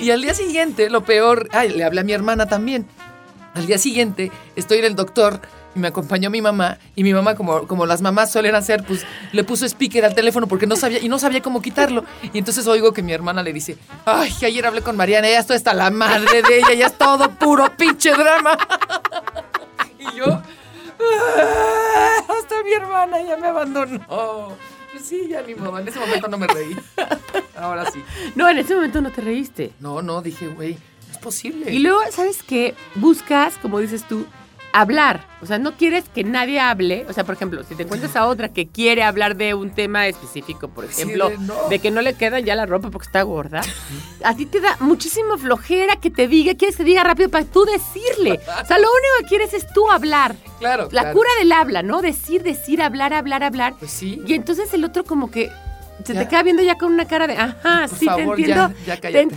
Y 0.00 0.10
al 0.10 0.22
día 0.22 0.32
siguiente, 0.34 0.88
lo 0.88 1.04
peor, 1.04 1.48
ay, 1.52 1.68
le 1.70 1.84
hablé 1.84 2.00
a 2.00 2.04
mi 2.04 2.12
hermana 2.12 2.46
también. 2.48 2.86
Al 3.54 3.66
día 3.66 3.76
siguiente, 3.76 4.30
estoy 4.56 4.78
en 4.78 4.84
el 4.86 4.94
doctor 4.96 5.40
y 5.74 5.78
me 5.78 5.88
acompañó 5.88 6.30
mi 6.30 6.40
mamá. 6.40 6.78
Y 6.94 7.02
mi 7.04 7.12
mamá, 7.12 7.34
como, 7.34 7.66
como 7.66 7.86
las 7.86 8.00
mamás 8.02 8.30
suelen 8.32 8.54
hacer, 8.54 8.84
pues 8.84 9.04
le 9.32 9.44
puso 9.44 9.66
speaker 9.66 10.04
al 10.04 10.14
teléfono 10.14 10.46
porque 10.46 10.66
no 10.66 10.76
sabía, 10.76 11.00
y 11.00 11.08
no 11.08 11.18
sabía 11.18 11.42
cómo 11.42 11.60
quitarlo. 11.62 12.04
Y 12.32 12.38
entonces 12.38 12.66
oigo 12.66 12.92
que 12.92 13.02
mi 13.02 13.12
hermana 13.12 13.42
le 13.42 13.52
dice, 13.52 13.76
ay, 14.04 14.32
ayer 14.42 14.66
hablé 14.66 14.82
con 14.82 14.96
Mariana, 14.96 15.28
ella 15.28 15.40
está 15.40 15.54
hasta 15.54 15.74
la 15.74 15.90
madre 15.90 16.42
de 16.42 16.58
ella, 16.58 16.74
ya 16.74 16.86
es 16.86 16.98
todo 16.98 17.30
puro 17.30 17.74
pinche 17.76 18.10
drama. 18.12 18.56
y 19.98 20.16
yo, 20.16 20.24
"Ah, 20.26 22.18
hasta 22.38 22.62
mi 22.62 22.72
hermana 22.72 23.20
ya 23.22 23.36
me 23.36 23.48
abandonó. 23.48 24.52
Pues 24.92 25.06
sí, 25.06 25.26
ya 25.28 25.42
ni 25.42 25.54
modo, 25.56 25.78
en 25.78 25.88
ese 25.88 25.98
momento 25.98 26.28
no 26.28 26.38
me 26.38 26.46
reí. 26.46 26.76
Ahora 27.56 27.90
sí. 27.90 28.02
No, 28.36 28.48
en 28.48 28.58
ese 28.58 28.74
momento 28.74 29.00
no 29.00 29.10
te 29.10 29.20
reíste. 29.22 29.72
No, 29.80 30.02
no, 30.02 30.22
dije, 30.22 30.46
güey, 30.48 30.74
no 30.74 31.12
es 31.12 31.18
posible. 31.18 31.72
Y 31.72 31.80
luego, 31.80 31.98
¿sabes 32.10 32.42
qué? 32.44 32.74
Buscas, 32.94 33.54
como 33.60 33.80
dices 33.80 34.06
tú, 34.06 34.24
hablar. 34.74 35.26
O 35.40 35.46
sea, 35.46 35.58
no 35.58 35.76
quieres 35.76 36.04
que 36.12 36.24
nadie 36.24 36.58
hable. 36.58 37.06
O 37.08 37.12
sea, 37.12 37.24
por 37.24 37.34
ejemplo, 37.36 37.62
si 37.64 37.74
te 37.74 37.84
encuentras 37.84 38.16
a 38.16 38.26
otra 38.26 38.48
que 38.48 38.66
quiere 38.66 39.02
hablar 39.04 39.36
de 39.36 39.54
un 39.54 39.70
tema 39.70 40.06
específico, 40.08 40.68
por 40.68 40.84
ejemplo, 40.84 41.30
de 41.30 41.38
no. 41.38 41.54
de 41.70 41.78
que 41.78 41.90
no 41.90 42.02
le 42.02 42.14
queda 42.14 42.40
ya 42.40 42.54
la 42.56 42.66
ropa 42.66 42.90
porque 42.90 43.06
está 43.06 43.22
gorda, 43.22 43.60
a 44.24 44.34
ti 44.36 44.46
te 44.46 44.60
da 44.60 44.76
muchísima 44.80 45.38
flojera 45.38 45.96
que 45.96 46.10
te 46.10 46.26
diga, 46.28 46.54
quieres 46.54 46.76
que 46.76 46.82
te 46.82 46.88
diga 46.90 47.04
rápido 47.04 47.28
para 47.30 47.44
tú 47.44 47.64
decirle. 47.64 48.40
O 48.62 48.66
sea, 48.66 48.78
lo 48.78 48.88
único 48.88 49.14
que 49.20 49.26
quieres 49.28 49.54
es 49.54 49.66
tú 49.72 49.88
hablar. 49.90 50.34
claro, 50.58 50.84
La 50.90 51.02
claro. 51.02 51.16
cura 51.16 51.30
del 51.38 51.52
habla, 51.52 51.82
¿no? 51.82 52.02
Decir, 52.02 52.42
decir, 52.42 52.82
hablar, 52.82 53.12
hablar, 53.14 53.42
hablar. 53.44 53.74
Pues 53.78 53.92
sí. 53.92 54.20
Y 54.26 54.34
entonces 54.34 54.74
el 54.74 54.84
otro 54.84 55.04
como 55.04 55.30
que 55.30 55.50
se 56.04 56.14
Ya. 56.14 56.20
te 56.20 56.28
queda 56.28 56.42
viendo 56.42 56.62
ya 56.62 56.76
con 56.76 56.92
una 56.92 57.06
cara 57.06 57.26
de, 57.28 57.36
ajá, 57.36 57.86
Por 57.88 57.98
sí, 57.98 58.06
favor, 58.06 58.34
te 58.36 58.42
entiendo. 58.42 58.74
ya, 58.84 58.86
ya 58.86 58.96
te 58.96 59.00
cállate. 59.00 59.36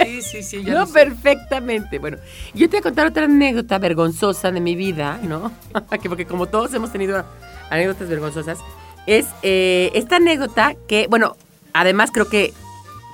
Sí, 0.00 0.22
sí, 0.22 0.42
sí, 0.42 0.62
ya 0.64 0.72
no, 0.74 0.80
lo 0.80 0.86
perfectamente. 0.92 1.98
Bueno, 1.98 2.18
yo 2.54 2.68
te 2.68 2.76
voy 2.76 2.80
a 2.80 2.82
contar 2.82 3.06
otra 3.06 3.24
anécdota 3.24 3.78
vergonzosa 3.78 4.50
de 4.50 4.60
mi 4.60 4.74
vida, 4.76 5.18
¿no? 5.22 5.52
Que 6.02 6.08
Porque 6.08 6.26
como 6.26 6.46
todos 6.46 6.72
hemos 6.74 6.90
tenido 6.92 7.24
anécdotas 7.70 8.08
vergonzosas, 8.08 8.58
es 9.06 9.26
eh, 9.42 9.90
esta 9.94 10.16
anécdota 10.16 10.74
que, 10.88 11.06
bueno, 11.08 11.36
además 11.72 12.10
creo 12.12 12.28
que 12.28 12.52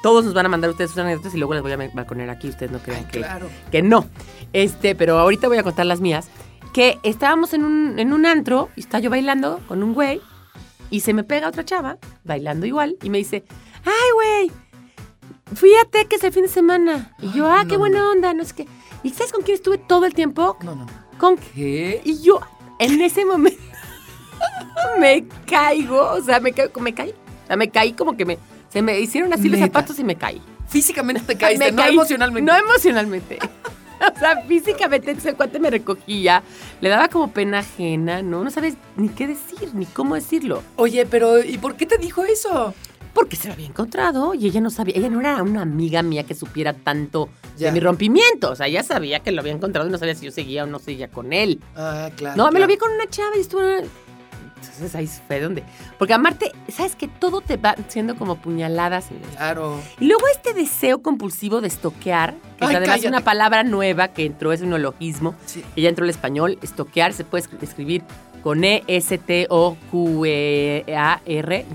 todos 0.02 0.24
nos 0.24 0.34
van 0.34 0.46
a 0.46 0.48
mandar 0.48 0.70
ustedes 0.70 0.90
sus 0.90 0.98
anécdotas 0.98 1.34
y 1.34 1.38
luego 1.38 1.54
las 1.54 1.62
voy 1.62 1.72
a 1.72 1.76
balconer 1.76 2.30
aquí, 2.30 2.48
ustedes 2.48 2.70
no 2.70 2.78
crean 2.78 3.04
que, 3.08 3.18
Claro. 3.18 3.48
que 3.70 3.82
no. 3.82 4.06
Este, 4.52 4.94
pero 4.94 5.18
ahorita 5.18 5.48
voy 5.48 5.58
a 5.58 5.62
contar 5.62 5.86
las 5.86 6.00
mías. 6.00 6.28
Que 6.72 6.98
estábamos 7.02 7.54
en 7.54 7.64
un, 7.64 7.98
en 7.98 8.12
un 8.12 8.26
antro 8.26 8.68
y 8.76 8.80
estaba 8.80 9.00
yo 9.00 9.10
bailando 9.10 9.60
con 9.66 9.82
un 9.82 9.94
güey 9.94 10.20
y 10.90 11.00
se 11.00 11.12
me 11.14 11.24
pega 11.24 11.48
otra 11.48 11.64
chava, 11.64 11.98
bailando 12.24 12.66
igual, 12.66 12.96
y 13.02 13.10
me 13.10 13.18
dice, 13.18 13.44
ay, 13.84 14.10
güey, 14.14 14.52
fui 15.54 15.70
a 15.74 15.84
Teques 15.88 16.22
el 16.24 16.32
fin 16.32 16.42
de 16.42 16.48
semana. 16.48 17.14
Y 17.20 17.32
yo, 17.32 17.46
ah, 17.46 17.62
no, 17.64 17.68
qué 17.68 17.74
no, 17.74 17.78
buena 17.80 18.10
onda, 18.10 18.34
no 18.34 18.44
sé 18.44 18.54
qué. 18.54 18.68
¿Y 19.02 19.10
sabes 19.10 19.32
con 19.32 19.42
quién 19.42 19.54
estuve 19.56 19.78
todo 19.78 20.04
el 20.06 20.14
tiempo? 20.14 20.56
No, 20.62 20.74
no. 20.74 20.86
Con 21.18 21.36
¿Qué? 21.36 22.00
Y 22.04 22.20
yo, 22.22 22.40
en 22.78 23.00
ese 23.00 23.24
momento, 23.24 23.60
me 24.98 25.26
caigo, 25.46 26.00
o 26.12 26.20
sea, 26.22 26.40
me, 26.40 26.52
ca- 26.52 26.70
me 26.80 26.94
caí. 26.94 27.10
O 27.10 27.46
sea, 27.46 27.56
me 27.56 27.70
caí 27.70 27.92
como 27.92 28.16
que 28.16 28.24
me, 28.24 28.38
se 28.68 28.82
me 28.82 28.98
hicieron 29.00 29.32
así 29.32 29.48
los 29.48 29.60
zapatos 29.60 29.98
y 29.98 30.04
me 30.04 30.16
caí. 30.16 30.40
Físicamente 30.68 31.22
te 31.22 31.36
caíste, 31.38 31.64
Me 31.66 31.72
no 31.72 31.82
caí. 31.82 31.94
emocionalmente. 31.94 32.50
No 32.52 32.56
emocionalmente. 32.58 33.38
O 34.00 34.16
sea, 34.16 34.42
físicamente 34.42 35.10
ese 35.10 35.34
cuate 35.34 35.58
me 35.58 35.70
recogía, 35.70 36.44
le 36.80 36.88
daba 36.88 37.08
como 37.08 37.32
pena 37.32 37.58
ajena, 37.58 38.22
¿no? 38.22 38.44
No 38.44 38.50
sabes 38.52 38.74
ni 38.94 39.08
qué 39.08 39.26
decir, 39.26 39.74
ni 39.74 39.86
cómo 39.86 40.14
decirlo. 40.14 40.62
Oye, 40.76 41.04
pero 41.04 41.42
¿y 41.42 41.58
por 41.58 41.74
qué 41.74 41.84
te 41.84 41.98
dijo 41.98 42.22
eso? 42.22 42.74
Porque 43.18 43.34
se 43.36 43.48
lo 43.48 43.54
había 43.54 43.66
encontrado 43.66 44.34
y 44.34 44.46
ella 44.46 44.60
no 44.60 44.70
sabía, 44.70 44.94
ella 44.96 45.08
no 45.10 45.18
era 45.20 45.42
una 45.42 45.62
amiga 45.62 46.02
mía 46.02 46.22
que 46.24 46.34
supiera 46.36 46.72
tanto 46.72 47.28
Ya. 47.56 47.66
de 47.66 47.72
mi 47.72 47.80
rompimiento. 47.80 48.52
O 48.52 48.54
sea, 48.56 48.66
ella 48.68 48.82
sabía 48.84 49.20
que 49.20 49.32
lo 49.32 49.40
había 49.40 49.52
encontrado 49.52 49.88
y 49.88 49.90
no 49.92 49.98
sabía 49.98 50.14
si 50.14 50.26
yo 50.26 50.30
seguía 50.30 50.62
o 50.64 50.66
no 50.66 50.78
seguía 50.78 51.08
con 51.08 51.32
él. 51.32 51.60
Ah, 51.74 52.10
claro. 52.16 52.36
No, 52.36 52.50
me 52.52 52.60
lo 52.60 52.66
vi 52.68 52.76
con 52.76 52.92
una 52.92 53.06
chava 53.08 53.36
y 53.36 53.40
estuvo. 53.40 53.60
Entonces 54.60 54.94
ahí 54.94 55.06
fue 55.06 55.40
donde. 55.40 55.62
Porque 55.98 56.14
amarte, 56.14 56.52
¿sabes 56.68 56.94
que 56.96 57.06
Todo 57.08 57.40
te 57.40 57.56
va 57.56 57.74
siendo 57.88 58.16
como 58.16 58.36
puñaladas. 58.36 59.10
en 59.10 59.16
el- 59.18 59.22
Claro. 59.36 59.80
Y 60.00 60.06
luego 60.06 60.22
este 60.32 60.52
deseo 60.54 61.00
compulsivo 61.02 61.60
de 61.60 61.68
estoquear, 61.68 62.34
que 62.58 62.64
Ay, 62.64 62.70
es 62.70 62.76
además 62.76 62.88
cállate. 62.96 63.08
una 63.08 63.20
palabra 63.20 63.62
nueva 63.64 64.08
que 64.08 64.26
entró, 64.26 64.52
es 64.52 64.60
un 64.60 64.70
neologismo, 64.70 65.34
Sí. 65.46 65.64
ya 65.76 65.88
entró 65.88 66.04
el 66.04 66.10
español. 66.10 66.58
Estoquear 66.62 67.12
se 67.12 67.24
puede 67.24 67.44
escri- 67.44 67.62
escribir 67.62 68.02
con 68.42 68.64
E, 68.64 68.82
E-S-T-O-Q-E-A-R. 68.86 69.66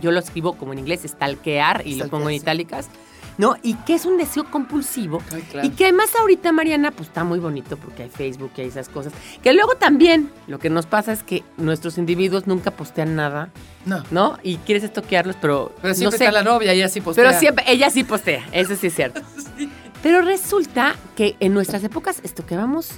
Yo 0.02 0.12
lo 0.12 0.20
escribo 0.20 0.54
como 0.54 0.74
en 0.74 0.80
inglés, 0.80 1.02
stalkear, 1.06 1.84
y 1.86 1.96
lo 1.96 2.08
pongo 2.08 2.30
en 2.30 2.36
sí. 2.36 2.42
itálicas. 2.42 2.90
¿No? 3.36 3.56
Y 3.64 3.74
que 3.74 3.96
es 3.96 4.06
un 4.06 4.20
deseo 4.20 4.46
compulsivo. 4.52 5.20
Ay, 5.32 5.42
claro. 5.42 5.68
Y 5.68 5.72
que 5.72 5.86
además 5.86 6.12
ahorita, 6.20 6.52
Mariana, 6.52 6.92
pues 6.92 7.08
está 7.08 7.24
muy 7.24 7.40
bonito 7.40 7.78
porque 7.78 8.04
hay 8.04 8.10
Facebook 8.10 8.52
y 8.58 8.62
hay 8.62 8.68
esas 8.68 8.90
cosas. 8.90 9.12
Que 9.42 9.54
luego 9.54 9.74
también 9.74 10.30
lo 10.46 10.60
que 10.60 10.70
nos 10.70 10.86
pasa 10.86 11.12
es 11.14 11.24
que 11.24 11.44
nuestros 11.58 11.98
individuos 11.98 12.46
nunca 12.46 12.70
postean 12.70 13.16
nada, 13.16 13.50
No. 13.88 14.04
¿no? 14.12 14.38
Y 14.44 14.58
quieres 14.58 14.84
estoquearlos, 14.84 15.36
pero, 15.42 15.72
Pero 15.82 15.88
no 15.90 15.96
siempre 15.96 16.20
sé. 16.20 16.26
está 16.26 16.32
la 16.32 16.44
novia 16.44 16.76
y 16.76 16.84
así 16.84 17.02
pues. 17.02 17.16
Pero 17.16 17.34
siempre, 17.34 17.66
ella 17.68 17.90
sí 17.90 18.04
postea, 18.04 18.48
eso 18.52 18.76
sí 18.76 18.86
es 18.88 18.94
cierto. 18.96 19.22
Sí. 19.58 19.68
Pero 20.04 20.22
resulta 20.22 20.96
que 21.16 21.36
en 21.40 21.56
nuestras 21.56 21.84
épocas 21.84 22.20
estoqueábamos 22.24 22.90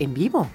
en 0.00 0.12
vivo. 0.12 0.50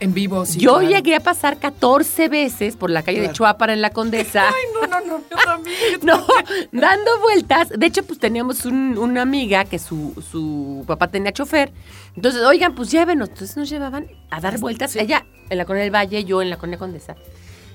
En 0.00 0.14
vivo, 0.14 0.46
sí. 0.46 0.60
Yo 0.60 0.78
claro. 0.78 0.88
llegué 0.94 1.16
a 1.16 1.20
pasar 1.20 1.58
14 1.58 2.28
veces 2.28 2.76
por 2.76 2.88
la 2.90 3.02
calle 3.02 3.20
de. 3.20 3.32
Chuapara 3.32 3.72
en 3.72 3.80
la 3.82 3.90
Condesa. 3.90 4.44
Ay, 4.48 4.62
no, 4.74 4.86
no, 4.86 5.00
no. 5.06 5.22
Yo 5.30 5.36
también. 5.44 5.76
yo 6.00 6.06
No, 6.72 6.80
dando 6.80 7.18
vueltas. 7.20 7.68
De 7.70 7.86
hecho, 7.86 8.02
pues 8.04 8.18
teníamos 8.18 8.64
un- 8.64 8.96
una 8.98 9.22
amiga 9.22 9.64
que 9.64 9.78
su, 9.78 10.14
su 10.30 10.84
papá 10.86 11.08
tenía 11.08 11.32
chofer. 11.32 11.72
Entonces, 12.14 12.42
oigan, 12.42 12.74
pues 12.74 12.90
llévenos. 12.90 13.28
Entonces 13.30 13.56
nos 13.56 13.68
llevaban 13.68 14.06
a 14.30 14.40
dar 14.40 14.58
vueltas. 14.58 14.92
Sí. 14.92 15.00
Ella 15.00 15.26
en 15.50 15.58
la 15.58 15.64
Colonia 15.64 15.84
del 15.84 15.94
Valle, 15.94 16.24
yo 16.24 16.42
en 16.42 16.50
la 16.50 16.56
Colonia 16.58 16.78
Condesa. 16.78 17.16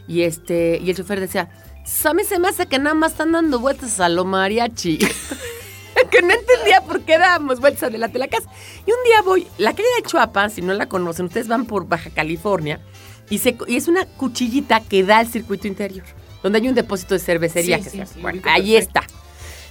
Y 0.08 0.22
este, 0.22 0.80
y 0.84 0.90
el 0.90 0.96
chofer 0.98 1.20
decía, 1.20 1.50
"Pues, 1.82 2.06
a 2.06 2.14
mí 2.14 2.24
se 2.24 2.40
me 2.40 2.48
hace 2.50 2.66
que 2.68 2.78
nada 2.80 2.94
más 2.94 3.12
están 3.14 3.32
dando 3.34 3.60
vueltas 3.60 4.00
a 4.00 4.08
lo 4.10 4.26
mariachi. 4.26 5.00
que 6.12 6.22
no 6.22 6.34
entendía 6.34 6.82
por 6.82 7.02
qué 7.02 7.18
dábamos 7.18 7.60
vueltas 7.60 7.84
adelante 7.84 8.14
de 8.14 8.20
la 8.20 8.28
casa. 8.28 8.50
Y 8.86 8.92
un 8.92 8.98
día 9.06 9.22
voy, 9.24 9.48
la 9.58 9.72
calle 9.72 9.88
de 9.98 10.04
Chuapa, 10.08 10.50
si 10.50 10.62
no 10.62 10.74
la 10.74 10.88
conocen, 10.88 11.26
ustedes 11.28 11.48
van 11.48 11.66
por 11.66 11.88
Baja 11.88 12.10
California. 12.10 12.80
Y, 13.30 13.38
se, 13.40 13.58
y 13.68 13.76
es 13.78 13.88
una 13.88 14.06
cuchillita 14.06 14.82
que 14.82 15.04
da 15.04 15.20
al 15.20 15.28
circuito 15.28 15.68
interior, 15.68 16.06
donde 16.44 16.60
hay 16.60 16.68
un 16.68 16.76
depósito 16.76 17.14
de 17.14 17.20
cervecería. 17.20 17.78
Sí, 17.78 17.84
que 17.86 17.90
sí, 17.90 17.98
se- 18.00 18.06
sí, 18.06 18.22
bueno, 18.22 18.42
ahí 18.46 18.74
perfecto. 18.74 19.00
está. 19.00 19.14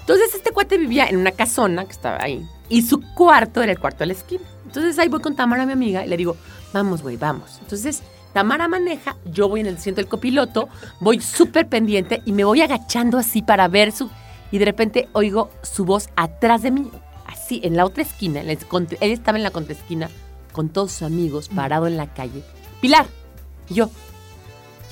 Entonces 0.01 0.35
este 0.35 0.51
cuate 0.51 0.79
vivía 0.79 1.07
en 1.07 1.17
una 1.19 1.31
casona 1.31 1.85
que 1.85 1.93
estaba 1.93 2.19
ahí. 2.21 2.45
Y 2.69 2.83
su 2.83 3.01
cuarto 3.15 3.63
era 3.63 3.71
el 3.73 3.79
cuarto 3.79 4.01
de 4.01 4.07
la 4.07 4.13
esquina. 4.15 4.43
Entonces 4.67 4.99
ahí 4.99 5.09
voy 5.09 5.21
con 5.21 5.37
Tamara, 5.37 5.67
mi 5.67 5.73
amiga, 5.73 6.05
y 6.05 6.09
le 6.09 6.17
digo, 6.17 6.37
vamos, 6.73 7.03
güey, 7.03 7.17
vamos. 7.17 7.59
Entonces 7.61 8.03
Tamara 8.33 8.67
maneja, 8.67 9.17
yo 9.27 9.49
voy 9.49 9.61
en 9.61 9.67
el 9.67 9.77
asiento 9.77 10.01
del 10.01 10.09
copiloto, 10.09 10.69
voy 10.99 11.21
súper 11.21 11.69
pendiente 11.69 12.23
y 12.25 12.33
me 12.33 12.45
voy 12.45 12.63
agachando 12.63 13.19
así 13.19 13.43
para 13.43 13.69
ver 13.69 13.93
su... 13.93 14.11
Y 14.53 14.59
de 14.59 14.65
repente 14.65 15.09
oigo 15.13 15.51
su 15.63 15.85
voz 15.85 16.09
atrás 16.15 16.63
de 16.63 16.71
mí, 16.71 16.91
así, 17.27 17.61
en 17.65 17.77
la 17.77 17.85
otra 17.85 18.05
esquina. 18.05 18.41
en 18.41 18.51
él 18.51 19.11
estaba 19.11 19.39
en 19.39 19.43
la 19.43 19.51
contraesquina 19.51 20.09
con 20.53 20.69
todos 20.69 20.93
sus 20.93 21.03
amigos, 21.03 21.49
parado 21.49 21.89
en 21.89 21.97
la 21.97 22.13
calle. 22.13 22.45
Pilar. 22.81 23.07
Y 23.69 23.75
yo, 23.75 23.91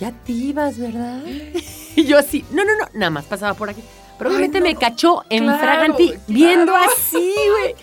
ya 0.01 0.13
te 0.25 0.33
ibas, 0.33 0.79
¿verdad? 0.79 1.23
Y 1.97 2.05
yo 2.05 2.19
así, 2.19 2.45
no, 2.53 2.65
no, 2.65 2.71
no, 2.77 2.87
nada 2.95 3.11
más 3.11 3.25
pasaba 3.25 3.55
por 3.55 3.69
aquí. 3.69 3.83
Probablemente 4.21 4.59
Ay, 4.59 4.63
no. 4.65 4.69
me 4.69 4.77
cachó 4.77 5.25
en 5.31 5.45
Claro, 5.45 5.59
fragante 5.59 6.05
claro. 6.09 6.21
viendo 6.29 6.77
así, 6.77 7.35
güey. 7.51 7.75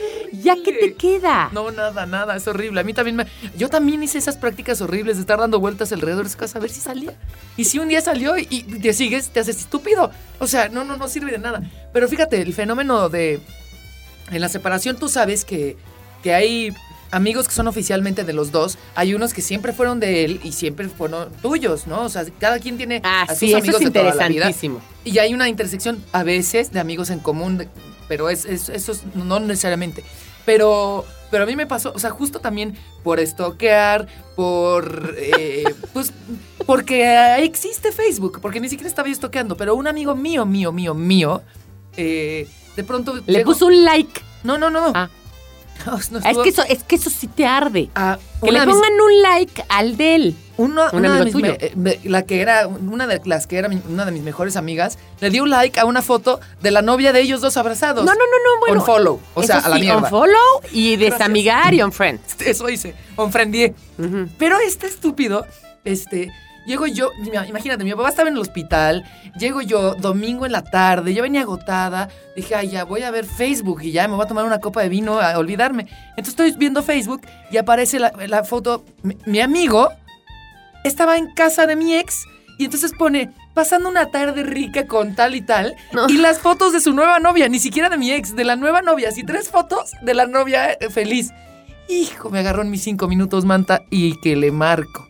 ¿Ya 0.44 0.56
qué 0.64 0.72
te 0.72 0.94
queda? 0.94 1.50
No, 1.52 1.72
nada, 1.72 2.06
nada, 2.06 2.36
es 2.36 2.48
horrible. 2.48 2.80
A 2.80 2.84
mí 2.84 2.94
también 2.94 3.16
me... 3.16 3.26
Yo 3.58 3.70
también 3.70 4.04
hice 4.04 4.20
esas 4.20 4.38
prácticas 4.38 4.80
horribles 4.82 5.18
de 5.18 5.22
estar 5.22 5.40
dando 5.40 5.60
vueltas 5.60 5.92
alrededor 5.92 6.26
de 6.26 6.30
su 6.30 6.38
casa 6.38 6.60
a 6.60 6.62
ver 6.62 6.70
si 6.70 6.80
salía. 6.80 7.14
Y 7.58 7.66
si 7.66 7.80
un 7.80 7.88
día 7.90 8.02
salió 8.02 8.38
y, 8.38 8.48
y 8.52 8.62
te 8.62 8.94
sigues, 8.94 9.30
te 9.32 9.40
haces 9.40 9.58
estúpido. 9.60 10.12
O 10.38 10.46
sea, 10.46 10.70
no, 10.70 10.84
no, 10.84 10.96
no 10.96 11.08
sirve 11.08 11.32
de 11.32 11.40
nada. 11.40 11.62
Pero 11.92 12.08
fíjate, 12.08 12.40
el 12.40 12.54
fenómeno 12.54 13.10
de... 13.10 13.40
En 14.32 14.40
la 14.40 14.50
separación 14.50 14.96
tú 14.98 15.10
sabes 15.10 15.44
que, 15.44 15.76
que 16.22 16.36
hay 16.36 16.72
amigos 17.12 17.48
que 17.48 17.54
son 17.54 17.68
oficialmente 17.68 18.24
de 18.24 18.34
los 18.34 18.52
dos. 18.52 18.78
Hay 18.96 19.14
unos 19.14 19.34
que 19.34 19.42
siempre 19.42 19.74
fueron 19.74 20.00
de 20.00 20.26
él 20.26 20.40
y 20.44 20.52
siempre 20.52 20.88
fueron 20.90 21.30
tuyos, 21.42 21.88
¿no? 21.88 22.02
O 22.04 22.10
sea, 22.10 22.26
cada 22.40 22.60
quien 22.60 22.78
tiene 22.78 23.02
Ah, 23.04 23.24
a 23.24 23.28
sus 23.30 23.40
sí, 23.40 23.48
eso 23.50 23.58
amigos 23.58 23.82
es 23.82 23.94
de 23.94 24.00
toda 24.00 24.14
la 24.16 24.28
vida. 24.28 24.52
Y 25.04 25.18
hay 25.20 25.34
una 25.34 25.48
intersección 25.50 26.04
a 26.12 26.24
veces 26.24 26.72
de 26.72 26.80
amigos 26.80 27.10
en 27.10 27.20
común, 27.20 27.68
pero 28.08 28.30
es, 28.30 28.46
es- 28.46 28.70
eso 28.70 28.92
es- 28.92 29.04
no 29.16 29.40
necesariamente. 29.40 30.04
Pero, 30.46 31.06
pero 31.32 31.44
a 31.44 31.48
mí 31.48 31.56
me 31.58 31.66
pasó, 31.68 31.92
o 31.94 32.00
sea, 32.00 32.10
justo 32.10 32.40
también 32.40 32.78
por 33.04 33.20
estoquear, 33.20 34.08
por, 34.36 35.16
eh, 35.18 35.64
pues, 35.94 36.14
porque 36.66 37.38
existe 37.40 37.92
Facebook, 37.92 38.40
porque 38.42 38.60
ni 38.62 38.70
siquiera 38.70 38.88
estaba 38.90 39.08
yo 39.08 39.14
estoqueando, 39.14 39.58
pero 39.58 39.76
un 39.76 39.88
amigo 39.88 40.16
mío, 40.16 40.46
mío, 40.46 40.72
mío, 40.72 40.94
mío, 40.94 41.42
eh, 41.98 42.48
de 42.76 42.84
pronto... 42.84 43.16
Le 43.26 43.40
llegó- 43.40 43.52
puso 43.52 43.66
un 43.68 43.84
like. 43.84 44.22
No, 44.44 44.58
no, 44.58 44.70
no. 44.70 44.92
Ah. 44.94 45.10
No 45.86 46.20
Es 46.20 46.38
que 46.38 46.50
eso, 46.50 46.64
es 46.68 46.84
que 46.84 46.96
eso 46.96 47.10
sí 47.10 47.28
te 47.28 47.46
arde. 47.46 47.90
Ah, 47.96 48.18
Que 48.44 48.52
le 48.52 48.60
mis- 48.66 48.70
pongan 48.76 48.94
un 48.94 49.22
like 49.22 49.64
al 49.70 49.98
de 49.98 50.16
él. 50.16 50.36
Uno, 50.58 50.84
Un 50.92 51.00
una 51.06 51.18
de 51.20 51.24
mis 51.26 51.34
tuyo. 51.34 51.52
me- 51.52 51.58
eh, 51.66 51.72
me- 51.76 52.00
la 52.06 52.24
que 52.24 52.42
era 52.42 52.68
una 52.68 53.06
de 53.06 53.22
las 53.26 53.46
que 53.48 53.58
era 53.58 53.70
mi- 53.70 53.82
una 53.90 54.06
de 54.06 54.12
mis 54.12 54.24
mejores 54.24 54.56
amigas, 54.56 54.98
le 55.20 55.30
dio 55.30 55.46
like 55.46 55.80
a 55.80 55.86
una 55.86 56.02
foto 56.02 56.40
de 56.62 56.72
la 56.72 56.82
novia 56.82 57.14
de 57.14 57.22
ellos 57.22 57.42
dos 57.42 57.58
abrazados. 57.58 58.04
No, 58.06 58.12
no, 58.12 58.18
no, 58.20 58.24
no, 58.56 58.60
bueno. 58.60 58.76
Unfollow, 58.80 59.20
o 59.36 59.44
sea, 59.44 59.60
a 59.60 59.70
la 59.70 59.76
mierda. 59.78 60.00
Unfollow 60.00 60.62
y 60.72 60.96
desamigar 60.96 61.74
y 61.74 61.82
unfriend. 61.84 62.20
Eso 62.46 62.68
hice, 62.70 62.96
unfriendé. 63.16 63.76
Ujú. 64.00 64.28
Pero 64.40 64.58
este 64.60 64.88
estúpido, 64.88 65.46
este, 65.86 66.32
llego 66.68 66.86
yo, 66.86 67.12
imagínate, 67.48 67.84
mi 67.84 67.92
papá 67.94 68.10
estaba 68.10 68.30
en 68.30 68.36
el 68.36 68.42
hospital, 68.42 69.04
llego 69.40 69.62
yo 69.62 69.96
domingo 69.96 70.46
en 70.46 70.52
la 70.52 70.64
tarde, 70.64 71.14
yo 71.14 71.24
venía 71.24 71.42
agotada, 71.42 72.10
dije, 72.36 72.54
ay, 72.54 72.70
ya 72.70 72.84
voy 72.84 73.02
a 73.02 73.10
ver 73.12 73.26
Facebook 73.26 73.82
y 73.82 73.92
ya 73.92 74.08
me 74.08 74.16
voy 74.16 74.26
a 74.26 74.28
tomar 74.28 74.46
una 74.46 74.60
copa 74.60 74.82
de 74.84 74.90
vino 74.90 75.20
a 75.20 75.38
olvidarme. 75.40 75.88
Entonces 76.10 76.30
estoy 76.30 76.52
viendo 76.52 76.84
Facebook 76.84 77.22
y 77.50 77.58
aparece 77.58 77.98
la, 78.00 78.12
la 78.28 78.44
foto, 78.44 78.84
mi, 79.02 79.18
mi 79.26 79.40
amigo 79.40 79.90
estaba 80.84 81.18
en 81.18 81.34
casa 81.34 81.66
de 81.66 81.76
mi 81.76 81.96
ex 81.96 82.26
y 82.60 82.66
entonces 82.66 82.92
pone, 82.98 83.32
pasando 83.54 83.88
una 83.88 84.10
tarde 84.12 84.44
rica 84.44 84.88
con 84.88 85.16
tal 85.16 85.36
y 85.36 85.42
tal, 85.42 85.76
No. 85.94 86.10
y 86.10 86.18
las 86.18 86.40
fotos 86.40 86.74
de 86.74 86.80
su 86.82 86.92
nueva 86.94 87.20
novia, 87.20 87.48
ni 87.50 87.60
siquiera 87.60 87.88
de 87.90 87.98
mi 87.98 88.12
ex, 88.12 88.36
de 88.36 88.44
la 88.44 88.56
nueva 88.56 88.82
novia, 88.82 89.10
así 89.10 89.24
tres 89.24 89.50
fotos 89.50 89.92
de 90.02 90.14
la 90.14 90.26
novia 90.26 90.72
eh, 90.74 90.90
feliz. 90.90 91.30
Hijo, 91.88 92.30
me 92.30 92.40
agarró 92.40 92.64
en 92.64 92.70
mis 92.72 92.82
cinco 92.84 93.08
minutos, 93.08 93.46
manta, 93.46 93.84
y 93.90 94.20
que 94.22 94.36
le 94.36 94.52
marco. 94.52 95.07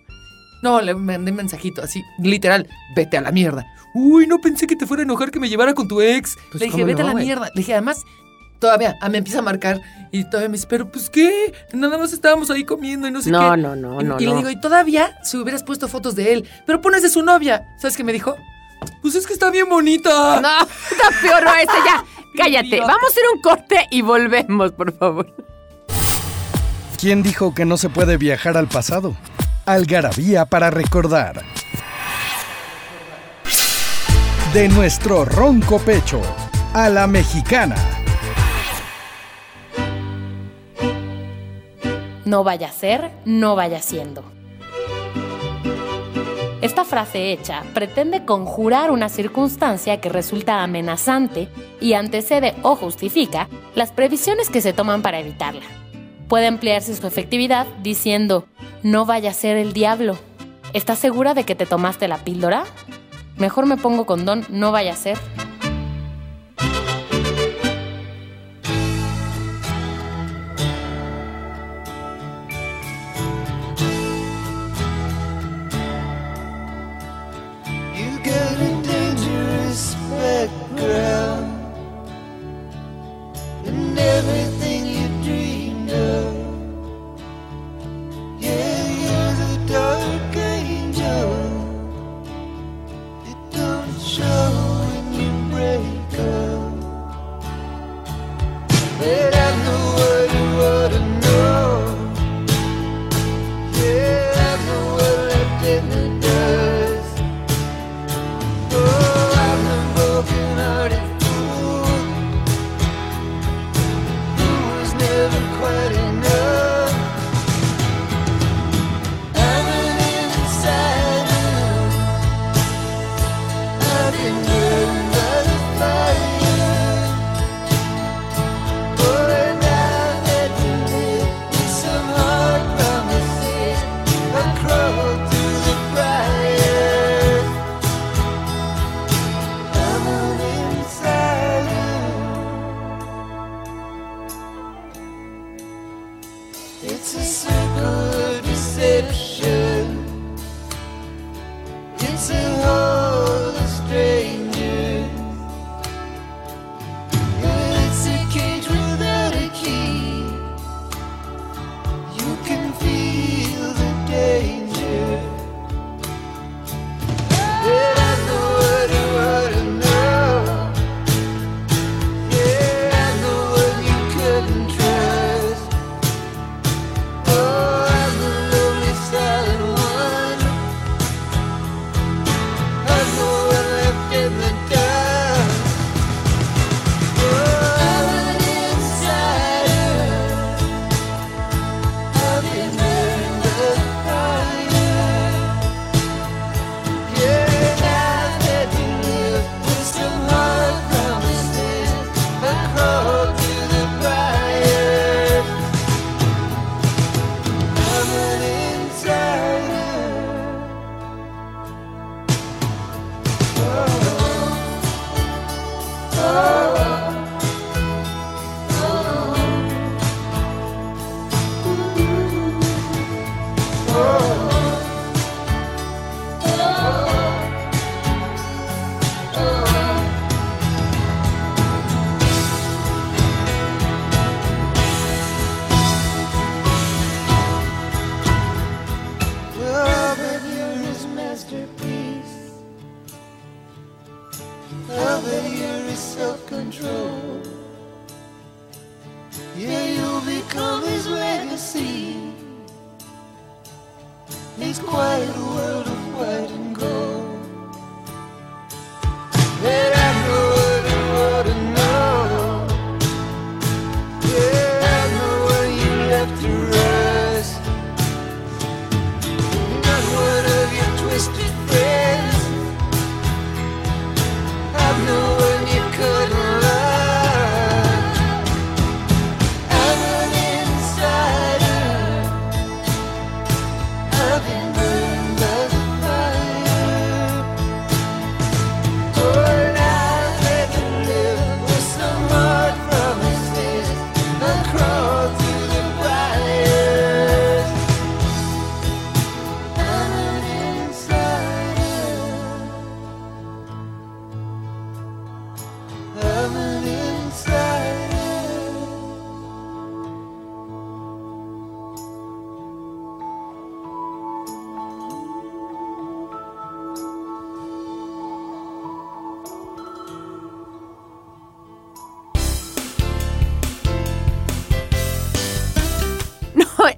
No, 0.64 0.82
le 0.82 0.94
mandé 0.96 1.32
un 1.32 1.38
mensajito 1.38 1.82
así, 1.84 2.04
literal, 2.20 2.68
vete 2.96 3.18
a 3.18 3.22
la 3.22 3.32
mierda. 3.32 3.66
Uy, 3.94 4.28
no 4.28 4.40
pensé 4.40 4.68
que 4.68 4.76
te 4.76 4.86
fuera 4.86 5.02
a 5.02 5.06
enojar 5.06 5.32
que 5.32 5.40
me 5.40 5.50
llevara 5.50 5.74
con 5.74 5.88
tu 5.88 6.02
ex. 6.02 6.36
Pues, 6.52 6.60
le 6.62 6.66
dije, 6.66 6.72
¿cómo 6.78 6.86
vete 6.86 7.02
a 7.02 7.06
la 7.06 7.14
mierda. 7.14 7.48
Le 7.54 7.62
dije, 7.62 7.74
además, 7.74 8.04
todavía, 8.60 8.96
ah, 9.02 9.10
me 9.10 9.18
empieza 9.20 9.40
a 9.40 9.42
marcar 9.44 9.82
y 10.12 10.24
todavía 10.26 10.50
me 10.50 10.58
dice, 10.58 10.68
pero 10.70 10.92
pues 10.92 11.10
qué, 11.10 11.54
nada 11.74 11.98
más 11.98 12.12
estábamos 12.14 12.50
ahí 12.52 12.64
comiendo 12.64 13.08
y 13.08 13.12
no 13.12 13.22
sé 13.22 13.30
No, 13.32 13.52
qué. 13.52 13.58
no, 13.58 13.76
no, 13.76 14.02
Y- 14.02 14.04
no, 14.04 14.20
Y 14.20 14.26
no. 14.26 14.32
le 14.32 14.38
digo, 14.38 14.50
y 14.50 14.60
todavía 14.60 15.18
si 15.24 15.38
hubieras 15.38 15.64
puesto 15.64 15.88
fotos 15.88 16.16
de 16.16 16.34
él, 16.34 16.50
pero 16.66 16.82
pones 16.82 17.02
de 17.02 17.10
su 17.10 17.22
novia. 17.24 17.66
¿Sabes 17.80 17.96
qué 17.98 18.04
me 18.04 18.14
dijo? 18.14 18.36
Pues 19.02 19.16
es 19.16 19.26
que 19.26 19.34
está 19.34 19.50
bien 19.52 19.70
bonita. 19.70 20.42
No, 20.42 20.50
está 20.92 21.10
peor 21.22 21.44
no, 21.44 21.54
ese 21.56 21.72
ya. 21.86 22.04
Cállate. 22.36 22.80
Vamos 22.82 23.04
a 23.04 23.08
hacer 23.08 23.24
un 23.34 23.42
corte 23.42 23.88
y 23.90 24.02
volvemos, 24.02 24.72
por 24.74 24.96
favor. 24.96 25.34
¿Quién 27.00 27.24
dijo 27.24 27.54
que 27.54 27.66
no 27.66 27.78
se 27.78 27.90
puede 27.90 28.18
viajar 28.18 28.58
al 28.58 28.68
pasado? 28.68 29.16
Algarabía 29.68 30.46
para 30.46 30.72
recordar. 30.72 31.44
De 34.54 34.70
nuestro 34.70 35.26
ronco 35.26 35.78
pecho 35.80 36.22
a 36.74 36.88
la 36.88 37.06
mexicana. 37.06 37.76
No 42.24 42.46
vaya 42.46 42.70
a 42.70 42.72
ser, 42.72 43.12
no 43.26 43.58
vaya 43.58 43.82
siendo. 43.82 44.24
Esta 46.62 46.86
frase 46.86 47.34
hecha 47.34 47.64
pretende 47.74 48.24
conjurar 48.24 48.90
una 48.90 49.10
circunstancia 49.10 50.00
que 50.00 50.08
resulta 50.08 50.64
amenazante 50.64 51.50
y 51.82 51.92
antecede 51.92 52.56
o 52.62 52.78
justifica 52.78 53.50
las 53.76 53.92
previsiones 53.92 54.50
que 54.50 54.62
se 54.62 54.72
toman 54.72 55.02
para 55.02 55.20
evitarla. 55.20 55.66
Puede 56.30 56.48
ampliarse 56.48 56.96
su 56.96 57.06
efectividad 57.06 57.68
diciendo, 57.84 58.48
no 58.84 59.06
vaya 59.06 59.32
a 59.32 59.34
ser 59.34 59.58
el 59.58 59.74
diablo. 59.74 60.18
¿Estás 60.74 61.00
segura 61.00 61.34
de 61.34 61.44
que 61.44 61.56
te 61.56 61.66
tomaste 61.66 62.08
la 62.08 62.18
píldora? 62.18 62.66
Mejor 63.38 63.66
me 63.66 63.78
pongo 63.78 64.06
condón, 64.06 64.46
no 64.50 64.72
vaya 64.72 64.94
a 64.94 64.98
ser. 64.98 65.18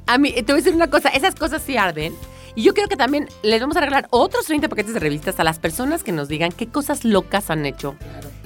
A 0.09 0.17
mí, 0.17 0.33
te 0.33 0.41
voy 0.41 0.53
a 0.53 0.55
decir 0.55 0.73
una 0.73 0.89
cosa, 0.89 1.09
esas 1.09 1.35
cosas 1.35 1.61
sí 1.61 1.77
arden. 1.77 2.15
Y 2.55 2.63
yo 2.63 2.73
creo 2.73 2.87
que 2.87 2.97
también 2.97 3.29
les 3.43 3.61
vamos 3.61 3.77
a 3.77 3.79
regalar 3.79 4.07
otros 4.09 4.45
30 4.45 4.67
paquetes 4.67 4.95
de 4.95 4.99
revistas 4.99 5.39
a 5.39 5.43
las 5.43 5.59
personas 5.59 6.03
que 6.03 6.11
nos 6.11 6.27
digan 6.27 6.51
qué 6.51 6.67
cosas 6.67 7.05
locas 7.05 7.51
han 7.51 7.67
hecho, 7.67 7.95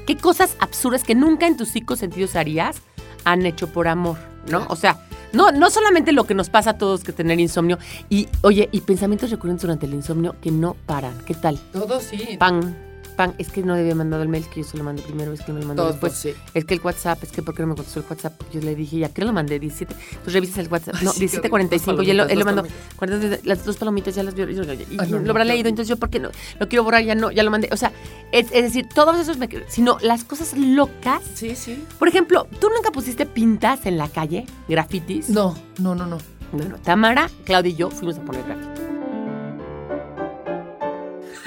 qué 0.05 0.17
cosas 0.17 0.57
absurdas 0.59 1.05
que 1.05 1.15
nunca 1.15 1.47
en 1.47 1.55
tus 1.55 1.69
cinco 1.69 1.95
sentidos 1.95 2.35
harías 2.35 2.81
han 3.23 3.45
hecho 3.45 3.71
por 3.71 3.87
amor, 3.87 4.17
¿no? 4.49 4.65
O 4.67 4.75
sea, 4.75 5.07
no, 5.31 5.53
no 5.53 5.69
solamente 5.69 6.11
lo 6.11 6.25
que 6.25 6.33
nos 6.33 6.49
pasa 6.49 6.71
a 6.71 6.77
todos 6.77 7.05
que 7.05 7.13
tener 7.13 7.39
insomnio, 7.39 7.79
y 8.09 8.27
oye, 8.41 8.67
y 8.73 8.81
pensamientos 8.81 9.31
recurrentes 9.31 9.61
durante 9.61 9.85
el 9.85 9.93
insomnio 9.93 10.35
que 10.41 10.51
no 10.51 10.75
paran. 10.85 11.17
¿Qué 11.25 11.33
tal? 11.33 11.57
Todo 11.71 12.01
sí. 12.01 12.35
Pan, 12.37 12.75
pan, 13.13 13.33
es 13.37 13.49
que 13.49 13.63
no 13.63 13.75
debía 13.75 13.95
mandado 13.95 14.23
el 14.23 14.29
mail, 14.29 14.45
que 14.53 14.61
yo 14.61 14.67
se 14.67 14.77
lo 14.77 14.83
mandé 14.83 15.01
primero, 15.03 15.31
es 15.33 15.41
que 15.41 15.53
me 15.53 15.61
lo 15.61 15.67
mandó 15.67 15.87
después. 15.87 16.13
sí. 16.13 16.33
Es 16.53 16.65
que 16.65 16.73
el 16.73 16.81
WhatsApp, 16.81 17.23
es 17.23 17.31
que 17.31 17.41
¿por 17.41 17.55
qué 17.55 17.61
no 17.63 17.69
me 17.69 17.75
contestó 17.75 17.99
el 18.01 18.05
WhatsApp? 18.09 18.33
Yo 18.51 18.59
le 18.61 18.75
dije, 18.75 18.97
¿ya 18.99 19.09
qué 19.09 19.23
lo 19.23 19.31
mandé? 19.33 19.59
17. 19.59 19.95
Pues 20.23 20.33
revisas 20.33 20.57
el 20.57 20.67
WhatsApp. 20.67 20.95
No, 21.01 21.11
Ay, 21.11 21.27
sí, 21.27 21.39
qué 21.39 21.49
17.45. 21.49 21.87
horrible. 21.87 22.05
Y 22.05 22.09
él, 22.11 22.17
lo- 22.17 22.23
Dos 22.23 22.31
él 22.33 22.39
lo 22.39 22.45
mandó. 22.45 22.61
palomitas. 22.63 22.95
40, 22.95 23.39
las 23.43 23.65
dos 23.65 23.77
palomitas 23.77 24.15
ya 24.15 24.23
las 24.23 24.33
vio. 24.35 24.49
y 24.49 24.55
yo- 24.55 24.63
y 24.63 24.97
Ay, 24.99 25.11
no, 25.11 25.19
lo 25.19 25.31
habrá 25.31 25.45
leído, 25.45 25.69
entonces 25.69 25.89
yo, 25.89 25.97
¿por 25.97 26.09
qué 26.09 26.19
no? 26.19 26.29
Lo 26.59 26.67
quiero 26.67 26.83
borrar, 26.83 27.03
ya 27.03 27.15
no, 27.15 27.31
ya 27.31 27.43
lo 27.43 27.51
mandé. 27.51 27.69
O 27.71 27.77
sea, 27.77 27.91
es, 28.31 28.47
es 28.51 28.63
decir, 28.63 28.87
todos 28.93 29.17
esos 29.19 29.37
me. 29.37 29.49
Sino 29.67 29.97
las 30.01 30.23
cosas 30.23 30.57
locas. 30.57 31.21
Sí, 31.35 31.55
sí. 31.55 31.83
Por 31.99 32.07
ejemplo, 32.07 32.47
¿tú 32.59 32.69
nunca 32.75 32.91
pusiste 32.91 33.25
pintas 33.25 33.85
en 33.85 33.97
la 33.97 34.07
calle? 34.09 34.45
¿Grafitis? 34.67 35.29
No, 35.29 35.55
no, 35.79 35.95
no, 35.95 36.05
no. 36.07 36.17
Bueno, 36.51 36.75
Tamara, 36.83 37.29
Claudia 37.45 37.71
y 37.71 37.75
yo 37.75 37.89
fuimos 37.89 38.17
a 38.17 38.21
poner 38.21 38.43
graffiti. 38.45 38.82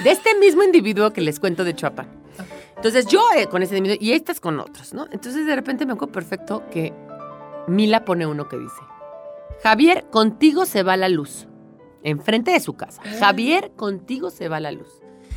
De 0.07 0.13
este 0.13 0.35
mismo 0.39 0.63
individuo 0.63 1.11
que 1.11 1.19
les 1.21 1.39
cuento 1.39 1.63
de 1.63 1.75
Chuapan. 1.75 2.07
Entonces 2.77 3.07
yo 3.07 3.21
eh, 3.35 3.47
con 3.47 3.61
ese 3.63 3.75
individuo 3.77 3.97
y 4.05 4.13
estas 4.13 4.39
con 4.39 4.59
otros, 4.59 4.93
¿no? 4.93 5.05
Entonces 5.11 5.45
de 5.45 5.55
repente 5.55 5.85
me 5.85 5.93
acuerdo 5.93 6.13
perfecto 6.13 6.63
que 6.71 6.93
Mila 7.67 8.05
pone 8.05 8.25
uno 8.25 8.47
que 8.47 8.57
dice, 8.57 8.75
Javier, 9.63 10.05
contigo 10.11 10.65
se 10.65 10.83
va 10.83 10.95
la 10.95 11.09
luz. 11.09 11.47
Enfrente 12.03 12.51
de 12.51 12.59
su 12.59 12.75
casa. 12.75 13.01
Javier, 13.19 13.71
contigo 13.75 14.29
se 14.29 14.47
va 14.47 14.59
la 14.59 14.71
luz. 14.71 14.87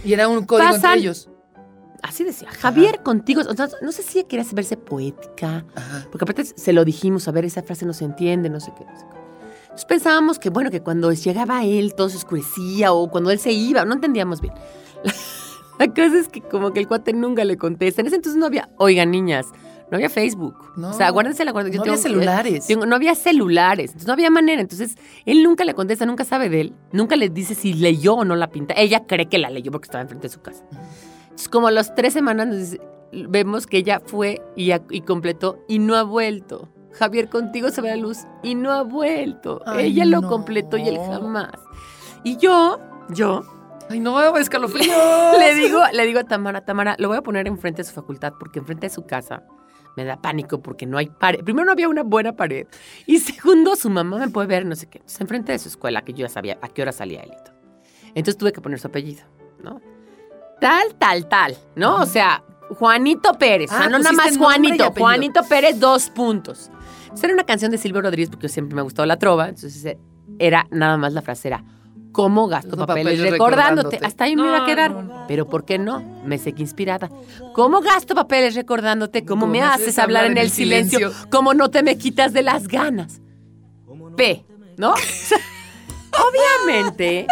Y 0.05 0.13
era 0.13 0.29
un 0.29 0.45
código 0.45 0.69
Pasan- 0.69 0.75
entre 0.93 1.01
ellos. 1.01 1.29
Así 2.03 2.23
decía, 2.25 2.49
Javier, 2.51 3.03
contigo. 3.03 3.43
o 3.49 3.55
sea, 3.55 3.69
no 3.83 3.93
sé 3.93 4.03
si 4.03 4.25
quería 4.25 4.47
verse 4.53 4.77
poética, 4.77 5.65
Ajá. 5.75 6.07
porque 6.13 6.25
aparte 6.25 6.45
se 6.45 6.73
lo 6.73 6.85
dijimos, 6.85 7.27
a 7.29 7.33
ver, 7.33 7.45
esa 7.45 7.63
frase 7.63 7.85
no 7.87 7.93
se 7.93 8.05
entiende, 8.05 8.49
no 8.49 8.61
sé 8.61 8.73
qué. 8.79 8.85
No 8.85 8.97
sé 8.99 9.05
qué. 9.11 9.20
Entonces 9.71 9.85
pensábamos 9.87 10.39
que, 10.39 10.51
bueno, 10.51 10.71
que 10.71 10.81
cuando 10.83 11.13
llegaba 11.13 11.65
él 11.65 11.95
todo 11.95 12.09
se 12.09 12.17
oscurecía 12.17 12.93
o 12.93 13.11
cuando 13.11 13.31
él 13.31 13.39
se 13.39 13.53
iba, 13.53 13.85
no 13.85 13.95
entendíamos 13.95 14.41
bien. 14.41 14.55
La, 15.79 15.87
cosa 15.89 16.19
es 16.19 16.29
que 16.29 16.43
como 16.43 16.73
que 16.73 16.81
el 16.81 16.87
cuate 16.89 17.13
nunca 17.15 17.45
le 17.45 17.57
contesta. 17.57 18.03
En 18.03 18.07
ese 18.09 18.17
entonces 18.17 18.39
no 18.39 18.45
había, 18.47 18.69
oigan, 18.77 19.11
niñas, 19.11 19.47
no 19.91 19.97
había 19.97 20.11
Facebook. 20.11 20.55
No. 20.77 20.91
o 20.91 20.93
sea, 20.93 21.09
guárdense 21.11 21.43
la 21.45 21.53
guarda. 21.53 21.71
No 21.71 21.81
había 21.83 21.97
celulares. 21.97 22.67
tengo- 22.67 22.85
no 22.85 22.97
había 22.97 23.15
celulares, 23.15 23.87
entonces 23.93 24.07
no 24.07 24.13
había 24.13 24.29
manera. 24.31 24.61
Entonces 24.61 24.97
él 25.25 25.43
nunca 25.43 25.65
le 25.65 25.73
contesta, 25.73 26.05
nunca 26.05 26.25
sabe 26.25 26.51
de 26.51 26.61
él, 26.61 26.75
nunca 26.93 27.17
le 27.17 27.31
dice 27.31 27.55
si 27.55 27.73
leyó 27.73 28.15
o 28.17 28.25
no 28.27 28.37
la 28.37 28.51
pinta. 28.51 28.75
Ella 28.77 29.07
cree 29.07 29.27
que 29.31 29.39
la 29.39 29.49
leyó 29.49 29.71
porque 29.73 29.87
estaba 29.87 30.03
enfrente 30.03 30.29
de 30.29 30.35
su 30.35 30.41
casa. 30.43 30.65
Entonces, 31.23 31.49
como 31.49 31.69
a 31.69 31.71
las 31.71 31.95
tres 31.95 32.13
semanas 32.13 32.49
nos 32.49 32.59
dice- 32.59 32.81
vemos 33.13 33.67
que 33.67 33.79
ella 33.79 34.03
fue 34.05 34.43
y 34.57 35.01
completó 35.01 35.65
y 35.67 35.79
no 35.79 35.97
ha 35.97 36.03
vuelto. 36.03 36.69
Javier, 36.93 37.29
contigo 37.29 37.71
se 37.71 37.81
va 37.81 37.89
la 37.89 37.97
luz 37.97 38.19
y 38.43 38.55
no 38.55 38.73
ha 38.73 38.83
vuelto. 38.83 39.63
Ay, 39.67 39.87
ella 39.87 40.05
lo 40.05 40.23
completó 40.23 40.77
y 40.77 40.89
él 40.89 40.99
jamás. 40.99 41.53
Y 42.25 42.37
yo, 42.37 42.81
yo, 43.09 43.43
Ay, 43.91 43.99
no, 43.99 44.37
escalofrío. 44.37 44.93
le 45.39 45.55
digo, 45.55 45.83
le 45.93 46.07
digo 46.07 46.21
a 46.21 46.25
Tamara, 46.25 46.65
Tamara, 46.65 46.95
lo 46.99 47.09
voy 47.09 47.17
a 47.17 47.23
poner 47.23 47.49
enfrente 47.49 47.83
de 47.83 47.89
su 47.89 47.95
facultad 47.95 48.33
porque 48.39 48.61
enfrente 48.61 48.87
de 48.87 48.91
su 48.91 49.05
casa 49.05 49.43
me 49.97 50.05
da 50.05 50.17
pánico 50.17 50.63
porque 50.63 50.87
no 50.87 50.97
hay 50.97 51.09
pared. 51.09 51.43
Primero 51.43 51.67
no 51.67 51.73
había 51.73 51.89
una 51.89 52.05
buena 52.05 52.37
pared 52.37 52.69
y 53.07 53.19
segundo 53.19 53.75
su 53.75 53.91
mamá 53.91 54.19
me 54.19 54.29
puede 54.29 54.47
ver 54.47 54.65
no 54.65 54.77
sé 54.77 54.87
qué. 54.87 54.99
Entonces 54.99 55.21
enfrente 55.21 55.53
de 55.53 55.59
su 55.59 55.69
escuela 55.69 56.03
que 56.03 56.13
yo 56.13 56.27
ya 56.27 56.29
sabía 56.29 56.59
a 56.63 56.69
qué 56.69 56.83
hora 56.83 56.93
salía 56.93 57.23
todo. 57.23 57.55
Entonces 58.15 58.37
tuve 58.37 58.53
que 58.53 58.61
poner 58.61 58.79
su 58.79 58.87
apellido, 58.87 59.25
¿no? 59.63 59.81
Tal, 60.61 60.95
tal, 60.97 61.29
tal, 61.29 61.57
¿no? 61.75 61.97
O 61.97 62.07
sea, 62.07 62.45
Juanito 62.79 63.33
Pérez. 63.35 63.71
o 63.73 63.75
sea, 63.75 63.87
Ah, 63.87 63.89
no 63.89 63.99
nada 63.99 64.13
más 64.13 64.37
Juanito. 64.37 64.93
Juanito 64.93 65.43
Pérez, 65.49 65.81
dos 65.81 66.11
puntos. 66.11 66.71
Entonces 67.11 67.25
era 67.25 67.35
una 67.35 67.45
canción 67.45 67.71
de 67.71 67.79
Silvio 67.79 68.01
Rodríguez 68.03 68.31
porque 68.31 68.49
siempre 68.49 68.75
me 68.75 68.81
ha 68.81 68.85
gustado 68.85 69.07
la 69.07 69.19
trova. 69.19 69.49
Entonces 69.49 69.85
eh, 69.85 69.99
era 70.39 70.67
nada 70.71 70.97
más 70.97 71.13
la 71.13 71.23
frase 71.23 71.49
era 71.49 71.65
¿Cómo 72.13 72.49
gasto 72.49 72.75
No, 72.75 72.87
papeles, 72.87 73.15
papeles 73.15 73.31
recordándote? 73.33 73.97
recordándote. 73.97 74.07
Hasta 74.07 74.25
ahí 74.25 74.35
me 74.35 74.43
iba 74.43 74.57
a 74.57 74.61
No, 74.61 74.67
quedar. 74.67 74.91
no, 74.91 75.03
no. 75.03 75.25
Pero 75.29 75.49
¿por 75.49 75.65
qué 75.65 75.79
no? 75.79 76.03
Me 76.25 76.39
sé 76.39 76.53
que 76.55 76.63
inspirada. 76.63 77.09
¿Cómo 77.55 77.81
gasto 77.81 78.17
papeles 78.17 78.57
recordándote? 78.57 79.25
¿Cómo 79.25 79.47
me 79.47 79.63
haces 79.63 79.97
hablar 79.99 80.25
en 80.25 80.37
el 80.37 80.51
silencio? 80.51 81.13
¿Cómo 81.31 81.55
no 81.55 81.71
te 81.71 81.85
me 81.85 81.97
quitas 81.99 82.33
de 82.33 82.43
las 82.43 82.67
ganas? 82.67 83.21
P, 84.17 84.45
¿no? 84.77 84.95
Obviamente, 86.67 87.27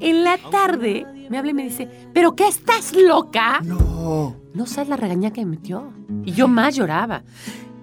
en 0.00 0.24
la 0.24 0.38
tarde 0.50 1.06
me 1.28 1.38
habla 1.38 1.50
y 1.50 1.54
me 1.54 1.64
dice, 1.64 1.88
¿pero 2.14 2.36
qué 2.36 2.46
estás 2.46 2.94
loca? 2.94 3.60
No. 3.64 4.36
No 4.54 4.66
sabes 4.66 4.88
la 4.88 4.96
regaña 4.96 5.32
que 5.32 5.44
me 5.44 5.52
metió. 5.52 5.92
Y 6.24 6.32
yo 6.32 6.46
más 6.48 6.76
lloraba. 6.76 7.24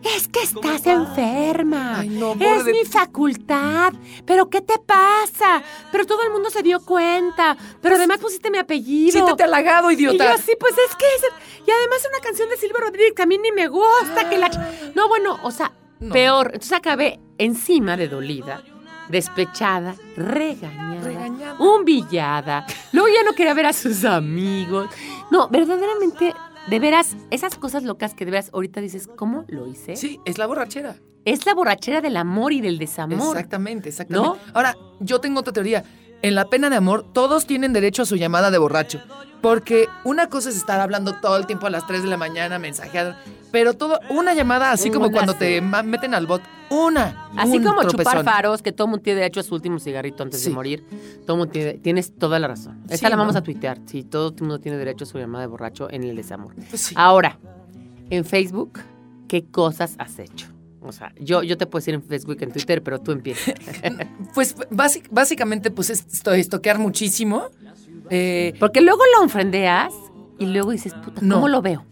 Es 0.04 0.28
que 0.28 0.41
estás 0.41 0.86
enferma. 0.86 1.99
Ay, 1.99 2.10
no, 2.10 2.34
es 2.39 2.66
de 2.66 2.72
mi 2.74 2.84
facultad. 2.86 3.93
¿Pero 4.26 4.49
qué 4.49 4.62
te 4.62 4.78
pasa? 4.80 5.64
Pero 5.91 6.06
todo 6.06 6.24
el 6.24 6.32
mundo 6.32 6.49
se 6.49 6.62
dio 6.62 6.80
cuenta. 6.84 7.56
Pero 7.82 7.95
además 7.95 8.20
pusiste 8.20 8.51
mi 8.51 8.58
apellido. 8.58 9.12
Siéntete 9.14 9.43
halagado, 9.43 9.91
Y 9.91 9.95
yo 9.97 10.12
idiota. 10.14 10.34
así, 10.34 10.51
pues 10.60 10.74
es 10.74 10.95
que 10.95 11.06
es... 11.06 11.24
Y 11.66 11.72
además 11.72 11.99
es 11.99 12.10
una 12.10 12.20
canción 12.22 12.49
de 12.49 12.58
Silvio 12.58 12.78
Rodríguez 12.80 13.14
que 13.16 13.22
a 13.24 13.26
mí 13.26 13.38
ni 13.38 13.51
me 13.54 13.68
gusta. 13.68 14.30
Que 14.30 14.38
la... 14.38 14.49
No, 14.95 15.08
bueno, 15.08 15.39
o 15.43 15.51
sea, 15.51 15.72
No. 15.99 16.14
peor. 16.14 16.47
Entonces 16.47 16.74
acabé 16.74 17.20
encima 17.38 17.95
de 17.95 18.10
dolida, 18.10 18.62
despechada, 19.08 19.95
regañada, 20.18 21.01
Regañada. 21.01 21.56
humillada. 21.60 22.66
Luego 22.91 23.08
ya 23.08 23.24
no 23.24 23.34
quería 23.34 23.54
ver 23.54 23.68
a 23.68 23.74
sus 23.74 24.04
amigos. 24.04 24.89
No, 25.32 25.47
verdaderamente, 25.47 26.34
de 26.68 26.80
veras, 26.80 27.16
esas 27.32 27.55
cosas 27.55 27.84
locas 27.84 28.14
que 28.14 28.26
de 28.26 28.32
veras 28.32 28.49
ahorita 28.53 28.82
dices, 28.82 29.07
¿cómo 29.16 29.45
lo 29.47 29.68
hice? 29.68 29.95
Sí, 29.95 30.20
es 30.26 30.38
la 30.38 30.47
borrachera. 30.47 30.95
Es 31.26 31.45
la 31.45 31.53
borrachera 31.53 32.01
del 32.01 32.18
amor 32.18 32.51
y 32.53 32.61
del 32.61 32.78
desamor. 32.78 33.36
Exactamente, 33.36 33.89
exactamente. 33.89 34.28
¿No? 34.28 34.38
Ahora, 34.53 34.76
yo 34.99 35.20
tengo 35.20 35.39
otra 35.39 35.53
teoría. 35.53 35.84
En 36.22 36.36
la 36.36 36.45
pena 36.45 36.70
de 36.70 36.76
amor, 36.78 37.05
todos 37.14 37.45
tienen 37.45 37.74
derecho 37.74 38.03
a 38.03 38.05
su 38.05 38.16
llamada 38.16 38.49
de 38.51 38.57
borracho. 38.57 39.01
Porque 39.43 39.87
una 40.05 40.27
cosa 40.29 40.49
es 40.49 40.55
estar 40.55 40.79
hablando 40.79 41.13
todo 41.21 41.35
el 41.37 41.45
tiempo 41.45 41.67
a 41.67 41.69
las 41.69 41.85
3 41.85 42.01
de 42.01 42.07
la 42.09 42.17
mañana, 42.17 42.57
mensajeando. 42.59 43.15
Pero 43.51 43.73
todo, 43.73 43.99
una 44.09 44.33
llamada, 44.33 44.71
así 44.71 44.89
como 44.89 45.05
Una, 45.07 45.13
cuando 45.13 45.33
sí. 45.33 45.39
te 45.39 45.61
meten 45.61 46.15
al 46.15 46.25
bot. 46.25 46.41
Una. 46.71 47.27
Así 47.37 47.57
un 47.57 47.63
como 47.63 47.81
chupar 47.83 48.03
tropezón. 48.05 48.25
faros, 48.25 48.61
que 48.63 48.71
todo 48.71 48.87
mundo 48.87 49.03
tiene 49.03 49.19
derecho 49.19 49.41
a 49.41 49.43
su 49.43 49.53
último 49.53 49.77
cigarrito 49.79 50.23
antes 50.23 50.39
Sí. 50.41 50.49
de 50.49 50.55
morir. 50.55 50.83
Todo 51.27 51.35
mundo 51.37 51.51
tiene, 51.51 51.73
tienes 51.73 52.15
toda 52.17 52.39
la 52.39 52.47
razón. 52.47 52.79
Esta 52.85 52.97
Sí, 52.97 53.09
la 53.11 53.15
vamos 53.17 53.33
¿no? 53.33 53.39
a 53.39 53.43
tuitear. 53.43 53.79
Sí, 53.85 54.03
todo 54.03 54.29
el 54.33 54.39
mundo 54.39 54.59
tiene 54.59 54.77
derecho 54.77 55.03
a 55.03 55.07
su 55.07 55.19
llamada 55.19 55.41
de 55.43 55.47
borracho 55.47 55.87
en 55.91 56.03
el 56.05 56.15
desamor. 56.15 56.55
Pues. 56.69 56.93
Ahora, 56.95 57.37
en 58.09 58.23
Facebook, 58.25 58.79
¿qué 59.27 59.43
cosas 59.45 59.95
has 59.99 60.17
hecho? 60.19 60.47
O 60.81 60.91
sea, 60.93 61.13
yo, 61.19 61.43
yo 61.43 61.57
te 61.57 61.65
puedo 61.65 61.81
decir 61.81 61.93
en 61.93 62.01
Facebook, 62.03 62.37
en 62.41 62.51
Twitter, 62.51 62.81
pero 62.81 62.99
tú 62.99 63.11
empiezas. 63.11 63.53
Pues 64.33 64.55
básic- 64.71 65.07
básicamente, 65.11 65.69
pues 65.69 65.89
es- 65.91 66.05
estoy 66.11 66.39
estoquear 66.39 66.79
muchísimo. 66.79 67.49
Eh, 68.10 68.54
Porque 68.60 68.82
luego 68.82 69.01
lo 69.18 69.26
ofrendeas 69.26 69.93
y 70.39 70.45
luego 70.47 70.72
dices, 70.72 70.93
puta, 70.93 71.20
¿cómo 71.22 71.41
No. 71.41 71.47
lo 71.47 71.62
veo? 71.62 71.86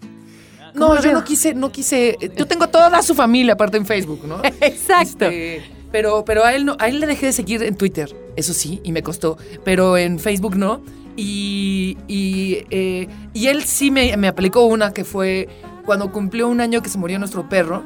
no, 0.74 0.90
lo 0.90 0.96
yo 0.98 1.02
veo? 1.10 1.14
no 1.14 1.24
quise, 1.24 1.54
no 1.54 1.72
quise. 1.72 2.18
Yo 2.38 2.46
tengo 2.48 2.68
toda 2.68 3.02
su 3.02 3.14
familia 3.16 3.54
aparte 3.54 3.78
en 3.78 3.86
Facebook, 3.86 4.22
¿no? 4.26 4.42
Exacto. 4.62 5.26
Este, 5.26 5.64
pero, 5.92 6.24
pero 6.26 6.46
a 6.46 6.54
él 6.54 6.66
no, 6.66 6.76
a 6.80 6.88
él 6.88 7.00
le 7.00 7.08
dejé 7.08 7.26
de 7.28 7.34
seguir 7.34 7.62
en 7.64 7.76
Twitter, 7.76 8.16
eso 8.38 8.54
sí, 8.54 8.80
y 8.84 8.92
me 8.92 9.04
costó. 9.04 9.38
Pero 9.66 9.98
en 9.98 10.20
Facebook 10.20 10.56
no. 10.56 10.82
Y, 11.18 11.98
y, 12.08 12.66
eh, 12.70 13.08
y 13.34 13.48
él 13.48 13.64
sí 13.64 13.92
me, 13.92 14.16
me 14.16 14.28
aplicó 14.30 14.64
una 14.66 14.94
que 14.94 15.04
fue 15.04 15.50
cuando 15.86 16.10
cumplió 16.12 16.48
un 16.48 16.62
año 16.62 16.82
que 16.82 16.90
se 16.90 16.98
murió 16.98 17.20
nuestro 17.20 17.50
perro. 17.50 17.84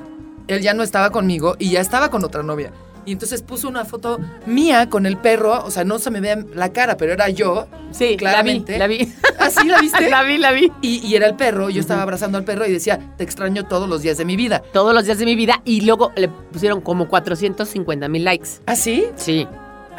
Él 0.48 0.62
ya 0.62 0.76
no 0.76 0.84
estaba 0.84 1.10
conmigo 1.10 1.56
y 1.58 1.72
ya 1.72 1.82
estaba 1.82 2.12
con 2.12 2.24
otra 2.24 2.44
novia. 2.44 2.72
Y 3.06 3.12
entonces 3.12 3.42
puso 3.44 3.68
una 3.68 3.86
foto 3.86 4.20
mía 4.46 4.90
con 4.90 5.06
el 5.06 5.18
perro, 5.18 5.64
o 5.64 5.70
sea, 5.72 5.84
no 5.84 6.00
se 6.00 6.10
me 6.12 6.22
ve 6.22 6.46
la 6.56 6.70
cara, 6.74 6.98
pero 6.98 7.14
era 7.14 7.30
yo. 7.30 7.68
Sí, 7.92 8.18
claramente. 8.18 8.78
la 8.80 8.88
vi. 8.88 8.98
La 8.98 9.06
vi. 9.06 9.14
¿Ah, 9.40 9.50
sí 9.52 9.68
la 9.68 9.80
viste? 9.80 10.10
la 10.10 10.24
vi, 10.24 10.38
la 10.40 10.52
vi. 10.52 10.72
Y, 10.82 11.06
y 11.06 11.16
era 11.16 11.28
el 11.28 11.36
perro, 11.36 11.70
yo 11.70 11.80
estaba 11.82 12.02
abrazando 12.02 12.38
al 12.38 12.44
perro 12.44 12.66
y 12.66 12.72
decía, 12.72 13.00
te 13.18 13.24
extraño 13.24 13.66
todos 13.66 13.88
los 13.88 14.02
días 14.02 14.18
de 14.18 14.26
mi 14.26 14.36
vida. 14.36 14.64
Todos 14.74 14.94
los 14.94 15.06
días 15.06 15.20
de 15.20 15.26
mi 15.26 15.36
vida 15.36 15.62
y 15.66 15.82
luego 15.82 16.12
le 16.16 16.30
pusieron 16.30 16.82
como 16.82 17.08
450 17.08 18.08
mil 18.08 18.24
likes. 18.26 18.50
¿Ah, 18.66 18.76
sí? 18.76 19.06
Sí, 19.16 19.48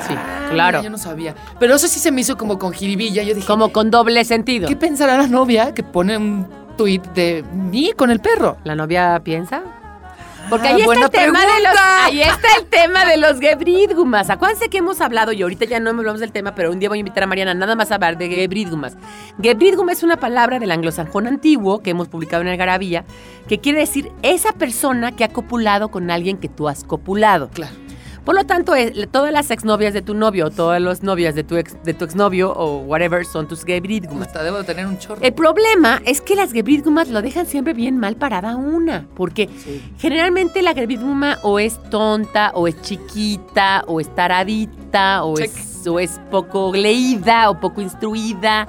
sí, 0.01 0.15
Ah, 0.17 0.49
claro. 0.51 0.83
yo 0.83 0.91
no 0.91 0.99
sabía. 0.99 1.35
Pero 1.61 1.77
eso 1.77 1.87
sí 1.89 2.01
se 2.01 2.11
me 2.11 2.21
hizo 2.23 2.37
como 2.37 2.59
con 2.59 2.73
jiribilla. 2.73 3.23
Yo 3.23 3.35
dije, 3.35 3.47
Como 3.47 3.71
con 3.73 3.91
doble 3.91 4.25
sentido. 4.25 4.69
¿qué 4.69 4.75
pensará 4.77 5.17
la 5.17 5.29
novia 5.29 5.73
que 5.73 5.83
pone 5.85 6.17
un 6.19 6.47
tuit 6.77 7.05
de 7.15 7.45
mí 7.53 7.93
con 7.97 8.11
el 8.11 8.19
perro? 8.21 8.57
¿La 8.65 8.75
novia 8.75 9.21
piensa? 9.23 9.63
Porque 10.49 10.69
Ah, 10.69 10.75
ahí 10.75 10.83
está 10.83 11.05
el 11.05 11.11
tema 11.11 11.41
de 11.41 11.63
los, 11.63 11.77
ahí 12.05 12.23
está 12.23 12.49
el 12.59 12.67
tema 12.67 13.05
de 13.05 13.17
los 13.17 13.41
gebridgumas. 13.41 14.31
Acuérdense 14.31 14.69
que 14.69 14.79
hemos 14.79 15.01
hablado 15.01 15.33
y 15.33 15.43
ahorita 15.43 15.65
ya 15.65 15.81
no 15.81 15.91
hablamos 15.91 16.21
del 16.21 16.33
tema, 16.33 16.55
pero 16.55 16.71
un 16.71 16.79
día 16.79 16.89
voy 16.89 16.99
a 16.99 17.01
invitar 17.01 17.25
a 17.25 17.27
Mariana 17.27 17.55
nada 17.55 17.75
más 17.75 17.91
a 17.91 17.97
hablar 17.97 18.19
de 18.19 18.29
gebridgumas. 18.29 18.97
Gebridgum 19.43 19.91
es 19.91 20.03
una 20.03 20.19
palabra 20.19 20.59
del 20.59 20.71
anglosajón 20.71 21.27
antiguo 21.27 21.83
que 21.83 21.91
hemos 21.91 22.09
publicado 22.09 22.43
en 22.43 22.49
Algarabía 22.49 23.05
que 23.49 23.59
quiere 23.59 23.81
decir 23.81 24.11
esa 24.23 24.53
persona 24.53 25.13
que 25.13 25.25
ha 25.25 25.29
copulado 25.29 25.89
con 25.89 26.11
alguien 26.11 26.39
que 26.39 26.49
tú 26.49 26.69
has 26.69 26.85
copulado. 26.85 27.49
Claro. 27.51 27.86
Por 28.27 28.35
lo 28.35 28.45
tanto, 28.45 28.75
eh, 28.75 29.07
todas 29.11 29.33
las 29.33 29.53
exnovias 29.53 29.95
de 29.95 30.03
tu 30.03 30.13
novio, 30.13 30.47
o 30.47 30.51
todas 30.51 30.83
las 30.83 31.05
novias 31.05 31.37
de 31.37 31.45
tu 31.45 31.57
ex, 31.57 31.81
de 31.85 31.95
tu 31.95 32.05
exnovio 32.05 32.53
o 32.53 32.79
whatever 32.81 33.25
son 33.25 33.47
tus 33.47 33.65
gebridgumas. 33.65 34.27
Hasta 34.27 34.43
debo 34.43 34.59
de 34.59 34.65
tener 34.65 34.85
un 34.85 34.99
chorro. 34.99 35.23
El 35.23 35.33
problema 35.33 36.03
es 36.05 36.21
que 36.21 36.35
las 36.35 36.51
gebridgumas 36.53 37.09
lo 37.09 37.23
dejan 37.23 37.47
siempre 37.47 37.73
bien 37.73 37.99
mal 37.99 38.17
parada 38.17 38.57
una, 38.57 39.07
porque 39.15 39.49
Sí. 39.63 39.81
generalmente 39.99 40.61
la 40.63 40.75
gebridguma 40.75 41.39
o 41.45 41.61
es 41.61 41.81
tonta, 41.89 42.51
o 42.55 42.67
es 42.67 42.83
chiquita, 42.83 43.85
o 43.87 44.01
es 44.01 44.13
taradita, 44.13 45.23
o, 45.25 45.37
Check. 45.37 45.57
es, 45.57 45.87
o 45.87 46.01
es 46.01 46.21
poco 46.29 46.73
leída, 46.75 47.49
o 47.49 47.61
poco 47.61 47.81
instruida, 47.81 48.67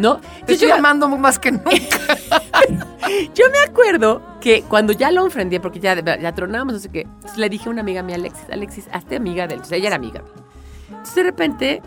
¿no? 0.00 0.16
Te 0.16 0.26
Entonces, 0.26 0.62
estoy 0.62 0.70
amando 0.70 1.06
más 1.08 1.38
que 1.38 1.52
nunca. 1.52 1.68
yo 3.34 3.44
me 3.52 3.58
acuerdo 3.68 4.22
que 4.40 4.62
cuando 4.62 4.94
ya 4.94 5.10
lo 5.10 5.24
enfrenté, 5.24 5.60
porque 5.60 5.78
ya, 5.78 5.94
ya 6.18 6.34
tronamos, 6.34 6.72
no 6.72 6.80
sé 6.80 6.88
qué, 6.88 7.02
entonces 7.02 7.36
le 7.36 7.48
dije 7.50 7.68
a 7.68 7.72
una 7.72 7.82
amiga 7.82 8.02
mía, 8.02 8.16
Alexis, 8.16 8.46
Alexis, 8.50 8.88
hazte 8.92 9.16
amiga 9.16 9.46
de 9.46 9.56
él. 9.56 9.64
Sea, 9.64 9.76
ella 9.76 9.88
era 9.88 9.96
amiga. 9.96 10.22
Entonces 10.88 11.14
de 11.14 11.22
repente 11.22 11.82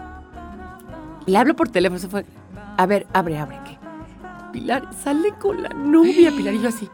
le 1.25 1.37
hablo 1.37 1.55
por 1.55 1.69
teléfono, 1.69 1.99
se 1.99 2.07
fue, 2.07 2.23
a 2.77 2.85
ver, 2.85 3.07
abre, 3.13 3.37
abre, 3.39 3.59
¿qué? 3.65 3.77
Pilar, 4.51 4.87
sale 5.03 5.33
con 5.39 5.63
la 5.63 5.69
novia, 5.69 6.29
Pilar, 6.29 6.53
y 6.53 6.61
yo 6.61 6.69
así, 6.69 6.87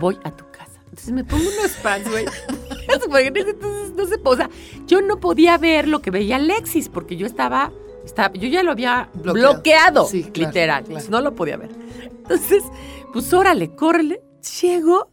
voy 0.00 0.18
a 0.24 0.32
tu 0.32 0.44
casa. 0.50 0.80
Entonces 0.86 1.12
me 1.12 1.22
pongo 1.22 1.44
unos 1.56 1.70
pants, 1.82 2.10
güey. 2.10 2.24
Entonces 2.88 3.56
no 3.96 4.06
se 4.06 4.20
o 4.24 4.36
sea, 4.36 4.50
yo 4.86 5.00
no 5.02 5.20
podía 5.20 5.56
ver 5.56 5.86
lo 5.86 6.02
que 6.02 6.10
veía 6.10 6.36
Alexis, 6.36 6.88
porque 6.88 7.16
yo 7.16 7.26
estaba, 7.26 7.70
estaba 8.04 8.32
yo 8.34 8.48
ya 8.48 8.62
lo 8.62 8.72
había 8.72 9.08
Bloqueado. 9.14 9.52
bloqueado, 9.54 10.06
Sí, 10.06 10.22
claro, 10.24 10.48
literal. 10.48 10.78
claro. 10.80 10.86
Entonces, 10.88 11.10
no 11.10 11.20
lo 11.20 11.34
podía 11.34 11.56
ver. 11.56 11.70
Entonces, 12.10 12.62
pues 13.12 13.32
órale, 13.32 13.74
córrele. 13.74 14.20
Llego 14.60 15.08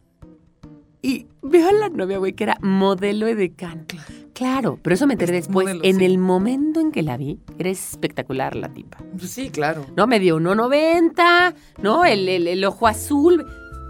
y 1.00 1.26
veo 1.42 1.68
a 1.68 1.72
la 1.72 1.88
novia, 1.88 2.18
güey, 2.18 2.32
que 2.34 2.44
era 2.44 2.58
modelo 2.60 3.26
edecán. 3.26 3.86
Claro, 4.34 4.78
pero 4.82 4.94
eso 4.94 5.06
me 5.06 5.14
enteré 5.14 5.36
Es 5.38 5.46
después. 5.46 5.66
modelo, 5.66 5.84
en 5.84 5.96
sí. 5.98 6.04
el 6.04 6.18
momento 6.18 6.80
en 6.80 6.90
que 6.92 7.02
la 7.02 7.16
vi, 7.16 7.38
era 7.58 7.70
espectacular 7.70 8.56
la 8.56 8.68
tipa. 8.72 8.98
Pues 9.18 9.30
sí, 9.30 9.50
claro. 9.50 9.84
¿no? 9.96 10.06
Me 10.06 10.18
dio 10.20 10.38
1.90, 10.38 11.54
¿no? 11.82 12.04
El, 12.04 12.28
el- 12.28 12.46
el 12.48 12.64
ojo 12.64 12.86
azul. 12.86 13.44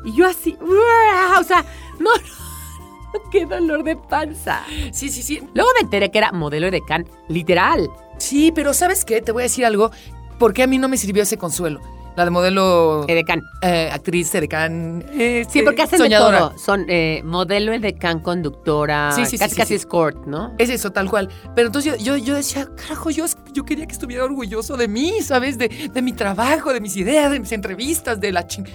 Y 0.04 0.12
yo 0.16 0.26
así, 0.26 0.56
¡uah! 0.60 1.38
o 1.40 1.44
sea, 1.44 1.64
no, 2.00 2.10
no, 3.14 3.30
qué 3.30 3.46
dolor 3.46 3.84
de 3.84 3.96
panza. 3.96 4.64
Sí, 4.92 5.08
sí, 5.10 5.22
sí. 5.22 5.40
Luego 5.54 5.70
me 5.78 5.84
enteré 5.84 6.10
que 6.10 6.18
era 6.18 6.32
modelo 6.32 6.70
de 6.70 6.80
can, 6.84 7.06
literal. 7.28 7.88
Sí, 8.18 8.52
pero 8.54 8.72
¿sabes 8.74 9.04
qué? 9.04 9.20
Te 9.20 9.32
voy 9.32 9.42
a 9.42 9.44
decir 9.44 9.64
algo. 9.64 9.90
¿Por 10.38 10.52
qué 10.52 10.62
a 10.62 10.66
mí 10.66 10.78
no 10.78 10.88
me 10.88 10.96
sirvió 10.96 11.22
ese 11.22 11.36
consuelo? 11.36 11.80
La 12.14 12.24
de 12.26 12.30
modelo 12.30 13.06
Edecán. 13.08 13.42
eh, 13.62 13.88
actriz, 13.90 14.34
edecán. 14.34 15.02
eh, 15.12 15.46
Sí, 15.48 15.62
porque 15.62 15.80
hacen 15.82 15.98
soñadora. 15.98 16.36
de 16.36 16.48
todo. 16.50 16.58
Son 16.58 16.84
eh, 16.88 17.22
modelo 17.24 17.72
edecán, 17.72 18.20
conductora, 18.20 19.12
Sí, 19.12 19.24
sí, 19.24 19.30
sí, 19.32 19.38
casi 19.38 19.54
sí, 19.54 19.60
casi 19.60 19.74
escort, 19.76 20.26
¿no? 20.26 20.52
Es 20.58 20.68
eso, 20.68 20.90
tal 20.92 21.08
cual. 21.08 21.30
Pero 21.54 21.68
entonces 21.68 21.96
yo, 21.98 22.04
yo, 22.04 22.16
yo 22.22 22.34
decía, 22.34 22.68
carajo, 22.76 23.08
yo, 23.08 23.24
yo 23.54 23.64
quería 23.64 23.86
que 23.86 23.92
estuviera 23.92 24.24
orgulloso 24.24 24.76
de 24.76 24.88
mí, 24.88 25.14
¿sabes? 25.22 25.56
De, 25.56 25.68
de 25.90 26.02
mi 26.02 26.12
trabajo, 26.12 26.74
de 26.74 26.82
mis 26.82 26.96
ideas, 26.98 27.30
de 27.32 27.40
mis 27.40 27.52
entrevistas, 27.52 28.20
de 28.20 28.30
la 28.30 28.46
ching... 28.46 28.66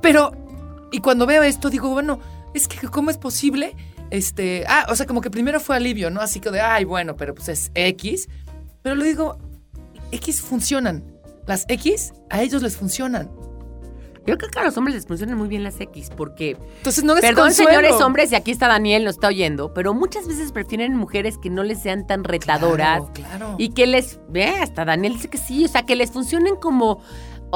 Pero, 0.00 0.30
y 0.92 1.00
cuando 1.00 1.26
veo 1.26 1.42
esto, 1.42 1.70
digo, 1.70 1.88
bueno, 1.88 2.20
es 2.54 2.68
que, 2.68 2.86
¿cómo 2.86 3.10
es 3.10 3.18
posible? 3.18 3.74
Este, 4.10 4.64
ah, 4.68 4.86
o 4.88 4.94
sea, 4.94 5.06
como 5.06 5.20
que 5.20 5.30
primero 5.30 5.58
fue 5.58 5.74
alivio, 5.74 6.10
¿no? 6.10 6.20
Así 6.20 6.38
que 6.38 6.50
de, 6.52 6.60
ay, 6.60 6.84
bueno, 6.84 7.16
pero 7.16 7.34
pues 7.34 7.48
es 7.48 7.72
X. 7.74 8.28
Pero 8.86 8.94
lo 8.94 9.02
digo, 9.04 9.36
X 10.12 10.40
funcionan. 10.40 11.02
Las 11.48 11.64
X 11.68 12.12
a 12.30 12.40
ellos 12.42 12.62
les 12.62 12.76
funcionan. 12.76 13.28
Yo 14.24 14.38
creo 14.38 14.48
que 14.48 14.60
a 14.60 14.62
los 14.62 14.76
hombres 14.76 14.94
les 14.94 15.06
funcionan 15.08 15.36
muy 15.36 15.48
bien 15.48 15.64
las 15.64 15.80
X, 15.80 16.08
porque 16.16 16.56
Entonces 16.76 17.02
no 17.02 17.14
es 17.16 17.20
Perdón, 17.20 17.46
consuelo. 17.46 17.70
señores 17.70 18.00
hombres, 18.00 18.30
y 18.30 18.36
aquí 18.36 18.52
está 18.52 18.68
Daniel, 18.68 19.04
nos 19.04 19.16
está 19.16 19.26
oyendo, 19.26 19.74
pero 19.74 19.92
muchas 19.92 20.28
veces 20.28 20.52
prefieren 20.52 20.94
mujeres 20.94 21.36
que 21.36 21.50
no 21.50 21.64
les 21.64 21.82
sean 21.82 22.06
tan 22.06 22.22
retadoras 22.22 23.02
Claro, 23.12 23.12
claro. 23.12 23.54
y 23.58 23.70
que 23.70 23.88
les, 23.88 24.20
ve, 24.28 24.46
hasta 24.46 24.84
Daniel 24.84 25.14
dice 25.14 25.26
que 25.26 25.38
sí, 25.38 25.64
o 25.64 25.68
sea, 25.68 25.82
que 25.82 25.96
les 25.96 26.12
funcionen 26.12 26.54
como, 26.54 27.00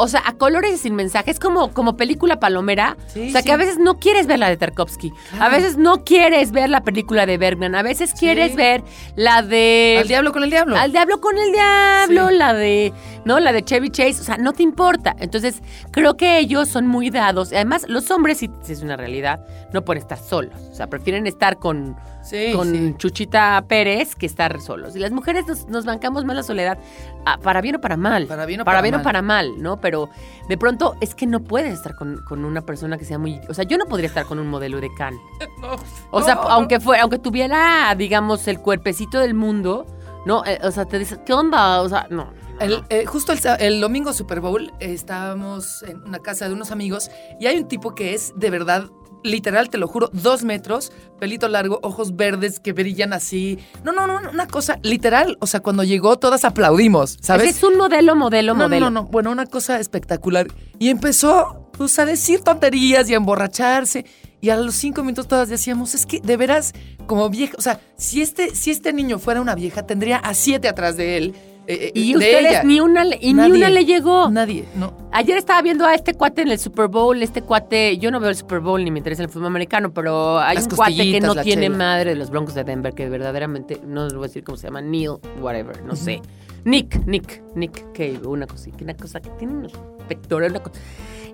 o 0.00 0.08
sea, 0.08 0.22
a 0.24 0.32
colores 0.32 0.74
y 0.74 0.78
sin 0.78 0.94
mensaje, 0.94 1.30
es 1.30 1.38
como, 1.38 1.72
como 1.72 1.96
película 1.96 2.40
palomera, 2.40 2.96
Sí, 3.08 3.28
o 3.28 3.32
sea, 3.32 3.42
sí. 3.42 3.46
que 3.46 3.52
a 3.52 3.56
veces 3.56 3.78
no 3.78 3.98
quieres 3.98 4.26
ver 4.26 4.38
la 4.38 4.48
de 4.48 4.56
Tarkovsky, 4.56 5.12
a 5.38 5.48
veces 5.48 5.76
no 5.76 6.04
quieres 6.04 6.52
ver 6.52 6.70
la 6.70 6.82
película 6.82 7.26
de 7.26 7.36
Bergman, 7.36 7.74
a 7.74 7.82
veces 7.82 8.14
quieres 8.18 8.56
ver 8.56 8.82
la 9.16 9.42
de... 9.42 9.98
Al 10.00 10.08
diablo 10.08 10.32
con 10.32 10.42
el 10.42 10.50
diablo. 10.50 10.76
Al 10.76 10.92
diablo 10.92 11.20
con 11.20 11.36
el 11.36 11.52
diablo, 11.52 12.30
la 12.30 12.54
de, 12.54 12.92
¿no? 13.24 13.40
La 13.40 13.52
de 13.52 13.62
Chevy 13.62 13.90
Chase, 13.90 14.20
o 14.20 14.24
sea, 14.24 14.38
no 14.38 14.52
te 14.52 14.62
importa. 14.62 15.14
Entonces, 15.18 15.62
creo 15.90 16.16
que 16.16 16.38
ellos 16.38 16.68
son 16.68 16.86
muy 16.86 17.10
dados. 17.10 17.52
Además, 17.52 17.84
los 17.88 18.10
hombres, 18.10 18.38
si 18.38 18.50
es 18.68 18.82
una 18.82 18.96
realidad, 18.96 19.44
no 19.72 19.84
pueden 19.84 20.02
estar 20.02 20.18
solos. 20.18 20.60
O 20.70 20.74
sea, 20.74 20.86
prefieren 20.88 21.26
estar 21.26 21.58
con, 21.58 21.96
Sí, 22.30 22.52
con 22.54 22.70
sí. 22.70 22.94
Chuchita 22.96 23.64
Pérez 23.66 24.14
que 24.14 24.26
estar 24.26 24.60
solos. 24.60 24.94
Y 24.94 25.00
las 25.00 25.10
mujeres 25.10 25.46
nos, 25.48 25.66
nos 25.66 25.84
bancamos 25.84 26.24
más 26.24 26.36
la 26.36 26.42
soledad, 26.44 26.78
ah, 27.26 27.38
para 27.42 27.60
bien 27.60 27.74
o 27.74 27.80
para 27.80 27.96
mal. 27.96 28.26
Para 28.26 28.46
bien 28.46 28.60
o 28.60 28.64
para 28.64 28.76
para 28.76 28.82
bien 28.82 28.94
o 28.94 28.98
mal. 28.98 29.04
para 29.04 29.22
mal, 29.22 29.60
¿no? 29.60 29.80
Pero 29.80 30.10
de 30.48 30.56
pronto 30.56 30.94
es 31.00 31.16
que 31.16 31.26
no 31.26 31.40
puedes 31.40 31.74
estar 31.74 31.96
con, 31.96 32.18
con 32.24 32.44
una 32.44 32.60
persona 32.62 32.98
que 32.98 33.04
sea 33.04 33.18
muy. 33.18 33.40
O 33.48 33.54
sea, 33.54 33.64
yo 33.64 33.78
no 33.78 33.86
podría 33.86 34.08
estar 34.08 34.26
con 34.26 34.38
un 34.38 34.48
modelo 34.48 34.80
de 34.80 34.92
can. 34.94 35.14
No, 35.60 35.76
O 36.10 36.22
sea, 36.22 36.36
no. 36.36 36.42
aunque 36.42 36.80
fuera, 36.80 37.02
aunque 37.02 37.18
tuviera, 37.18 37.94
digamos, 37.96 38.46
el 38.48 38.60
cuerpecito 38.60 39.18
del 39.18 39.34
mundo, 39.34 39.86
¿no? 40.24 40.44
Eh, 40.46 40.58
o 40.62 40.70
sea, 40.70 40.84
te 40.84 40.98
dices, 40.98 41.18
¿qué 41.26 41.32
onda? 41.32 41.82
O 41.82 41.88
sea, 41.88 42.06
no. 42.10 42.32
El, 42.60 42.84
eh, 42.90 43.06
justo 43.06 43.32
el, 43.58 43.80
domingo 43.80 44.12
Super 44.12 44.40
Bowl 44.40 44.70
eh, 44.80 44.92
estábamos 44.92 45.82
en 45.82 46.02
una 46.02 46.18
casa 46.18 46.46
de 46.46 46.54
unos 46.54 46.70
amigos 46.70 47.10
y 47.40 47.46
hay 47.46 47.58
un 47.58 47.68
tipo 47.68 47.94
que 47.94 48.12
es 48.12 48.34
de 48.36 48.50
verdad, 48.50 48.90
literal, 49.22 49.70
te 49.70 49.78
lo 49.78 49.88
juro, 49.88 50.10
dos 50.12 50.44
metros, 50.44 50.92
pelito 51.18 51.48
largo, 51.48 51.78
ojos 51.82 52.16
verdes 52.16 52.60
que 52.60 52.72
brillan 52.72 53.12
así. 53.12 53.58
No, 53.84 53.92
no, 53.92 54.06
no, 54.06 54.30
una 54.30 54.46
cosa 54.46 54.78
literal. 54.82 55.36
O 55.40 55.46
sea, 55.46 55.60
cuando 55.60 55.84
llegó 55.84 56.18
todas 56.18 56.44
aplaudimos, 56.44 57.18
¿sabes? 57.20 57.48
Ese 57.48 57.58
es 57.58 57.62
un 57.64 57.76
modelo, 57.76 58.14
modelo, 58.16 58.54
no, 58.54 58.64
modelo. 58.64 58.90
no, 58.90 59.02
no, 59.02 59.08
bueno, 59.08 59.30
una 59.30 59.46
cosa 59.46 59.78
espectacular. 59.80 60.48
Y 60.78 60.88
empezó 60.88 61.70
pues, 61.76 61.98
a 61.98 62.04
decir 62.04 62.40
tonterías 62.40 63.08
y 63.08 63.14
a 63.14 63.16
emborracharse. 63.16 64.04
Y 64.42 64.48
a 64.50 64.56
los 64.56 64.74
cinco 64.74 65.02
minutos 65.02 65.28
todas 65.28 65.48
decíamos, 65.48 65.94
es 65.94 66.06
que 66.06 66.20
de 66.20 66.36
veras, 66.36 66.72
como 67.06 67.28
vieja, 67.28 67.54
o 67.58 67.60
sea, 67.60 67.80
si 67.96 68.22
este, 68.22 68.54
si 68.54 68.70
este 68.70 68.92
niño 68.92 69.18
fuera 69.18 69.40
una 69.40 69.54
vieja, 69.54 69.84
tendría 69.86 70.16
a 70.16 70.32
siete 70.32 70.68
atrás 70.68 70.96
de 70.96 71.18
él. 71.18 71.34
Eh, 71.72 71.86
eh, 71.86 71.92
Y 71.94 72.12
de 72.12 72.18
ustedes 72.18 72.50
ella. 72.50 72.62
ni 72.64 72.80
una, 72.80 73.04
ni 73.04 73.30
una 73.32 73.70
le 73.70 73.84
llegó. 73.84 74.30
Nadie, 74.30 74.64
no. 74.76 74.92
Ayer 75.12 75.36
estaba 75.38 75.60
viendo 75.62 75.86
a 75.86 75.94
este 75.94 76.14
cuate 76.14 76.42
en 76.42 76.48
el 76.48 76.58
Super 76.58 76.88
Bowl, 76.88 77.22
este 77.22 77.42
cuate, 77.42 77.98
yo 77.98 78.10
no 78.10 78.20
veo 78.20 78.30
el 78.30 78.36
Super 78.36 78.60
Bowl 78.60 78.82
ni 78.84 78.90
me 78.90 78.98
interesa 78.98 79.22
el 79.22 79.28
fútbol 79.28 79.48
americano, 79.48 79.92
pero 79.92 80.38
hay 80.38 80.56
Las 80.56 80.66
un 80.66 80.76
cuate 80.76 80.94
que 81.12 81.20
no 81.20 81.34
tiene 81.36 81.62
chela. 81.66 81.76
madre 81.76 82.10
de 82.10 82.16
los 82.16 82.30
Broncos 82.30 82.54
de 82.54 82.64
Denver, 82.64 82.92
que 82.94 83.08
verdaderamente, 83.08 83.80
no 83.86 84.04
les 84.04 84.14
voy 84.14 84.24
a 84.24 84.26
decir 84.28 84.44
cómo 84.44 84.56
se 84.56 84.66
llama, 84.68 84.80
Neil, 84.80 85.12
whatever, 85.40 85.82
no 85.84 85.96
sé. 85.96 86.20
Nick, 86.64 87.06
Nick, 87.06 87.42
Nick 87.54 87.92
Cave, 87.92 88.20
una 88.26 88.46
cosa, 88.46 88.68
una 88.80 88.94
cosa 88.94 89.20
que 89.20 89.30
tiene 89.30 89.54
unos 89.54 89.72
pectorales, 90.08 90.50
una 90.50 90.60
cosa. 90.62 90.78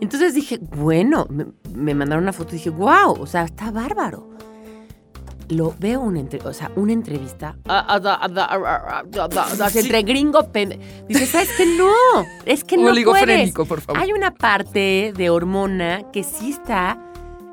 Entonces 0.01 0.35
dije, 0.35 0.59
bueno, 0.77 1.27
me, 1.31 1.47
me 1.75 1.95
mandaron 1.95 2.23
una 2.25 2.33
foto 2.33 2.51
y 2.55 2.59
dije, 2.59 2.71
wow, 2.71 3.17
o 3.21 3.27
sea, 3.27 3.45
está 3.45 3.71
bárbaro. 3.71 4.31
Lo 5.49 5.75
veo 5.79 6.01
una, 6.01 6.21
entre- 6.21 6.41
o 6.47 6.53
sea, 6.53 6.71
una 6.77 6.93
entrevista 6.93 7.57
entre 9.75 10.03
gringo 10.03 10.51
pen- 10.53 10.81
dice 11.09 11.27
sabes 11.27 11.51
que 11.57 11.67
no 11.67 11.91
es 12.45 12.65
que 12.65 12.77
no 12.77 12.83
puedes 12.83 12.97
Oligofrénico, 12.97 13.65
por 13.65 13.81
favor. 13.81 14.01
hay 14.03 14.13
una 14.13 14.33
parte 14.35 15.13
de 15.17 15.31
hormona 15.31 16.11
que 16.13 16.23
sí 16.25 16.51
está 16.51 16.99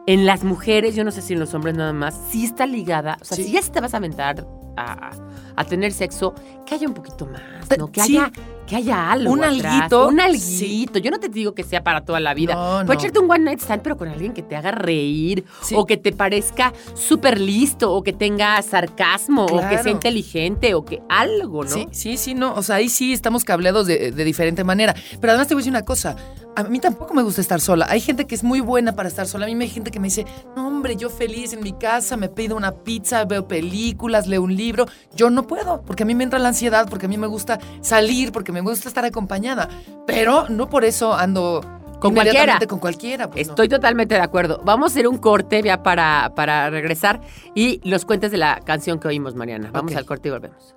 en 0.08 0.26
las 0.26 0.44
mujeres 0.44 0.96
yo 0.96 1.04
no 1.04 1.12
sé 1.12 1.22
si 1.22 1.34
en 1.34 1.40
los 1.40 1.54
hombres 1.54 1.76
nada 1.76 1.94
más 1.94 2.20
sí 2.30 2.46
está 2.46 2.66
ligada 2.66 3.18
o 3.22 3.26
sea 3.26 3.38
Sí. 3.38 3.44
si 3.46 3.52
ya 3.54 3.62
te 3.62 3.80
vas 3.80 3.94
a 3.94 3.98
aventar 3.98 4.46
a, 4.76 5.12
a 5.56 5.64
tener 5.66 5.92
sexo 5.94 6.34
que 6.66 6.76
haya 6.76 6.88
un 6.88 6.94
poquito 6.94 7.26
más 7.28 7.42
no 7.78 7.92
que 7.92 8.02
Sí. 8.02 8.18
haya 8.18 8.32
que 8.74 8.78
haya 8.78 9.12
algo 9.12 9.32
Un 9.32 9.44
atrás, 9.44 9.66
alguito, 9.74 10.08
un 10.08 10.16
sí. 10.16 10.22
alguito 10.22 11.00
yo 11.00 11.12
no 11.12 11.20
te 11.20 11.30
digo 11.30 11.54
que 11.54 11.64
sea 11.64 11.84
para 11.84 12.04
toda 12.04 12.20
la 12.20 12.34
vida 12.34 12.56
No, 12.56 12.86
Puedes 12.86 12.88
no. 12.88 12.94
echarte 12.94 13.20
un 13.20 13.30
one 13.32 13.44
night 13.44 13.60
stand, 13.62 13.82
pero 13.84 13.98
con 13.98 14.08
alguien 14.08 14.34
que 14.34 14.42
te 14.42 14.56
haga 14.56 14.72
reír, 14.72 15.44
Sí. 15.62 15.76
o 15.78 15.86
que 15.86 15.98
te 15.98 16.12
parezca 16.12 16.74
súper 16.96 17.40
listo, 17.40 17.92
o 17.94 18.02
que 18.04 18.14
tenga 18.14 18.60
sarcasmo, 18.62 19.46
o 19.46 19.70
que 19.70 19.78
sea 19.78 19.92
inteligente, 19.92 20.74
o 20.74 20.84
que 20.86 21.02
algo, 21.10 21.64
¿no? 21.64 21.70
Sí, 21.70 21.88
sí, 21.92 22.18
sí, 22.18 22.34
no. 22.34 22.54
O 22.56 22.64
sea, 22.64 22.78
ahí 22.78 22.90
sí 22.90 23.14
estamos 23.14 23.44
cableados 23.44 23.86
de, 23.88 24.12
de 24.12 24.24
diferente 24.24 24.64
manera. 24.64 24.94
Pero 25.22 25.32
además 25.32 25.48
te 25.48 25.54
voy 25.54 25.62
a 25.62 25.64
decir 25.64 25.72
una 25.72 25.84
cosa. 25.86 26.16
A 26.56 26.64
mí 26.64 26.80
tampoco 26.80 27.16
me 27.16 27.24
gusta 27.24 27.42
estar 27.42 27.60
sola. 27.60 27.88
Hay 27.90 28.00
gente 28.00 28.26
que 28.28 28.36
es 28.36 28.44
muy 28.44 28.60
buena 28.60 28.94
para 28.96 29.10
estar 29.10 29.28
sola. 29.28 29.46
A 29.46 29.48
mí 29.50 29.56
me 29.56 29.64
hay 29.66 29.72
gente 29.72 29.90
que 29.90 30.00
me 30.00 30.08
dice, 30.08 30.26
no, 30.56 30.68
hombre, 30.68 30.96
yo 30.96 31.10
feliz 31.10 31.52
en 31.54 31.62
mi 31.62 31.74
casa, 31.74 32.16
me 32.16 32.30
pido 32.30 32.56
una 32.56 32.72
pizza, 32.72 33.26
veo 33.26 33.48
películas, 33.48 34.28
leo 34.28 34.44
un 34.44 34.56
libro. 34.56 34.86
Yo 35.16 35.32
no 35.32 35.48
puedo, 35.48 35.82
porque 35.82 36.04
a 36.04 36.06
mí 36.06 36.14
me 36.14 36.24
entra 36.24 36.38
la 36.38 36.50
ansiedad, 36.50 36.88
porque 36.90 37.08
a 37.08 37.10
mí 37.10 37.18
me 37.18 37.26
gusta 37.26 37.60
salir, 37.82 38.32
porque 38.32 38.52
me 38.52 38.62
gusta 38.72 38.88
estar 38.88 39.06
acompañada. 39.06 39.70
Pero 40.08 40.48
no 40.50 40.70
por 40.70 40.84
eso 40.86 41.14
ando 41.14 41.62
Con 42.00 42.14
cualquiera. 42.14 42.60
Con 42.68 42.80
cualquiera. 42.80 43.30
pues, 43.30 43.48
no. 43.48 43.54
Estoy 43.54 43.70
totalmente 43.70 44.16
de 44.16 44.22
acuerdo. 44.22 44.62
Vamos 44.64 44.92
a 44.92 44.94
hacer 44.94 45.08
un 45.08 45.18
corte 45.18 45.62
ya 45.62 45.84
para, 45.84 46.34
para 46.36 46.70
regresar 46.70 47.22
y 47.56 47.80
los 47.88 48.06
cuentes 48.06 48.32
de 48.32 48.38
la 48.38 48.60
canción 48.66 49.00
que 49.00 49.08
oímos, 49.08 49.36
Mariana. 49.36 49.70
Vamos 49.72 49.96
al 49.96 50.06
corte 50.06 50.30
y 50.30 50.32
volvemos. 50.32 50.76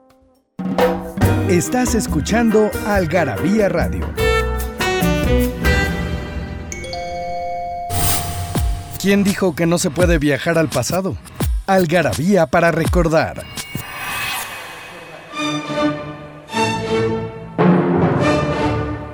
Estás 1.49 1.95
escuchando 1.95 2.71
Algarabía 2.87 3.69
Radio. 3.69 4.07
¿Quién 9.01 9.23
dijo 9.23 9.55
que 9.55 9.67
no 9.67 9.79
se 9.79 9.91
puede 9.91 10.19
viajar 10.19 10.59
al 10.59 10.69
pasado? 10.69 11.17
Algarabía 11.67 12.47
para 12.47 12.73
recordar. 12.73 13.45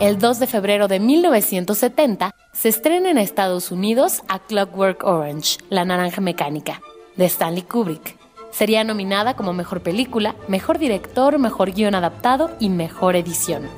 El 0.03 0.19
2 0.19 0.41
de 0.41 0.49
febrero 0.49 0.89
de 0.89 0.99
1970 0.99 2.35
se 2.53 2.69
estrena 2.69 3.09
en 3.13 3.19
Estados 3.19 3.71
Unidos 3.71 4.23
A 4.27 4.41
Clockwork 4.41 5.05
Orange, 5.05 5.59
La 5.71 5.85
Naranja 5.85 6.21
Mecánica, 6.21 6.81
de 7.15 7.27
Stanley 7.27 7.63
Kubrick. 7.63 8.17
Sería 8.51 8.83
nominada 8.83 9.37
como 9.37 9.53
Mejor 9.53 9.81
Película, 9.81 10.35
Mejor 10.49 10.81
Director, 10.81 11.39
Mejor 11.39 11.71
Guión 11.71 11.95
Adaptado 11.95 12.51
y 12.59 12.69
Mejor 12.69 13.15
Edición. 13.15 13.69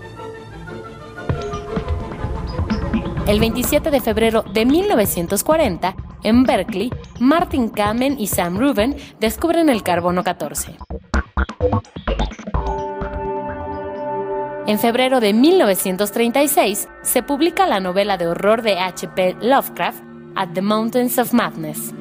El 3.26 3.38
27 3.38 3.90
de 3.90 4.00
febrero 4.00 4.44
de 4.50 4.64
1940, 4.64 5.94
en 6.22 6.44
Berkeley, 6.44 6.90
Martin 7.20 7.68
Kamen 7.68 8.18
y 8.18 8.28
Sam 8.28 8.58
Rubin 8.58 8.96
descubren 9.20 9.68
el 9.68 9.82
carbono 9.82 10.24
14. 10.24 10.78
En 14.66 14.78
febrero 14.78 15.20
de 15.20 15.34
1936 15.34 16.88
se 17.02 17.22
publica 17.22 17.66
la 17.66 17.80
novela 17.80 18.16
de 18.16 18.28
horror 18.28 18.62
de 18.62 18.78
H.P. 18.78 19.36
Lovecraft, 19.42 20.02
At 20.36 20.54
the 20.54 20.62
Mountains 20.62 21.18
of 21.18 21.34
Madness. 21.34 21.92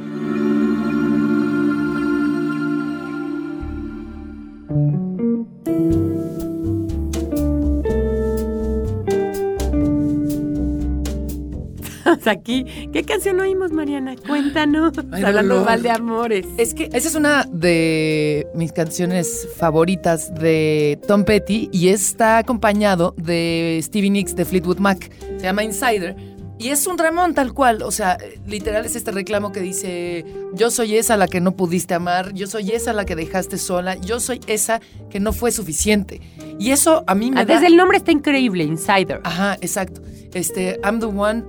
Aquí, 12.27 12.65
¿qué 12.91 13.03
canción 13.03 13.39
oímos, 13.39 13.71
Mariana? 13.71 14.15
Cuéntanos. 14.27 14.93
Ay, 15.11 15.23
Hablando 15.23 15.63
mal 15.63 15.81
de 15.83 15.89
amores. 15.91 16.45
Es 16.57 16.73
que 16.73 16.85
esa 16.93 17.07
es 17.07 17.15
una 17.15 17.45
de 17.51 18.47
mis 18.55 18.71
canciones 18.71 19.47
favoritas 19.57 20.33
de 20.35 20.99
Tom 21.07 21.23
Petty 21.25 21.69
y 21.71 21.89
está 21.89 22.37
acompañado 22.37 23.13
de 23.17 23.79
Stevie 23.83 24.09
Nicks 24.09 24.35
de 24.35 24.45
Fleetwood 24.45 24.79
Mac. 24.79 25.11
Se 25.37 25.43
llama 25.43 25.63
Insider. 25.63 26.15
Y 26.59 26.69
es 26.69 26.87
un 26.87 26.97
Ramón 26.97 27.33
tal 27.33 27.51
cual, 27.53 27.81
o 27.81 27.91
sea, 27.91 28.17
literal 28.47 28.85
es 28.85 28.95
este 28.95 29.11
reclamo 29.11 29.51
que 29.51 29.59
dice, 29.59 30.23
yo 30.53 30.69
soy 30.71 30.95
esa 30.95 31.17
la 31.17 31.27
que 31.27 31.41
no 31.41 31.57
pudiste 31.57 31.93
amar, 31.93 32.31
yo 32.33 32.47
soy 32.47 32.69
esa 32.71 32.93
la 32.93 33.03
que 33.05 33.15
dejaste 33.15 33.57
sola, 33.57 33.95
yo 33.95 34.21
soy 34.21 34.39
esa 34.47 34.79
que 35.09 35.19
no 35.19 35.33
fue 35.33 35.51
suficiente. 35.51 36.21
Y 36.59 36.69
eso 36.71 37.03
a 37.07 37.15
mí 37.15 37.31
me 37.31 37.41
Ah, 37.41 37.45
da... 37.45 37.55
Desde 37.55 37.67
el 37.67 37.75
nombre 37.75 37.97
está 37.97 38.11
increíble, 38.13 38.63
Insider. 38.63 39.19
Ajá, 39.23 39.57
exacto. 39.59 40.01
Este, 40.33 40.79
I'm 40.85 40.99
the 40.99 41.07
one, 41.07 41.43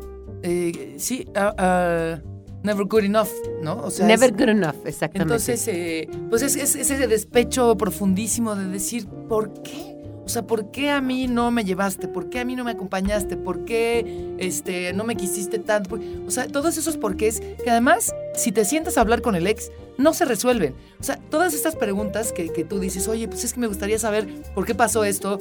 eh, 0.45 0.95
sí, 0.99 1.27
uh, 1.35 1.61
uh, 1.61 2.21
never 2.63 2.85
good 2.87 3.05
enough, 3.05 3.29
¿no? 3.63 3.77
O 3.83 3.91
sea, 3.91 4.07
Never 4.07 4.31
es- 4.31 4.37
good 4.37 4.49
enough, 4.51 4.77
exactamente. 4.85 5.23
entonces, 5.23 5.67
eh, 5.69 6.09
pues 6.31 6.43
es, 6.43 6.55
es- 6.57 6.77
es 6.77 6.91
ese 6.91 7.07
despecho 7.09 7.77
profundísimo 7.77 8.55
de 8.55 8.67
decir, 8.69 9.07
¿por 9.29 9.53
qué? 9.63 9.93
O 10.25 10.29
sea, 10.29 10.47
¿por 10.47 10.71
qué 10.71 10.89
a 10.91 11.03
mí 11.03 11.27
no 11.27 11.51
me 11.51 11.65
llevaste? 11.65 12.09
¿Por 12.09 12.31
qué 12.31 12.41
a 12.41 12.47
mí 12.47 12.57
no 12.57 12.65
me 12.65 12.71
acompañaste? 12.71 13.37
¿Por 13.37 13.67
qué 13.67 14.35
este, 14.39 14.95
no 14.95 15.05
me 15.05 15.17
quisiste 15.17 15.59
tanto? 15.59 15.99
O 16.27 16.31
sea, 16.31 16.47
todos 16.49 16.79
esos 16.79 16.97
porqués 16.97 17.41
que 17.63 17.69
además, 17.71 18.15
si 18.35 18.51
te 18.51 18.65
sientas 18.65 18.97
a 18.97 19.03
hablar 19.03 19.21
con 19.21 19.35
el 19.35 19.47
ex, 19.47 19.71
no 19.99 20.15
se 20.15 20.25
resuelven. 20.25 20.75
O 20.99 21.03
sea, 21.03 21.17
todas 21.29 21.53
estas 21.53 21.77
preguntas 21.77 22.33
que, 22.33 22.51
que 22.51 22.65
tú 22.65 22.81
dices, 22.81 23.07
oye, 23.07 23.29
pues 23.29 23.45
es 23.45 23.53
que 23.53 23.61
me 23.61 23.67
gustaría 23.67 23.99
saber 23.99 24.27
por 24.55 24.65
qué 24.65 24.75
pasó 24.75 25.05
esto 25.05 25.39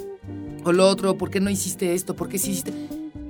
o 0.65 0.73
lo 0.73 0.85
otro, 0.89 1.17
por 1.17 1.29
qué 1.29 1.39
no 1.39 1.49
hiciste 1.49 1.93
esto, 1.93 2.13
por 2.17 2.27
qué 2.27 2.37
sí 2.37 2.51
hiciste... 2.51 2.73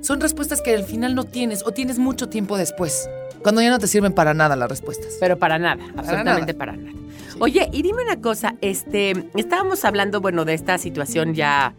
Son 0.04 0.20
respuestas 0.20 0.60
que 0.60 0.74
al 0.74 0.84
final 0.84 1.14
no 1.14 1.24
tienes 1.24 1.62
o 1.66 1.72
tienes 1.72 1.98
mucho 1.98 2.28
tiempo 2.28 2.58
después, 2.58 3.08
cuando 3.42 3.62
ya 3.62 3.70
no 3.70 3.78
te 3.78 3.86
sirven 3.86 4.12
para 4.12 4.34
nada 4.34 4.54
las 4.54 4.68
respuestas. 4.68 5.16
Pero 5.18 5.38
para 5.38 5.58
nada, 5.58 5.82
absolutamente 5.96 6.52
para 6.52 6.76
nada. 6.76 6.92
Oye, 7.40 7.70
y 7.72 7.80
dime 7.82 8.02
una 8.04 8.20
cosa, 8.20 8.54
este, 8.60 9.12
estábamos 9.34 9.82
hablando, 9.86 10.20
bueno, 10.20 10.44
de 10.44 10.52
esta 10.52 10.76
situación 10.76 11.32
ya 11.34 11.74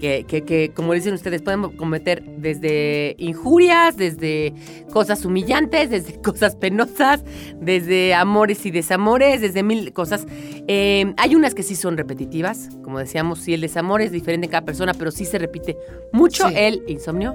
que, 0.00 0.24
que, 0.26 0.42
que, 0.42 0.72
como 0.74 0.94
dicen 0.94 1.12
ustedes, 1.12 1.42
pueden 1.42 1.62
cometer 1.76 2.22
desde 2.38 3.14
injurias, 3.18 3.96
desde 3.98 4.54
cosas 4.90 5.24
humillantes, 5.26 5.90
desde 5.90 6.20
cosas 6.22 6.56
penosas, 6.56 7.24
desde 7.60 8.14
amores 8.14 8.64
y 8.64 8.70
desamores, 8.70 9.42
desde 9.42 9.62
mil 9.62 9.92
cosas. 9.92 10.26
Eh, 10.66 11.12
hay 11.18 11.34
unas 11.34 11.54
que 11.54 11.62
sí 11.62 11.76
son 11.76 11.98
repetitivas, 11.98 12.70
como 12.82 12.98
decíamos, 12.98 13.40
sí, 13.40 13.52
el 13.52 13.60
desamor 13.60 14.00
es 14.00 14.12
diferente 14.12 14.46
en 14.46 14.50
cada 14.50 14.64
persona, 14.64 14.94
pero 14.94 15.10
sí 15.10 15.26
se 15.26 15.38
repite 15.38 15.76
mucho 16.12 16.48
Sí. 16.48 16.54
el 16.56 16.82
insomnio, 16.88 17.34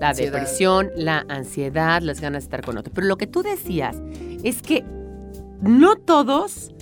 la 0.00 0.10
Ansiedad. 0.10 0.32
depresión, 0.32 0.90
la 0.96 1.24
ansiedad, 1.28 2.02
las 2.02 2.20
ganas 2.20 2.42
de 2.42 2.46
estar 2.46 2.62
con 2.62 2.76
otro. 2.78 2.92
Pero 2.94 3.06
lo 3.06 3.16
que 3.16 3.26
tú 3.26 3.42
decías 3.42 3.96
es 4.44 4.62
que 4.62 4.84
no 5.62 5.96
todos, 5.96 6.72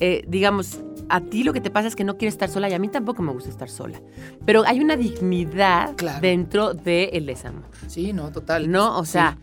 eh, 0.00 0.24
digamos, 0.28 0.80
a 1.08 1.20
ti 1.22 1.42
lo 1.44 1.54
que 1.54 1.62
te 1.62 1.70
pasa 1.70 1.88
es 1.88 1.96
que 1.96 2.04
no 2.04 2.18
quieres 2.18 2.34
estar 2.34 2.50
sola 2.50 2.68
y 2.68 2.74
a 2.74 2.78
mí 2.78 2.88
tampoco 2.88 3.22
me 3.22 3.32
gusta 3.32 3.48
estar 3.48 3.70
sola. 3.70 4.00
Pero 4.44 4.64
hay 4.66 4.80
una 4.80 4.96
dignidad 4.96 5.96
Claro. 5.96 6.20
dentro 6.20 6.74
del 6.74 7.24
desamor, 7.26 7.64
Sí, 7.86 8.12
no, 8.12 8.30
total. 8.30 8.70
¿no? 8.70 8.98
O 8.98 9.04
sea, 9.06 9.38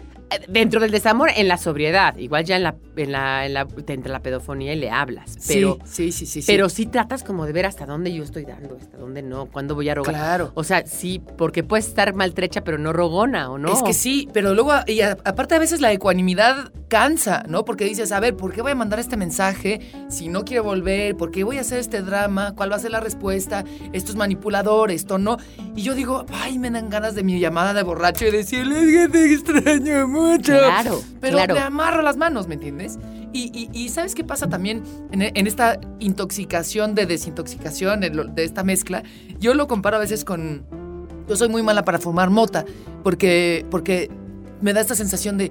dentro 0.50 0.80
del 0.80 0.92
desamor 0.92 1.30
en 1.36 1.48
la 1.48 1.58
sobriedad, 1.58 2.18
igual 2.18 2.44
ya 2.46 2.56
en 2.58 2.64
la, 2.64 2.76
en 2.98 3.12
la, 3.12 3.46
en 3.46 3.54
la, 3.54 3.66
te 3.68 3.94
entra 3.94 4.12
la 4.12 4.22
pedofonía 4.22 4.74
y 4.74 4.78
le 4.78 4.90
hablas, 4.90 5.38
pero... 5.48 5.78
sí, 5.86 6.12
sí, 6.12 6.26
sí, 6.26 6.42
sí. 6.42 6.48
Pero 6.48 6.68
sí 6.70 6.86
tratas 6.86 7.24
como 7.24 7.46
de 7.46 7.54
ver 7.54 7.66
hasta 7.66 7.86
dónde 7.86 8.14
yo 8.14 8.24
estoy 8.24 8.46
dando, 8.46 8.78
hasta 8.80 8.98
dónde 8.98 9.22
no, 9.22 9.46
cuándo 9.48 9.76
voy 9.76 9.90
a 9.90 9.96
rogar. 9.96 10.14
Claro. 10.14 10.52
O 10.56 10.64
sea, 10.64 10.86
sí, 10.86 11.22
porque 11.38 11.64
puedes 11.64 11.88
estar 11.88 12.14
maltrecha, 12.14 12.64
pero 12.64 12.78
no 12.78 12.92
rogona, 12.94 13.50
¿o 13.52 13.58
no? 13.58 13.72
Es 13.72 13.84
que 13.84 13.94
sí, 13.94 14.28
pero 14.34 14.54
luego, 14.54 14.74
y 14.88 15.02
a- 15.02 15.18
aparte 15.24 15.56
a 15.56 15.60
veces 15.60 15.80
la 15.82 15.92
ecuanimidad 15.92 16.72
cansa, 16.88 17.44
¿no? 17.48 17.66
Porque 17.66 17.86
dices, 17.86 18.12
a 18.12 18.20
ver, 18.20 18.36
¿por 18.36 18.52
qué 18.54 18.62
voy 18.62 18.72
a 18.72 18.76
mandar 18.76 19.00
este 19.00 19.18
mensaje 19.18 19.80
si 20.10 20.28
no 20.28 20.44
quiero 20.46 20.64
volver? 20.64 21.16
¿Por 21.16 21.32
qué 21.32 21.44
voy 21.44 21.58
a 21.58 21.62
hacer 21.62 21.80
este 21.80 22.02
drama? 22.02 22.54
¿Cuál 22.56 22.72
va 22.72 22.76
a 22.76 22.80
ser 22.80 22.92
la 22.92 23.00
respuesta? 23.00 23.64
Esto 23.94 24.12
es 24.12 24.16
manipulador, 24.18 24.92
esto 24.92 25.18
no. 25.18 25.38
Y 25.76 25.82
yo 25.82 25.94
digo, 25.96 26.26
ay, 26.32 26.60
me 26.60 26.70
dan 26.72 26.90
ganas 26.90 27.16
de 27.16 27.24
mi 27.24 27.40
llamada 27.40 27.74
de 27.74 27.84
borracho 27.84 28.26
y 28.26 28.32
decirle, 28.32 28.80
es 28.84 28.92
que 28.92 29.10
te 29.10 29.34
extraño 29.34 30.08
mucho. 30.16 30.54
Claro, 30.58 31.02
Pero 31.22 31.38
claro. 31.38 31.54
le 31.56 31.60
amarro 31.62 32.02
las 32.02 32.18
manos, 32.18 32.48
¿me 32.48 32.56
entiendes? 32.56 32.98
Y, 33.34 33.52
y- 33.54 33.70
y 33.78 33.90
¿sabes 33.90 34.16
qué 34.16 34.24
pasa 34.24 34.48
también 34.48 34.84
en, 35.12 35.22
en 35.22 35.48
esta 35.48 35.80
intoxicación 36.00 36.96
de 36.96 37.06
desintoxicación, 37.06 38.00
de 38.02 38.44
esta 38.44 38.64
mezcla? 38.64 39.04
Yo 39.40 39.54
lo 39.54 39.68
comparo 39.68 39.98
a 39.98 40.00
veces 40.00 40.24
con... 40.26 40.66
Yo 41.28 41.36
soy 41.36 41.50
muy 41.50 41.62
mala 41.64 41.84
para 41.84 42.00
fumar 42.00 42.30
mota, 42.30 42.66
porque, 43.04 43.66
porque 43.72 44.10
me 44.62 44.74
da 44.74 44.82
esta 44.82 44.96
sensación 44.96 45.38
de, 45.38 45.50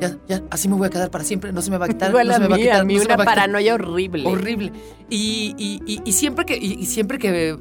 ya, 0.00 0.16
ya, 0.28 0.42
así 0.50 0.68
me 0.68 0.76
voy 0.76 0.86
a 0.86 0.90
quedar 0.90 1.10
para 1.10 1.24
siempre, 1.24 1.52
no 1.52 1.60
se 1.60 1.70
me 1.72 1.76
va 1.76 1.86
a 1.86 1.88
quitar, 1.88 2.08
Igual 2.10 2.28
no 2.28 2.34
se 2.34 2.40
me 2.40 2.48
va 2.48 2.54
a 2.54 2.58
quitar. 2.58 2.80
a 2.80 2.84
mí 2.84 2.94
no 2.94 3.00
una 3.02 3.08
va 3.08 3.14
a 3.14 3.26
quitar". 3.26 3.34
paranoia 3.34 3.74
horrible. 3.74 4.24
Horrible. 4.26 4.72
Y, 5.10 5.54
y- 5.58 5.82
y- 5.86 6.00
y 6.04 6.12
siempre 6.12 6.46
que, 6.46 6.56
y 6.56 6.86
siempre 6.86 7.18
que 7.18 7.58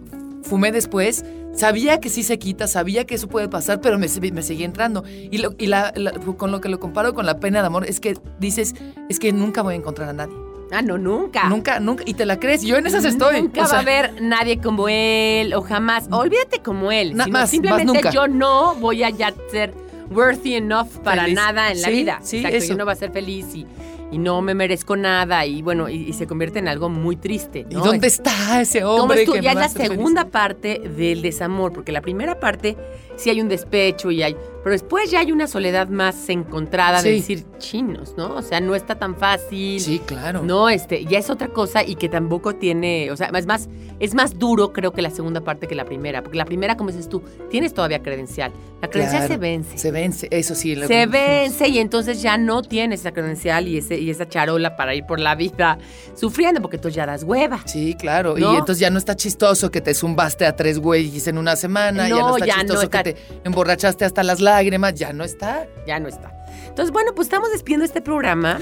fumé 0.48 0.72
después, 0.72 1.24
sabía 1.54 2.00
que 2.00 2.10
sí 2.10 2.24
se 2.24 2.40
quita, 2.40 2.68
sabía 2.68 3.06
que 3.06 3.16
eso 3.16 3.28
puede 3.28 3.48
pasar, 3.50 3.82
pero 3.82 3.98
me, 4.00 4.08
me 4.32 4.42
seguía 4.42 4.66
entrando. 4.66 5.04
Y, 5.08 5.38
lo- 5.40 5.54
y 5.58 5.68
la- 5.68 5.92
la- 5.96 6.12
con 6.14 6.52
lo 6.52 6.62
que 6.62 6.70
lo 6.70 6.80
comparo 6.80 7.14
con 7.14 7.26
la 7.26 7.40
pena 7.40 7.62
de 7.62 7.68
amor 7.68 7.86
es 7.86 8.00
que 8.00 8.18
dices, 8.40 8.74
es 9.10 9.20
que 9.20 9.32
nunca 9.34 9.62
voy 9.62 9.76
a 9.76 9.78
encontrar 9.78 10.10
a 10.10 10.14
nadie. 10.14 10.36
Ah, 10.72 10.82
no, 10.82 10.98
nunca. 10.98 11.48
Nunca, 11.48 11.80
nunca. 11.80 12.04
Y 12.06 12.14
te 12.14 12.26
la 12.26 12.40
crees. 12.40 12.62
Yo 12.62 12.76
en 12.76 12.86
esas 12.88 13.06
estoy. 13.06 13.42
Nunca 13.42 13.64
O 13.66 13.70
va 13.70 13.78
a 13.78 13.80
haber 13.80 14.22
nadie 14.22 14.60
como 14.60 14.90
él 14.90 15.54
o 15.54 15.62
jamás. 15.62 16.08
Olvídate 16.12 16.60
como 16.62 16.92
él. 16.92 17.12
Sino 17.12 17.24
más, 17.24 17.30
más 17.32 17.50
simplemente 17.50 17.86
nunca. 17.94 18.10
yo 18.12 18.28
no 18.28 18.76
voy 18.76 19.04
a 19.04 19.10
ya 19.10 19.34
ser 19.50 19.74
worthy 20.12 20.56
enough 20.56 20.88
para 21.04 21.24
Feliz. 21.24 21.36
nada 21.36 21.72
en 21.72 21.82
la 21.82 21.88
Sí, 21.88 21.94
vida. 21.94 22.20
sí, 22.22 22.38
Exacto, 22.38 22.58
eso. 22.58 22.68
yo 22.70 22.78
no 22.78 22.86
voy 22.86 22.94
a 22.94 22.96
ser 22.96 23.12
feliz 23.12 23.48
y, 23.54 23.66
y 24.12 24.18
no 24.18 24.42
me 24.42 24.54
merezco 24.54 24.96
nada 24.96 25.46
y 25.46 25.62
bueno, 25.62 25.90
y, 25.90 25.96
y 26.10 26.14
se 26.14 26.28
convierte 26.28 26.60
en 26.60 26.68
algo 26.68 26.90
muy 26.90 27.16
triste. 27.18 27.66
¿Y 27.70 27.74
dónde 27.76 28.08
Es- 28.08 28.14
está 28.14 28.62
ese 28.62 28.82
¿Cómo 28.82 29.04
hombre 29.04 29.26
tú? 29.26 29.34
que 29.34 29.42
Ya 29.42 29.52
es 29.52 29.58
va 29.58 29.62
la 29.62 29.70
feliz? 29.70 29.90
segunda 29.90 30.26
parte 30.26 30.80
del 30.96 31.22
desamor, 31.22 31.74
porque 31.74 31.92
la 31.92 32.02
primera 32.02 32.40
parte 32.40 32.78
sí 33.16 33.30
hay 33.30 33.42
un 33.42 33.50
despecho 33.50 34.10
y 34.12 34.24
hay, 34.24 34.36
pero 34.64 34.72
después 34.72 35.10
ya 35.12 35.20
hay 35.20 35.32
una 35.32 35.48
soledad 35.48 35.88
más 35.88 36.28
encontrada 36.30 37.02
de 37.02 37.12
decir 37.12 37.46
chinos, 37.58 38.16
¿no? 38.18 38.36
O 38.36 38.42
sea, 38.42 38.60
no 38.60 38.76
está 38.76 38.96
tan 38.96 39.16
fácil. 39.16 39.80
Sí, 39.80 40.00
claro. 40.06 40.42
No, 40.44 40.70
este, 40.70 41.06
ya 41.06 41.20
es 41.20 41.30
otra 41.30 41.48
cosa 41.50 41.84
y 41.84 41.96
que 41.96 42.10
tampoco 42.10 42.56
tiene, 42.56 43.10
o 43.12 43.16
sea, 43.18 43.28
es 43.36 43.46
más, 43.46 43.70
es 44.00 44.14
más 44.14 44.38
duro 44.38 44.74
creo 44.74 44.92
que 44.94 45.02
la 45.02 45.10
segunda 45.10 45.42
parte 45.42 45.68
que 45.68 45.76
la 45.76 45.86
primera, 45.86 46.22
porque 46.22 46.38
la 46.38 46.46
primera, 46.46 46.76
como 46.78 46.92
dices 46.92 47.08
tú, 47.10 47.22
tienes 47.50 47.74
todavía 47.74 48.02
credencial. 48.04 48.52
La 48.82 48.90
credencial 48.90 49.22
Claro. 49.22 49.34
se 49.34 49.40
vence. 49.40 49.78
Se 49.78 49.92
vence, 49.92 50.28
eso 50.32 50.54
sí. 50.54 50.76
lo- 50.76 50.86
Se 50.88 51.06
vence 51.08 51.68
y 51.68 51.80
entonces 51.80 52.22
ya 52.22 52.38
no 52.38 52.62
tienes 52.62 53.00
esa 53.02 53.12
credencial 53.12 53.68
y, 53.68 53.78
ese, 53.78 53.98
y 54.00 54.10
esa 54.12 54.28
charola 54.28 54.76
para 54.76 54.94
ir 54.94 55.06
por 55.06 55.20
la 55.20 55.34
vida 55.36 55.80
sufriendo, 56.14 56.62
porque 56.62 56.78
tú 56.78 56.90
ya 56.90 57.06
das 57.06 57.24
hueva. 57.24 57.60
Sí, 57.66 57.96
claro. 58.00 58.36
¿No? 58.38 58.54
Y 58.54 58.58
entonces 58.58 58.80
ya 58.80 58.90
no 58.90 58.98
está 59.00 59.16
chistoso 59.16 59.72
que 59.72 59.82
te 59.82 59.94
zumbaste 59.94 60.46
a 60.46 60.56
tres 60.56 60.80
güeyes 60.80 61.28
en 61.28 61.38
una 61.38 61.56
semana. 61.56 62.08
ya 62.08 62.16
No, 62.16 62.30
no 62.30 62.36
está 62.38 62.46
ya 62.46 62.56
no 62.58 62.62
chistoso 62.62 62.84
está. 62.84 63.04
que 63.04 63.14
te 63.14 63.20
emborrachaste 63.46 64.06
hasta 64.06 64.24
las 64.24 64.42
lágrimas. 64.50 64.94
Ya 64.96 65.14
no 65.14 65.24
está. 65.24 65.66
ya 65.86 66.00
no 66.00 66.08
está. 66.08 66.34
Entonces, 66.68 66.92
bueno, 66.92 67.14
pues 67.16 67.28
estamos 67.28 67.52
despidiendo 67.52 67.86
este 67.86 68.02
programa. 68.02 68.60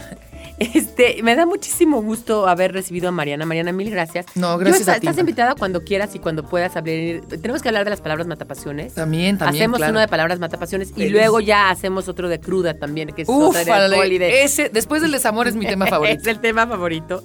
Este, 0.58 1.22
me 1.22 1.36
da 1.36 1.46
muchísimo 1.46 2.02
gusto 2.02 2.48
haber 2.48 2.72
recibido 2.72 3.10
a 3.10 3.12
Mariana. 3.12 3.46
Mariana, 3.46 3.74
mil 3.74 3.90
gracias. 3.90 4.26
No, 4.36 4.54
Yo 4.54 4.60
gracias 4.60 4.82
está- 4.82 4.94
a 4.94 5.00
ti. 5.02 5.08
Estás 5.08 5.20
invitada 5.20 5.54
cuando 5.56 5.84
quieras 5.84 6.16
y 6.16 6.20
cuando 6.20 6.44
puedas 6.48 6.78
hablar. 6.78 7.22
Tenemos 7.28 7.62
que 7.62 7.68
hablar 7.68 7.84
de 7.84 7.90
las 7.90 8.00
palabras 8.00 8.26
matapasiones. 8.26 8.94
También, 8.94 9.38
también. 9.38 9.64
hacemos 9.64 9.80
claro. 9.80 9.92
uno 9.92 10.00
de 10.00 10.08
palabras 10.08 10.40
matapasiones 10.40 10.94
y 10.96 11.10
luego 11.10 11.42
ya 11.42 11.70
hacemos 11.72 12.08
otro 12.08 12.30
de 12.30 12.40
cruda 12.40 12.74
también, 12.76 13.10
que 13.10 13.24
es 13.24 13.30
otra 13.30 13.66
de 13.66 14.20
de- 14.20 14.44
ese, 14.44 14.70
después 14.70 15.02
del 15.02 15.12
desamor 15.12 15.48
es 15.50 15.56
mi 15.56 15.66
tema 15.66 15.88
favorito. 15.90 16.22
es 16.22 16.28
el 16.28 16.40
tema 16.40 16.66
favorito. 16.68 17.22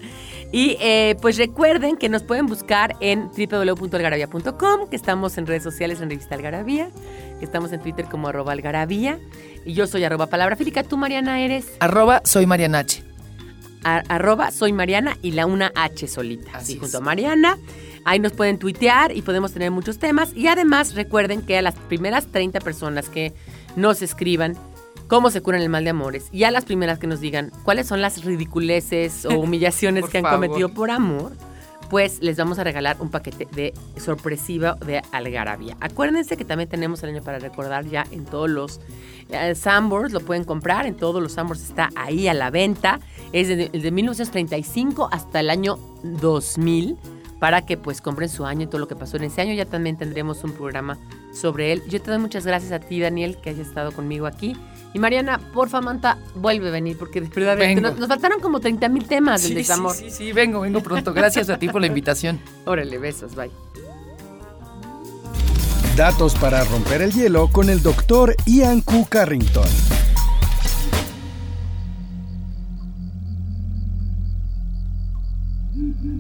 Y 0.53 0.77
eh, 0.81 1.17
pues 1.23 1.37
recuerden 1.37 1.97
que 1.97 2.09
nos 2.09 2.23
pueden 2.23 2.47
buscar 2.47 2.97
en 3.01 3.29
www.algarabía.com, 3.29 4.89
que 4.91 4.97
estamos 4.97 5.39
en 5.39 5.47
redes 5.47 5.63
sociales 5.63 6.01
en 6.01 6.11
Revista 6.11 6.35
Algarabía, 6.35 6.91
que 7.39 7.45
estamos 7.45 7.73
en 7.73 7.81
Twitter 7.81 8.07
como 8.07 8.29
arroba 8.29 8.53
algarabía. 8.53 9.19
Y 9.65 9.75
yo 9.75 9.87
soy 9.87 10.03
arroba 10.03 10.27
palabra 10.27 10.57
fílica. 10.57 10.83
Tú, 10.83 10.97
Mariana, 10.97 11.41
eres 11.41 11.67
Arroba 11.79 12.23
soy 12.25 12.47
Marianache. 12.47 13.05
arroba 13.85 14.51
soy 14.51 14.73
Mariana 14.73 15.17
y 15.23 15.33
la 15.33 15.47
una 15.47 15.71
H 15.77 16.09
solita. 16.09 16.51
Así 16.55 16.77
junto 16.79 16.99
a 16.99 17.01
Mariana. 17.01 17.57
Ahí 18.05 18.19
nos 18.19 18.33
pueden 18.33 18.59
tuitear 18.59 19.15
y 19.17 19.23
podemos 19.23 19.53
tener 19.53 19.71
muchos 19.71 19.99
temas. 19.99 20.35
Y 20.35 20.49
además 20.49 20.95
recuerden 20.95 21.43
que 21.43 21.59
a 21.59 21.63
las 21.63 21.77
primeras 21.77 22.27
30 22.27 22.59
personas 22.61 23.09
que 23.09 23.35
nos 23.77 24.03
escriban 24.03 24.57
cómo 25.11 25.31
se 25.31 25.43
curan 25.43 25.61
el 25.61 25.69
mal 25.69 25.83
de 25.83 25.91
amores 25.91 26.29
y 26.31 26.45
a 26.45 26.53
las 26.53 26.65
primeras 26.65 27.01
que 27.01 27.09
nos 27.09 27.21
digan 27.21 27.51
cuáles 27.65 27.89
son 27.89 28.01
las 28.01 28.25
ridiculeces 28.25 29.27
o 29.27 29.31
humillaciones 29.41 30.09
que 30.09 30.19
han 30.19 30.25
favor. 30.25 30.47
cometido 30.47 30.69
por 30.69 30.93
amor, 30.93 31.33
pues 31.91 32.23
les 32.23 32.37
vamos 32.37 32.61
a 32.61 32.65
regalar 32.65 32.97
un 33.01 33.11
paquete 33.11 33.49
de 33.51 33.75
sorpresiva 33.97 34.77
de 34.87 35.03
algarabía. 35.11 35.77
Acuérdense 35.81 36.37
que 36.37 36.45
también 36.45 36.69
tenemos 36.71 37.03
el 37.03 37.11
año 37.11 37.23
para 37.23 37.41
recordar 37.41 37.87
ya 37.87 38.07
en 38.13 38.25
todos 38.25 38.49
los 38.49 38.81
eh, 39.31 39.57
Sambors, 39.57 40.13
lo 40.13 40.21
pueden 40.21 40.45
comprar, 40.45 40.87
en 40.87 40.95
todos 40.95 41.21
los 41.21 41.33
Sambors 41.33 41.61
está 41.61 41.91
ahí 41.97 42.29
a 42.29 42.35
la 42.35 42.51
venta. 42.51 43.01
Es 43.33 43.49
de, 43.49 43.69
de 43.69 43.91
1935 43.91 45.09
hasta 45.11 45.41
el 45.41 45.51
año 45.51 45.77
2000 46.05 46.97
para 47.41 47.67
que 47.67 47.77
pues 47.77 48.01
compren 48.01 48.29
su 48.29 48.45
año 48.45 48.65
y 48.65 48.67
todo 48.67 48.79
lo 48.79 48.87
que 48.87 48.95
pasó 48.95 49.17
en 49.17 49.25
ese 49.25 49.41
año. 49.41 49.55
Ya 49.55 49.65
también 49.65 49.97
tendremos 49.97 50.45
un 50.45 50.53
programa 50.53 50.99
sobre 51.33 51.73
él. 51.73 51.83
Yo 51.89 52.01
te 52.01 52.13
doy 52.13 52.21
muchas 52.21 52.47
gracias 52.47 52.71
a 52.71 52.79
ti, 52.79 53.01
Daniel, 53.01 53.39
que 53.39 53.51
hayas 53.51 53.67
estado 53.67 53.91
conmigo 53.91 54.27
aquí. 54.27 54.55
Y 54.93 54.99
Mariana, 54.99 55.39
porfa, 55.55 55.81
Manta, 55.81 56.19
vuelve 56.35 56.69
a 56.69 56.71
venir, 56.73 56.97
porque 56.99 57.21
de 57.21 57.29
verdad 57.29 57.57
Vengo. 57.57 57.81
nos, 57.81 57.99
nos 57.99 58.09
faltaron 58.09 58.41
como 58.41 58.59
30 58.61 58.89
mil 58.89 59.07
temas 59.07 59.43
del 59.43 59.51
Sí, 59.51 59.55
sí, 59.55 59.59
desamor. 59.59 59.95
sí, 59.95 60.11
sí, 60.11 60.33
vengo, 60.33 60.61
vengo 60.61 60.81
pronto. 60.83 61.13
Gracias 61.15 61.49
a 61.49 61.59
ti 61.59 61.69
por 61.69 61.81
la 61.81 61.87
invitación. 61.87 62.41
Órale, 62.67 62.99
besos, 62.99 63.35
bye. 63.37 63.51
Datos 65.97 66.35
para 66.37 66.65
romper 66.65 67.03
el 67.03 67.13
hielo 67.13 67.49
con 67.49 67.69
el 67.69 67.83
doctor 67.83 68.35
Ian 68.47 68.81
Q. 68.81 69.07
Carrington. 69.09 69.69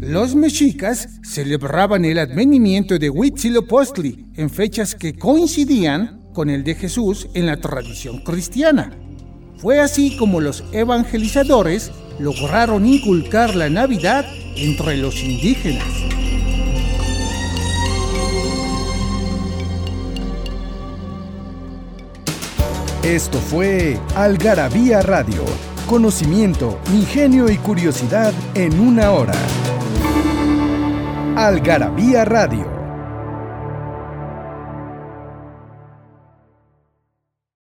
Los 0.00 0.34
mexicas 0.34 1.08
celebraban 1.22 2.04
el 2.04 2.18
advenimiento 2.18 2.98
de 2.98 3.10
Huitzilopochtli 3.10 4.26
en 4.36 4.48
fechas 4.48 4.94
que 4.94 5.14
coincidían 5.14 6.19
con 6.32 6.50
el 6.50 6.64
de 6.64 6.74
Jesús 6.74 7.28
en 7.34 7.46
la 7.46 7.56
tradición 7.58 8.18
cristiana. 8.18 8.92
Fue 9.58 9.80
así 9.80 10.16
como 10.16 10.40
los 10.40 10.64
evangelizadores 10.72 11.90
lograron 12.18 12.86
inculcar 12.86 13.54
la 13.54 13.68
Navidad 13.68 14.24
entre 14.56 14.96
los 14.96 15.22
indígenas. 15.22 15.84
Esto 23.02 23.38
fue 23.38 23.98
Algarabía 24.14 25.00
Radio. 25.00 25.44
Conocimiento, 25.86 26.78
ingenio 26.92 27.50
y 27.50 27.56
curiosidad 27.56 28.32
en 28.54 28.78
una 28.78 29.10
hora. 29.10 29.34
Algarabía 31.36 32.26
Radio. 32.26 32.79